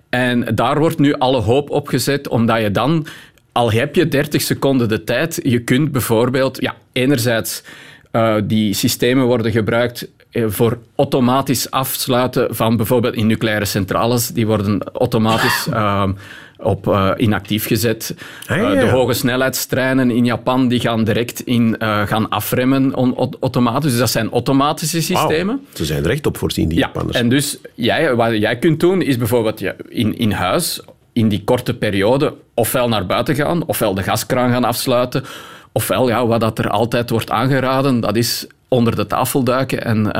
En 0.09 0.55
daar 0.55 0.79
wordt 0.79 0.99
nu 0.99 1.13
alle 1.13 1.41
hoop 1.41 1.69
op 1.69 1.87
gezet, 1.87 2.27
omdat 2.27 2.61
je 2.61 2.71
dan, 2.71 3.07
al 3.51 3.71
heb 3.71 3.95
je 3.95 4.07
30 4.07 4.41
seconden 4.41 4.89
de 4.89 5.03
tijd, 5.03 5.39
je 5.43 5.59
kunt 5.59 5.91
bijvoorbeeld, 5.91 6.61
ja, 6.61 6.75
enerzijds 6.91 7.63
uh, 8.11 8.35
die 8.43 8.73
systemen 8.73 9.25
worden 9.25 9.51
gebruikt 9.51 10.07
voor 10.31 10.79
automatisch 10.95 11.71
afsluiten 11.71 12.55
van 12.55 12.77
bijvoorbeeld 12.77 13.15
in 13.15 13.27
nucleaire 13.27 13.65
centrales. 13.65 14.27
Die 14.27 14.47
worden 14.47 14.83
automatisch 14.83 15.67
uh, 15.69 16.03
op 16.57 16.87
uh, 16.87 17.11
inactief 17.17 17.67
gezet. 17.67 18.15
Ah, 18.47 18.57
ja. 18.57 18.69
de 18.69 18.89
hoge 18.89 19.13
snelheidstreinen 19.13 20.11
in 20.11 20.25
Japan 20.25 20.67
die 20.67 20.79
gaan 20.79 21.03
direct 21.03 21.39
in, 21.39 21.75
gaan 21.79 22.29
afremmen 22.29 22.93
automatisch. 23.39 23.91
Dus 23.91 23.99
dat 23.99 24.09
zijn 24.09 24.31
automatische 24.31 25.01
systemen. 25.01 25.55
Wow. 25.55 25.75
Ze 25.75 25.85
zijn 25.85 26.03
er 26.03 26.09
echt 26.09 26.25
op 26.25 26.37
voorzien, 26.37 26.67
die 26.67 26.77
ja, 26.77 26.85
Japanners. 26.85 27.17
En 27.17 27.29
dus 27.29 27.57
jij, 27.73 28.15
wat 28.15 28.37
jij 28.37 28.57
kunt 28.57 28.79
doen, 28.79 29.01
is 29.01 29.17
bijvoorbeeld 29.17 29.61
in, 29.89 30.17
in 30.17 30.31
huis 30.31 30.81
in 31.13 31.29
die 31.29 31.43
korte 31.43 31.73
periode 31.73 32.33
ofwel 32.53 32.87
naar 32.87 33.05
buiten 33.05 33.35
gaan, 33.35 33.65
ofwel 33.65 33.93
de 33.93 34.03
gaskraan 34.03 34.51
gaan 34.51 34.63
afsluiten, 34.63 35.23
ofwel 35.71 36.07
ja, 36.07 36.27
wat 36.27 36.39
dat 36.39 36.59
er 36.59 36.69
altijd 36.69 37.09
wordt 37.09 37.31
aangeraden, 37.31 37.99
dat 37.99 38.15
is 38.15 38.47
onder 38.67 38.95
de 38.95 39.05
tafel 39.05 39.43
duiken 39.43 39.83
en 39.83 40.11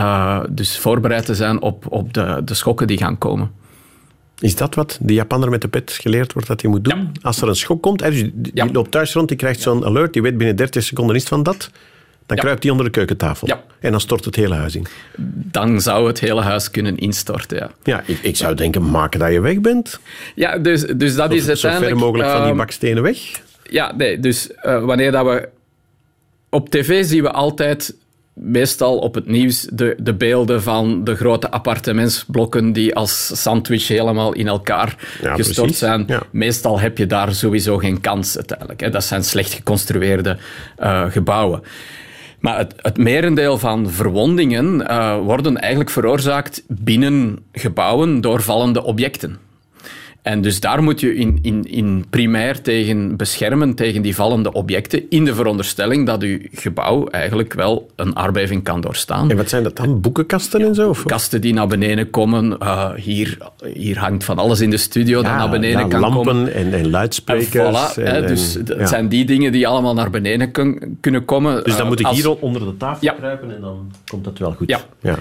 dus 0.50 0.78
voorbereid 0.78 1.26
te 1.26 1.36
zijn 1.36 1.62
op, 1.62 1.86
op 1.90 2.14
de, 2.14 2.42
de 2.46 2.54
schokken 2.54 2.88
die 2.88 2.98
gaan 2.98 3.18
komen. 3.18 3.52
Is 4.40 4.56
dat 4.56 4.76
wat 4.76 4.98
de 5.02 5.14
Japanner 5.14 5.50
met 5.50 5.62
de 5.62 5.68
pet 5.68 5.92
geleerd 5.92 6.34
wordt 6.34 6.48
dat 6.48 6.62
hij 6.62 6.70
moet 6.70 6.84
doen? 6.84 7.00
Ja. 7.00 7.12
Als 7.22 7.42
er 7.42 7.48
een 7.48 7.56
schok 7.56 7.82
komt, 7.82 8.00
dus 8.00 8.22
die 8.34 8.52
Ja. 8.54 8.68
loopt 8.72 8.92
thuis 8.92 9.14
rond, 9.14 9.28
die 9.28 9.38
krijgt 9.38 9.62
zo'n 9.62 9.86
alert, 9.86 10.14
die 10.14 10.22
weet 10.22 10.38
binnen 10.38 10.56
30 10.56 10.84
seconden 10.84 11.16
iets 11.16 11.26
van 11.26 11.44
dat, 11.44 11.70
dan 12.26 12.38
kruipt 12.38 12.62
hij 12.64 12.72
onder 12.72 12.86
de 12.88 12.92
keukentafel. 12.92 13.48
En 13.80 13.92
dan 13.92 14.00
stort 14.00 14.26
het 14.26 14.36
hele 14.36 14.56
huis 14.56 14.76
in. 14.76 14.86
Dan 15.52 15.82
zou 15.82 16.08
het 16.08 16.20
hele 16.20 16.42
huis 16.42 16.72
kunnen 16.72 16.98
instorten. 16.98 17.58
Ja, 17.58 17.72
Ja, 17.84 18.04
ik, 18.06 18.20
ik 18.22 18.36
zou 18.36 18.56
denken, 18.56 18.90
maken 18.90 19.20
dat 19.20 19.32
je 19.32 19.40
weg 19.40 19.60
bent. 19.62 20.00
ja 20.36 20.58
dus, 20.58 20.82
dus 20.82 21.16
dat 21.16 21.32
is 21.34 21.44
Zo 21.44 21.48
uiteindelijk... 21.50 21.92
ver 21.92 22.00
mogelijk 22.06 22.30
van 22.30 22.40
die 22.40 22.48
ehm, 22.50 22.58
bakstenen 22.58 23.04
weg. 23.04 23.18
Ja, 23.70 23.94
nee, 23.96 24.20
dus 24.20 24.54
eh, 24.54 24.84
wanneer 24.84 25.12
dat 25.12 25.26
we... 25.26 25.50
Op 26.50 26.70
tv 26.70 27.06
zien 27.06 27.22
we 27.24 27.32
altijd, 27.32 27.96
meestal 28.36 28.98
op 28.98 29.16
het 29.16 29.28
nieuws, 29.28 29.68
de, 29.72 29.96
de 30.00 30.14
beelden 30.14 30.62
van 30.64 31.04
de 31.04 31.16
grote 31.16 31.52
appartementsblokken 31.52 32.74
die 32.74 32.96
als 32.96 33.42
sandwich 33.42 33.88
helemaal 33.88 34.34
in 34.34 34.48
elkaar 34.48 34.96
Ja, 35.22 35.36
gestort 35.36 35.58
precies. 35.58 35.78
zijn. 35.78 36.04
Ja. 36.08 36.24
Meestal 36.32 36.80
heb 36.80 36.98
je 36.98 37.06
daar 37.06 37.34
sowieso 37.34 37.78
geen 37.78 38.02
kans 38.02 38.36
uiteindelijk. 38.36 38.80
Hè. 38.80 38.90
Dat 38.90 39.04
zijn 39.04 39.24
slecht 39.24 39.54
geconstrueerde 39.54 40.38
eh, 40.78 41.06
gebouwen. 41.12 41.62
Maar 42.40 42.58
het, 42.58 42.74
het 42.78 42.98
merendeel 42.98 43.58
van 43.58 43.90
verwondingen 43.92 44.88
eh, 44.88 45.18
worden 45.18 45.58
eigenlijk 45.58 45.90
veroorzaakt 45.90 46.64
binnen 46.68 47.38
gebouwen 47.52 48.22
door 48.22 48.42
vallende 48.42 48.84
objecten. 48.84 49.38
En 50.26 50.42
dus 50.42 50.60
daar 50.60 50.84
moet 50.84 51.00
je 51.00 51.16
in, 51.16 51.40
in, 51.42 51.64
in 51.72 52.06
primair 52.10 52.62
tegen 52.62 53.16
beschermen, 53.18 53.74
tegen 53.76 54.02
die 54.02 54.16
vallende 54.16 54.54
objecten, 54.54 55.04
in 55.10 55.26
de 55.26 55.36
veronderstelling 55.36 56.06
dat 56.06 56.22
je 56.22 56.50
gebouw 56.54 57.08
eigenlijk 57.08 57.54
wel 57.54 57.90
een 57.96 58.16
aardbeving 58.16 58.64
kan 58.64 58.82
doorstaan. 58.82 59.30
En 59.32 59.38
wat 59.38 59.50
zijn 59.50 59.64
dat 59.64 59.76
dan? 59.76 60.02
Boekenkasten 60.02 60.62
en 60.62 60.76
zo? 60.76 60.90
Of? 60.90 61.04
Kasten 61.04 61.42
die 61.42 61.54
naar 61.54 61.68
beneden 61.68 62.10
komen, 62.10 62.58
eh, 62.58 62.94
hier, 62.96 63.38
hier 63.74 64.00
hangt 64.00 64.24
van 64.24 64.38
alles 64.38 64.62
in 64.62 64.70
de 64.70 64.78
studio 64.78 65.22
dat 65.22 65.32
naar 65.32 65.50
beneden 65.50 65.80
ja, 65.80 65.88
kan 65.88 66.00
lampen 66.00 66.24
komen. 66.26 66.54
en, 66.54 66.66
en 66.74 66.80
En 66.80 66.90
luidsprekers. 66.90 67.94
voilà, 67.94 67.98
en- 67.98 68.06
hè, 68.06 68.12
en- 68.22 68.28
dus 68.28 68.54
het 68.54 68.74
ja. 68.78 68.86
zijn 68.86 69.08
die 69.08 69.26
dingen 69.26 69.52
die 69.52 69.68
allemaal 69.68 69.94
naar 69.94 70.10
beneden 70.10 70.52
kun- 70.52 70.98
kunnen 71.02 71.26
komen. 71.26 71.64
Dus 71.64 71.74
dan 71.74 71.82
Eh, 71.82 71.88
moet 71.88 72.00
ik 72.00 72.06
als- 72.06 72.16
hier 72.18 72.36
onder 72.40 72.66
de 72.66 72.78
tafel 72.78 73.08
Ja. 73.08 73.14
kruipen 73.14 73.56
en 73.56 73.62
dan 73.62 73.92
komt 74.08 74.24
dat 74.24 74.38
wel 74.38 74.52
goed. 74.52 74.70
Ja. 75.02 75.18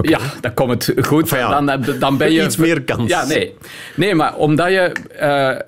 Ja. 0.00 0.18
Dan 0.40 0.54
komt 0.54 0.86
het 0.86 1.06
goed. 1.06 1.22
Enfin 1.22 1.38
ja, 1.38 1.60
dan, 1.60 1.84
dan 1.98 2.16
ben 2.16 2.32
je... 2.32 2.44
iets 2.44 2.56
meer 2.56 2.82
kans. 2.82 3.10
Ja, 3.10 3.26
nee. 3.26 3.54
Nee, 3.94 4.14
maar 4.14 4.36
omdat 4.36 4.68
je... 4.68 4.92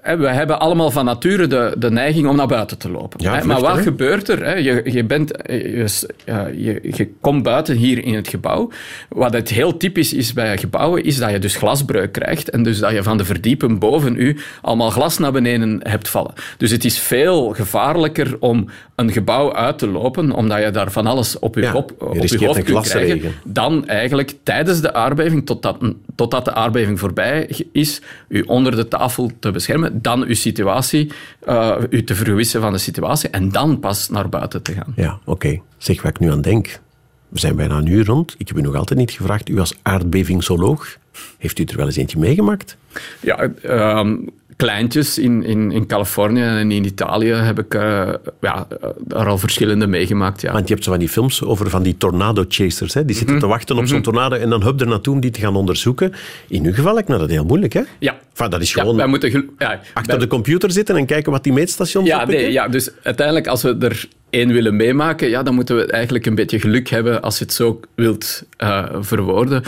eh, 0.03 0.17
we 0.19 0.29
hebben 0.29 0.61
allemaal 0.61 0.91
van 0.91 1.05
nature 1.05 1.47
de, 1.47 1.75
de 1.79 1.91
neiging 1.91 2.29
om 2.29 2.37
naar 2.37 2.47
buiten 2.47 2.79
te 2.79 2.91
lopen. 2.91 3.23
Ja, 3.23 3.35
hè. 3.35 3.41
vluchten, 3.41 3.63
maar 3.63 3.71
wat 3.71 3.77
hè? 3.77 3.83
gebeurt 3.83 4.29
er? 4.29 4.45
Hè? 4.45 4.55
Je, 4.55 4.83
je, 4.85 5.05
bent, 5.05 5.31
je, 5.47 5.87
ja, 6.25 6.47
je, 6.47 6.81
je 6.97 7.09
komt 7.21 7.43
buiten 7.43 7.77
hier 7.77 8.05
in 8.05 8.15
het 8.15 8.29
gebouw. 8.29 8.71
Wat 9.09 9.33
het 9.33 9.49
heel 9.49 9.77
typisch 9.77 10.13
is 10.13 10.33
bij 10.33 10.59
gebouwen, 10.59 11.05
is 11.05 11.19
dat 11.19 11.31
je 11.31 11.39
dus 11.39 11.57
glasbreuk 11.57 12.13
krijgt. 12.13 12.51
En 12.51 12.63
dus 12.63 12.79
dat 12.79 12.93
je 12.93 13.03
van 13.03 13.17
de 13.17 13.25
verdiepen 13.25 13.79
boven 13.79 14.17
u 14.17 14.37
allemaal 14.63 14.91
glas 14.91 15.19
naar 15.19 15.33
beneden 15.33 15.81
hebt 15.83 16.09
vallen. 16.09 16.33
Dus 16.57 16.71
het 16.71 16.85
is 16.85 16.99
veel 16.99 17.49
gevaarlijker 17.49 18.37
om 18.41 18.69
een 18.95 19.13
gebouw 19.13 19.55
uit 19.55 19.79
te 19.79 19.89
lopen, 19.89 20.33
omdat 20.33 20.63
je 20.63 20.71
daar 20.71 20.93
van 20.93 21.07
alles 21.07 21.39
op 21.39 21.55
je, 21.55 21.61
Ja, 21.61 21.71
kop, 21.71 21.93
je 21.99 22.07
op 22.07 22.15
je 22.15 22.21
riskeert 22.21 22.45
hoofd 22.45 22.63
kunt 22.63 22.89
krijgen 22.89 23.35
dan 23.45 23.89
eigenlijk 23.89 24.20
tijdens 24.43 24.81
de 24.81 24.95
aardbeving, 24.95 25.47
totdat, 25.47 25.79
totdat 26.15 26.45
de 26.45 26.55
aardbeving 26.55 26.99
voorbij 26.99 27.51
is, 27.73 28.03
u 28.29 28.41
onder 28.41 28.77
de 28.77 28.89
tafel 28.89 29.31
te 29.39 29.51
beschermen, 29.51 30.03
dan 30.03 30.23
uw 30.23 30.35
situatie, 30.35 31.13
eh, 31.41 31.77
u 31.91 32.05
te 32.05 32.15
vergewissen 32.15 32.61
van 32.61 32.73
de 32.73 32.79
situatie 32.79 33.31
en 33.31 33.51
dan 33.53 33.81
pas 33.81 34.09
naar 34.09 34.29
buiten 34.29 34.63
te 34.63 34.73
gaan. 34.73 34.93
Ja, 34.97 35.19
oké. 35.25 35.61
Zeg 35.79 36.03
wat 36.03 36.11
ik 36.11 36.19
nu 36.19 36.31
aan 36.31 36.41
denk. 36.41 36.81
We 37.29 37.39
zijn 37.39 37.57
bijna 37.57 37.77
een 37.77 37.87
uur 37.87 38.05
rond. 38.05 38.35
Ik 38.39 38.49
heb 38.49 38.57
u 38.57 38.61
nog 38.61 38.75
altijd 38.75 38.99
niet 38.99 39.11
gevraagd, 39.11 39.49
u 39.49 39.59
als 39.59 39.75
aardbevingsoloog, 39.83 40.97
heeft 41.39 41.59
u 41.59 41.65
er 41.65 41.77
wel 41.77 41.87
eens 41.87 41.97
eentje 41.97 42.19
meegemaakt? 42.19 42.77
Ja, 43.21 43.49
ehm, 43.63 44.17
kleintjes 44.61 45.19
in, 45.19 45.45
in, 45.45 45.73
in 45.73 45.87
Californië 45.87 46.43
en 46.43 46.71
in 46.71 46.85
Italië 46.85 47.33
heb 47.33 47.59
ik 47.59 47.75
eh, 47.75 48.09
ja, 48.41 48.67
er 49.09 49.27
al 49.27 49.39
verschillende 49.39 49.87
meegemaakt. 49.87 50.41
Ja. 50.41 50.53
Want 50.53 50.69
je 50.69 50.73
hebt 50.75 50.85
zo 50.85 50.91
van 50.91 51.01
die 51.01 51.09
films 51.09 51.45
over 51.45 51.71
van 51.71 51.83
die 51.83 51.97
tornado 51.97 52.45
chasers. 52.49 52.95
Hè? 52.95 53.05
Die 53.05 53.17
zitten 53.17 53.35
Mhm. 53.35 53.45
te 53.45 53.51
wachten 53.51 53.77
op 53.79 53.87
zo'n 53.87 54.03
tornado 54.03 54.37
en 54.37 54.51
dan 54.51 54.63
hup 54.63 54.81
er 54.81 54.87
naartoe 54.87 55.15
om 55.15 55.21
die 55.21 55.31
te 55.31 55.41
gaan 55.41 55.57
onderzoeken. 55.57 56.13
In 56.49 56.65
uw 56.65 56.73
geval 56.73 56.93
lijkt 56.95 57.09
me 57.09 57.19
dat 57.19 57.31
heel 57.31 57.45
moeilijk, 57.45 57.73
hè? 57.73 57.81
Ja. 57.99 58.17
Enfin, 58.31 58.51
dat 58.51 58.61
is 58.61 58.73
Ja, 58.73 58.81
gewoon 58.81 58.97
wij 58.97 59.07
moeten 59.07 59.51
ja, 59.59 59.81
achter 59.95 60.19
de 60.19 60.27
computer 60.27 60.71
zitten 60.71 60.97
en 60.97 61.07
kijken 61.07 61.33
wat 61.33 61.45
die 61.45 61.53
meetstations 61.53 62.07
Ja, 62.09 62.21
oppikken. 62.21 62.45
nee, 62.45 62.53
ja, 62.53 62.69
dus 62.69 62.91
uiteindelijk 63.03 63.47
als 63.47 63.63
we 63.63 63.77
er 63.81 64.09
één 64.31 64.53
willen 64.53 64.77
meemaken, 64.77 65.29
ja, 65.29 65.43
dan 65.43 65.55
moeten 65.55 65.77
we 65.77 65.87
eigenlijk 65.87 66.27
een 66.27 66.35
beetje 66.35 66.61
geluk 66.61 66.89
hebben 66.89 67.23
als 67.23 67.39
je 67.39 67.45
het 67.45 67.53
zo 67.53 67.81
wilt 67.95 68.43
eh, 68.57 68.85
verwoorden. 69.01 69.63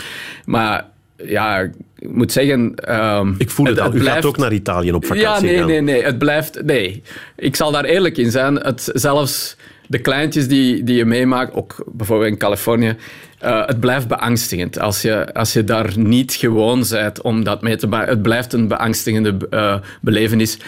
Maar 0.44 0.84
ja, 1.24 1.58
ik 1.98 2.08
moet 2.08 2.32
zeggen... 2.32 2.74
ehm, 2.74 3.32
Ik 3.38 3.50
voel 3.50 3.66
het, 3.66 3.80
al. 3.80 3.86
U 3.88 3.90
blijft- 3.90 4.10
gaat 4.10 4.24
ook 4.24 4.36
naar 4.36 4.52
Italië 4.52 4.92
op 4.92 5.04
vakantie 5.04 5.28
Ja, 5.30 5.40
nee, 5.40 5.58
gaan. 5.58 5.66
nee, 5.66 5.80
nee. 5.80 6.02
Het 6.04 6.18
blijft... 6.18 6.62
Nee. 6.64 7.02
Ik 7.36 7.56
zal 7.56 7.70
daar 7.72 7.84
eerlijk 7.84 8.16
in 8.16 8.30
zijn. 8.30 8.54
Het, 8.56 8.90
zelfs 8.94 9.56
de 9.86 9.98
kleintjes 9.98 10.48
die, 10.48 10.82
die 10.84 10.96
je 10.96 11.04
meemaakt, 11.04 11.54
ook 11.54 11.84
bijvoorbeeld 11.92 12.30
in 12.30 12.38
Californië, 12.38 12.96
eh, 13.38 13.66
het 13.66 13.80
blijft 13.80 14.08
beangstigend. 14.08 14.78
Als 14.78 15.02
je, 15.02 15.34
als 15.34 15.52
je 15.52 15.64
daar 15.64 15.92
niet 15.98 16.32
gewoon 16.34 16.84
bent 16.90 17.20
om 17.22 17.44
dat 17.44 17.62
mee 17.62 17.76
te 17.76 17.86
maken. 17.86 18.08
Het 18.08 18.22
blijft 18.22 18.52
een 18.52 18.68
beangstigende 18.68 19.36
eh, 19.50 19.76
belevenis. 20.00 20.58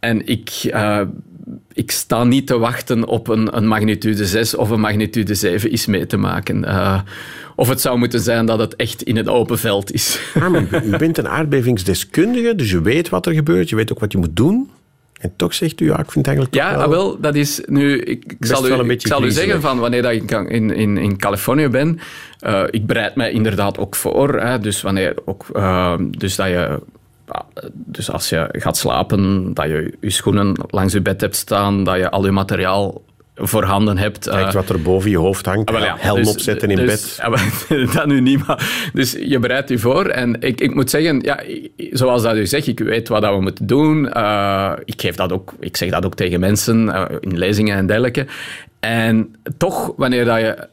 En 0.00 0.26
ik... 0.26 0.50
eh, 0.70 1.00
ik 1.74 1.90
sta 1.90 2.24
niet 2.24 2.46
te 2.46 2.58
wachten 2.58 3.06
op 3.06 3.28
een, 3.28 3.56
een 3.56 3.66
magnitude 3.66 4.26
6 4.26 4.54
of 4.54 4.70
een 4.70 4.80
magnitude 4.80 5.34
7 5.34 5.70
is 5.70 5.86
mee 5.86 6.06
te 6.06 6.16
maken. 6.16 6.64
Eh, 6.64 7.00
of 7.56 7.68
het 7.68 7.80
zou 7.80 7.98
moeten 7.98 8.20
zijn 8.20 8.46
dat 8.46 8.58
het 8.58 8.76
echt 8.76 9.02
in 9.02 9.16
het 9.16 9.28
open 9.28 9.58
veld 9.58 9.92
is. 9.92 10.18
Ah, 10.42 10.48
maar 10.50 10.62
u, 10.62 10.86
u 10.86 10.96
bent 10.96 11.18
een 11.18 11.28
aardbevingsdeskundige, 11.28 12.54
dus 12.54 12.70
je 12.70 12.80
weet 12.82 13.08
wat 13.08 13.26
er 13.26 13.32
gebeurt, 13.32 13.68
je 13.68 13.76
weet 13.76 13.92
ook 13.92 14.00
wat 14.00 14.12
je 14.12 14.18
moet 14.18 14.36
doen. 14.36 14.70
En 15.20 15.32
toch 15.36 15.54
zegt 15.54 15.80
u, 15.80 15.86
ja, 15.86 15.98
ik 15.98 16.10
vind 16.10 16.26
het 16.26 16.36
eigenlijk 16.36 16.54
Ja, 16.54 16.70
wel... 16.76 16.82
ah, 16.84 16.88
wel, 16.90 17.20
dat 17.20 17.34
is 17.34 17.60
nu... 17.66 17.98
Ik, 18.00 18.24
ik 18.24 18.36
zal, 18.46 18.68
u, 18.68 18.90
ik 18.90 19.06
zal 19.06 19.24
u 19.24 19.30
zeggen 19.30 19.60
van 19.60 19.78
wanneer 19.78 20.02
dat 20.02 20.12
ik 20.12 20.30
in, 20.30 20.70
in, 20.74 20.96
in 20.96 21.16
Californië 21.18 21.68
ben. 21.68 21.98
eh, 22.38 22.62
ik 22.70 22.86
bereid 22.86 23.14
mij 23.16 23.30
inderdaad 23.32 23.78
ook 23.78 23.96
voor. 23.96 24.40
Hè, 24.40 24.58
dus, 24.58 24.82
wanneer 24.82 25.14
ook, 25.24 25.46
eh, 25.52 25.94
dus 26.10 26.36
dat 26.36 26.46
je... 26.46 26.80
Dus 27.72 28.10
als 28.10 28.28
je 28.28 28.48
gaat 28.52 28.76
slapen, 28.76 29.54
dat 29.54 29.64
je 29.66 29.92
je 30.00 30.10
schoenen 30.10 30.56
langs 30.70 30.92
je 30.92 31.00
bed 31.00 31.20
hebt 31.20 31.36
staan, 31.36 31.84
dat 31.84 31.96
je 31.96 32.10
al 32.10 32.24
je 32.24 32.30
materiaal 32.30 33.02
voorhanden 33.34 33.98
hebt. 33.98 34.26
eh, 34.26 34.34
Kijkt 34.34 34.54
wat 34.54 34.68
er 34.68 34.82
boven 34.82 35.10
je 35.10 35.18
hoofd 35.18 35.46
hangt, 35.46 35.70
Ah, 35.70 35.80
ja, 35.80 35.96
helm 35.98 36.16
dus- 36.18 36.28
opzetten 36.30 36.70
in 36.70 36.76
dus- 36.76 37.16
bed. 37.16 37.24
ah, 37.26 37.92
dat 37.94 38.06
nu 38.06 38.20
niet, 38.20 38.46
maar... 38.46 38.90
Dus 38.92 39.12
je 39.12 39.38
bereidt 39.38 39.68
je 39.68 39.78
voor. 39.78 40.06
En 40.06 40.40
ik, 40.40 40.60
ik 40.60 40.74
moet 40.74 40.90
zeggen, 40.90 41.20
ja, 41.20 41.42
zoals 41.90 42.22
dat 42.22 42.36
u 42.36 42.46
zegt, 42.46 42.66
ik 42.66 42.78
weet 42.78 43.08
wat 43.08 43.22
dat 43.22 43.34
we 43.34 43.40
moeten 43.40 43.66
doen. 43.66 44.12
Eh, 44.12 44.72
ik, 44.84 45.00
geef 45.00 45.14
dat 45.14 45.32
ook, 45.32 45.52
ik 45.60 45.76
zeg 45.76 45.90
dat 45.90 46.04
ook 46.04 46.14
tegen 46.14 46.40
mensen 46.40 46.88
eh, 46.94 47.16
in 47.20 47.38
lezingen 47.38 47.76
en 47.76 47.86
dergelijke. 47.86 48.26
En 48.80 49.34
toch, 49.56 49.92
wanneer 49.96 50.24
dat 50.24 50.38
je... 50.38 50.68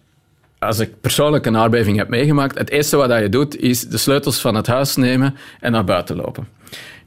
Als 0.59 0.79
ik 0.79 1.01
persoonlijk 1.01 1.45
een 1.45 1.57
aardbeving 1.57 1.97
heb 1.97 2.07
meegemaakt, 2.09 2.57
het 2.57 2.69
eerste 2.69 2.97
wat 2.97 3.09
dat 3.09 3.19
je 3.21 3.29
doet, 3.29 3.57
is 3.59 3.87
de 3.87 3.97
sleutels 3.97 4.39
van 4.39 4.55
het 4.55 4.67
huis 4.67 4.95
nemen 4.95 5.35
en 5.59 5.71
naar 5.71 5.83
buiten 5.83 6.15
lopen. 6.15 6.47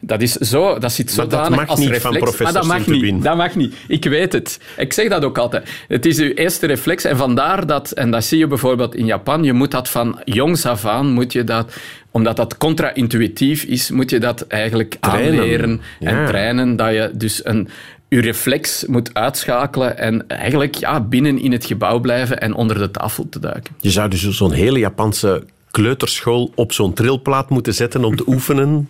Dat, 0.01 0.23
is 0.23 0.33
zo, 0.33 0.79
dat 0.79 0.93
zit 0.93 1.07
dat 1.17 1.31
zodanig 1.31 1.59
mag 1.59 1.69
als 1.69 1.79
niet 1.79 1.89
reflex. 1.89 2.05
van 2.17 2.19
professor 2.19 2.45
maar 2.67 2.79
dat 2.79 2.87
mag 2.87 2.87
niet. 2.87 3.23
Dat 3.23 3.37
mag 3.37 3.55
niet. 3.55 3.75
Ik 3.89 4.05
weet 4.05 4.33
het. 4.33 4.61
Ik 4.77 4.93
zeg 4.93 5.09
dat 5.09 5.25
ook 5.25 5.39
altijd. 5.39 5.71
Het 5.89 6.07
is 6.07 6.19
uw 6.19 6.31
eerste 6.33 6.67
reflex 6.67 7.05
en 7.05 7.17
vandaar 7.17 7.67
dat, 7.67 7.91
en 7.91 8.11
dat 8.11 8.25
zie 8.25 8.39
je 8.39 8.47
bijvoorbeeld 8.47 8.95
in 8.95 9.07
Japan, 9.07 9.45
je 9.45 9.53
moet 9.53 9.71
dat 9.71 9.89
van 9.89 10.21
jongs 10.25 10.67
af 10.67 10.85
aan, 10.87 11.07
moet 11.13 11.33
je 11.33 11.45
dat, 11.45 11.77
omdat 12.11 12.37
dat 12.37 12.57
contra-intuïtief 12.57 13.63
is, 13.65 13.91
moet 13.91 14.11
je 14.11 14.21
dat 14.21 14.47
eigenlijk 14.47 14.97
Trainen. 15.01 15.41
aanleren 15.41 15.81
en 16.01 16.17
Ja. 16.17 16.27
trainen, 16.27 16.77
dat 16.77 16.93
je 16.93 17.11
dus 17.15 17.45
een 17.45 17.69
je 18.15 18.21
reflex 18.21 18.85
moet 18.87 19.15
uitschakelen 19.15 19.99
en 19.99 20.29
eigenlijk 20.29 20.75
ja, 20.75 21.01
binnen 21.01 21.39
in 21.39 21.53
het 21.53 21.65
gebouw 21.65 21.99
blijven 22.01 22.41
en 22.41 22.55
onder 22.55 22.79
de 22.79 22.91
tafel 22.91 23.27
te 23.29 23.39
duiken. 23.39 23.75
Je 23.81 23.91
zou 23.91 24.09
dus 24.09 24.29
zo'n 24.31 24.53
hele 24.53 24.79
Japanse 24.79 25.45
kleuterschool 25.71 26.53
op 26.55 26.73
zo'n 26.73 26.93
trilplaat 26.93 27.51
moeten 27.51 27.75
zetten 27.75 28.05
om 28.05 28.17
te 28.17 28.25
oefenen. 28.35 28.89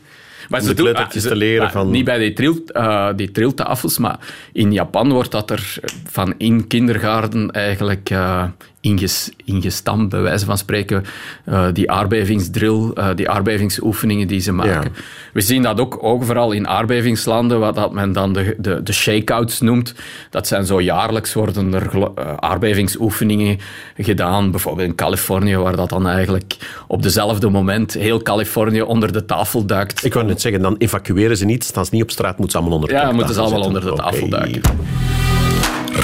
Maar 0.49 0.61
Om 0.61 0.67
de 0.67 0.75
doen- 0.75 0.85
kleutertjes 0.85 1.25
ah, 1.25 1.31
te 1.31 1.37
leren 1.37 1.63
maar 1.63 1.73
van- 1.73 1.91
Niet 1.91 2.05
bij 2.05 2.19
die, 2.19 2.33
tril, 2.33 2.63
eh, 2.67 3.09
die 3.17 3.31
triltafels, 3.31 3.99
maar 3.99 4.19
in 4.53 4.73
Japan 4.73 5.13
wordt 5.13 5.31
dat 5.31 5.51
er 5.51 5.75
van 6.11 6.35
in 6.39 6.67
kindergarten 6.67 7.51
eigenlijk 7.51 8.11
eh, 8.11 8.45
inges, 8.83 9.31
ingestampt, 9.45 10.09
bij 10.11 10.21
wijze 10.21 10.45
van 10.45 10.59
spreken. 10.59 11.05
eh, 11.45 11.67
die 11.73 11.91
aardbevingsdrill, 11.91 12.91
eh, 12.95 13.09
die 13.15 13.31
aardbevingsoefeningen 13.31 14.27
die 14.29 14.41
ze 14.41 14.53
maken. 14.53 14.93
We 15.33 15.41
zien 15.41 15.63
dat 15.63 15.81
ook 15.81 15.99
overal 16.01 16.53
in 16.53 16.69
aardbevingslanden, 16.69 17.61
wat 17.61 17.75
dat 17.75 17.93
men 17.93 18.13
dan 18.13 18.33
de, 18.33 18.55
de, 18.59 18.83
de 18.83 18.93
shakeouts 18.93 19.61
noemt. 19.61 19.95
Dat 20.31 20.47
zijn 20.47 20.67
zo 20.67 20.81
jaarlijks 20.81 21.33
worden 21.35 21.75
er 21.75 21.91
eh, 22.15 22.35
aardbevingsoefeningen 22.37 23.59
gedaan. 23.97 24.51
Bijvoorbeeld 24.51 24.89
in 24.89 24.95
Californië, 24.95 25.57
waar 25.57 25.77
dat 25.77 25.89
dan 25.89 26.09
eigenlijk 26.09 26.57
op 26.87 27.03
dezelfde 27.03 27.49
moment 27.49 27.93
heel 27.93 28.23
Californië 28.23 28.83
onder 28.83 29.13
de 29.13 29.25
tafel 29.25 29.65
duikt. 29.67 30.05
Ik 30.05 30.15
wou 30.15 30.27
net 30.27 30.41
zeggen, 30.41 30.63
dan 30.63 30.75
evacueren 30.79 31.37
ze 31.37 31.45
niet, 31.45 31.65
staan 31.65 31.85
ze 31.85 31.91
niet 31.95 32.03
op 32.03 32.11
straat, 32.11 32.39
moeten 32.39 32.51
ze 32.51 32.57
allemaal 32.59 32.75
onder 32.75 32.89
de 32.89 32.95
Ja, 32.95 33.01
tafel 33.01 33.17
moeten 33.17 33.35
ze 33.35 33.41
allemaal 33.41 33.63
zetten. 33.73 33.91
onder 33.91 33.97
de 33.97 34.03
tafel 34.11 34.29
duiken. 34.29 34.63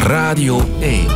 Radio 0.06 0.60
1. 0.80 1.06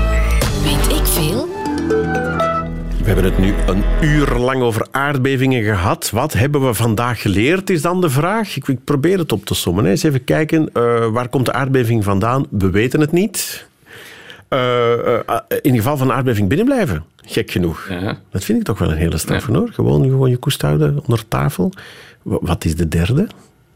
Weet 0.62 0.98
ik 0.98 1.06
veel? 1.06 1.51
We 1.92 3.08
hebben 3.08 3.24
het 3.24 3.38
nu 3.38 3.54
een 3.66 3.82
uur 4.02 4.28
lang 4.38 4.62
over 4.62 4.86
aardbevingen 4.90 5.62
gehad. 5.62 6.10
Wat 6.10 6.32
hebben 6.32 6.66
we 6.66 6.74
vandaag 6.74 7.20
geleerd, 7.22 7.70
is 7.70 7.82
dan 7.82 8.00
de 8.00 8.10
vraag. 8.10 8.56
Ik, 8.56 8.84
probeer 8.84 9.18
het 9.18 9.32
op 9.32 9.44
te 9.44 9.54
sommen. 9.54 9.84
hè. 9.84 9.90
Eens 9.90 10.02
even 10.02 10.24
kijken, 10.24 10.70
eh, 10.72 11.06
waar 11.06 11.28
komt 11.28 11.46
de 11.46 11.52
aardbeving 11.52 12.04
vandaan? 12.04 12.46
We 12.50 12.70
weten 12.70 13.00
het 13.00 13.12
niet. 13.12 13.66
Eh, 14.48 15.14
eh, 15.14 15.20
in 15.62 15.74
geval 15.76 15.96
van 15.96 16.08
een 16.10 16.14
aardbeving 16.16 16.48
binnenblijven, 16.48 17.04
gek 17.16 17.50
genoeg. 17.50 17.86
Ja. 17.88 18.18
Dat 18.30 18.44
vind 18.44 18.58
ik 18.58 18.64
toch 18.64 18.78
wel 18.78 18.90
een 18.90 18.96
hele 18.96 19.18
straf, 19.18 19.46
hoor. 19.46 19.68
Gewoon, 19.72 20.02
gewoon 20.04 20.30
je 20.30 20.36
koest 20.36 20.62
houden 20.62 20.98
onder 21.02 21.28
tafel. 21.28 21.72
Wa- 22.22 22.38
Wat 22.40 22.64
is 22.64 22.76
de 22.76 22.88
derde? 22.88 23.26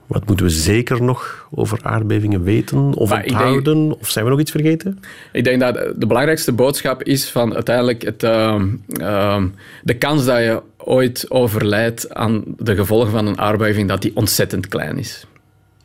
Wat 0.06 0.26
moeten 0.26 0.46
we 0.46 0.52
zeker 0.52 1.02
nog 1.02 1.48
over 1.50 1.78
aardbevingen 1.82 2.42
weten 2.42 2.94
of 2.94 3.08
Maar 3.08 3.22
denk- 3.22 3.30
onthouden? 3.30 3.98
Of 4.00 4.08
zijn 4.08 4.24
we 4.24 4.30
nog 4.30 4.40
iets 4.40 4.50
vergeten? 4.50 5.00
Ik 5.32 5.44
denk 5.44 5.60
dat 5.60 5.74
de 5.74 6.06
belangrijkste 6.06 6.52
boodschap 6.52 7.02
is 7.02 7.30
van 7.30 7.54
uiteindelijk 7.54 8.02
het, 8.02 8.22
ehm, 8.22 8.66
ehm, 8.88 9.46
de 9.82 9.94
kans 9.94 10.24
dat 10.24 10.38
je 10.38 10.62
ooit 10.76 11.30
overlijdt 11.30 12.14
aan 12.14 12.42
de 12.58 12.74
gevolgen 12.74 13.10
van 13.10 13.26
een 13.26 13.38
aardbeving, 13.38 13.88
dat 13.88 14.02
die 14.02 14.16
ontzettend 14.16 14.68
klein 14.68 14.98
is. 14.98 15.26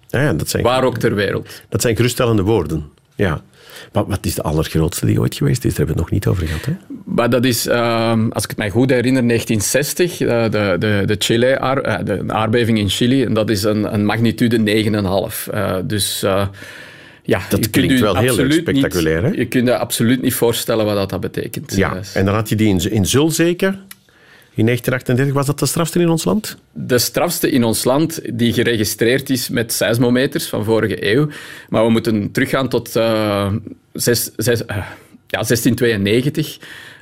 Ja, 0.08 0.22
ja, 0.22 0.34
dat 0.34 0.50
zijn 0.50 0.64
Waar 0.64 0.84
ook 0.84 0.98
ter 0.98 1.16
wereld. 1.16 1.62
Dat 1.70 1.82
zijn 1.82 1.96
geruststellende 1.96 2.42
woorden. 2.42 2.90
Ja. 3.22 3.42
Maar 3.94 4.06
wat 4.06 4.26
is 4.26 4.36
de 4.36 4.42
allergrootste 4.42 5.06
die 5.06 5.20
ooit 5.20 5.36
geweest 5.36 5.66
is? 5.66 5.76
Daar 5.76 5.86
hebben 5.86 5.96
we 5.96 6.02
het 6.02 6.12
nog 6.12 6.20
niet 6.20 6.28
over 6.28 6.48
gehad. 6.48 6.66
Hè? 6.66 6.96
Maar 7.06 7.30
dat 7.30 7.46
is, 7.46 7.68
ehm, 7.68 8.30
als 8.30 8.44
ik 8.44 8.50
het 8.50 8.58
mij 8.58 8.70
goed 8.70 8.90
herinner, 8.90 9.24
1960, 9.24 10.22
eh, 10.22 10.44
de, 10.44 10.76
de, 10.80 11.04
de, 11.06 11.16
Chile 11.20 11.46
eh, 11.46 12.06
de 12.06 12.24
aardbeving 12.28 12.78
in 12.78 12.90
Chili. 12.90 13.24
En 13.24 13.34
dat 13.34 13.50
is 13.50 13.64
een, 13.64 13.94
een 13.94 14.06
magnitude 14.06 14.58
9,5. 14.58 15.48
Eh, 15.54 15.76
dus 15.84 16.26
ja, 17.24 17.42
Dat 17.50 17.70
klinkt 17.70 18.00
wel 18.00 18.16
heel 18.16 18.40
erg 18.40 18.54
spectaculair, 18.54 19.22
Niet, 19.24 19.32
hè? 19.32 19.38
je 19.38 19.48
kunt 19.48 19.68
je 19.68 19.78
absoluut 19.78 20.22
niet 20.22 20.34
voorstellen 20.34 20.86
wat 20.86 20.96
dat, 20.96 21.10
dat 21.10 21.20
betekent. 21.20 21.76
Ja. 21.76 22.00
En 22.14 22.26
dan 22.26 22.34
had 22.34 22.50
je 22.50 22.56
die 22.56 22.68
in, 22.68 22.92
in 22.92 23.06
Zul 23.06 23.32
zeker. 23.32 23.80
In 24.54 24.66
1938 24.66 25.34
was 25.34 25.46
dat 25.46 25.60
de 25.60 25.66
strafste 25.66 26.00
in 26.00 26.10
ons 26.10 26.24
land? 26.24 26.58
de 26.74 26.98
strafste 26.98 27.50
in 27.52 27.64
ons 27.64 27.84
land 27.84 28.22
die 28.34 28.54
geregistreerd 28.54 29.30
is 29.30 29.50
met 29.50 29.74
seismometers 29.74 30.48
van 30.48 30.64
vorige 30.64 31.12
eeuw. 31.14 31.28
Maar 31.70 31.84
we 31.86 31.90
moeten 31.92 32.32
teruggaan 32.32 32.70
tot 32.70 32.96
eh, 32.96 33.48
zes- 33.94 34.32
zes- 34.36 34.66
eh, 34.66 34.76
ja, 35.28 35.44
1692 35.44 36.58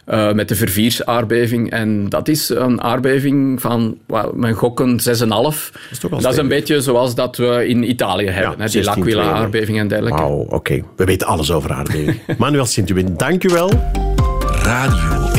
eh, 0.05 0.31
met 0.31 0.47
de 0.47 0.55
Verviers-aardbeving. 0.55 1.71
En 1.71 2.09
dat 2.09 2.27
is 2.27 2.49
een 2.49 2.81
aardbeving 2.81 3.61
van, 3.61 3.97
well, 4.07 4.29
mijn 4.33 4.53
gokken, 4.53 4.99
6,5. 4.99 5.03
Dat 5.03 5.81
is 5.91 5.99
toch 5.99 6.09
wel 6.11 6.19
Dat 6.21 6.31
is 6.31 6.37
een 6.37 6.47
beetje 6.47 6.81
zoals 6.81 7.15
dat 7.15 7.37
we 7.37 7.67
in 7.67 7.89
Italië 7.89 8.25
hebben. 8.25 8.59
hè, 8.59 8.65
die 8.67 8.81
1692. 8.81 9.15
L'Aquila-aardbeving 9.15 9.77
en 9.79 9.87
dergelijke. 9.87 10.21
Wauw, 10.21 10.45
oké. 10.49 10.83
We 10.95 11.03
weten 11.05 11.27
alles 11.27 11.51
over 11.51 11.71
aardbevingen. 11.71 12.19
Manuel 12.37 12.65
Sint-Hubin, 12.65 13.13
dank 13.17 13.43
u 13.43 13.49
wel. 13.49 13.71
Radio 14.63 15.29
1. 15.33 15.38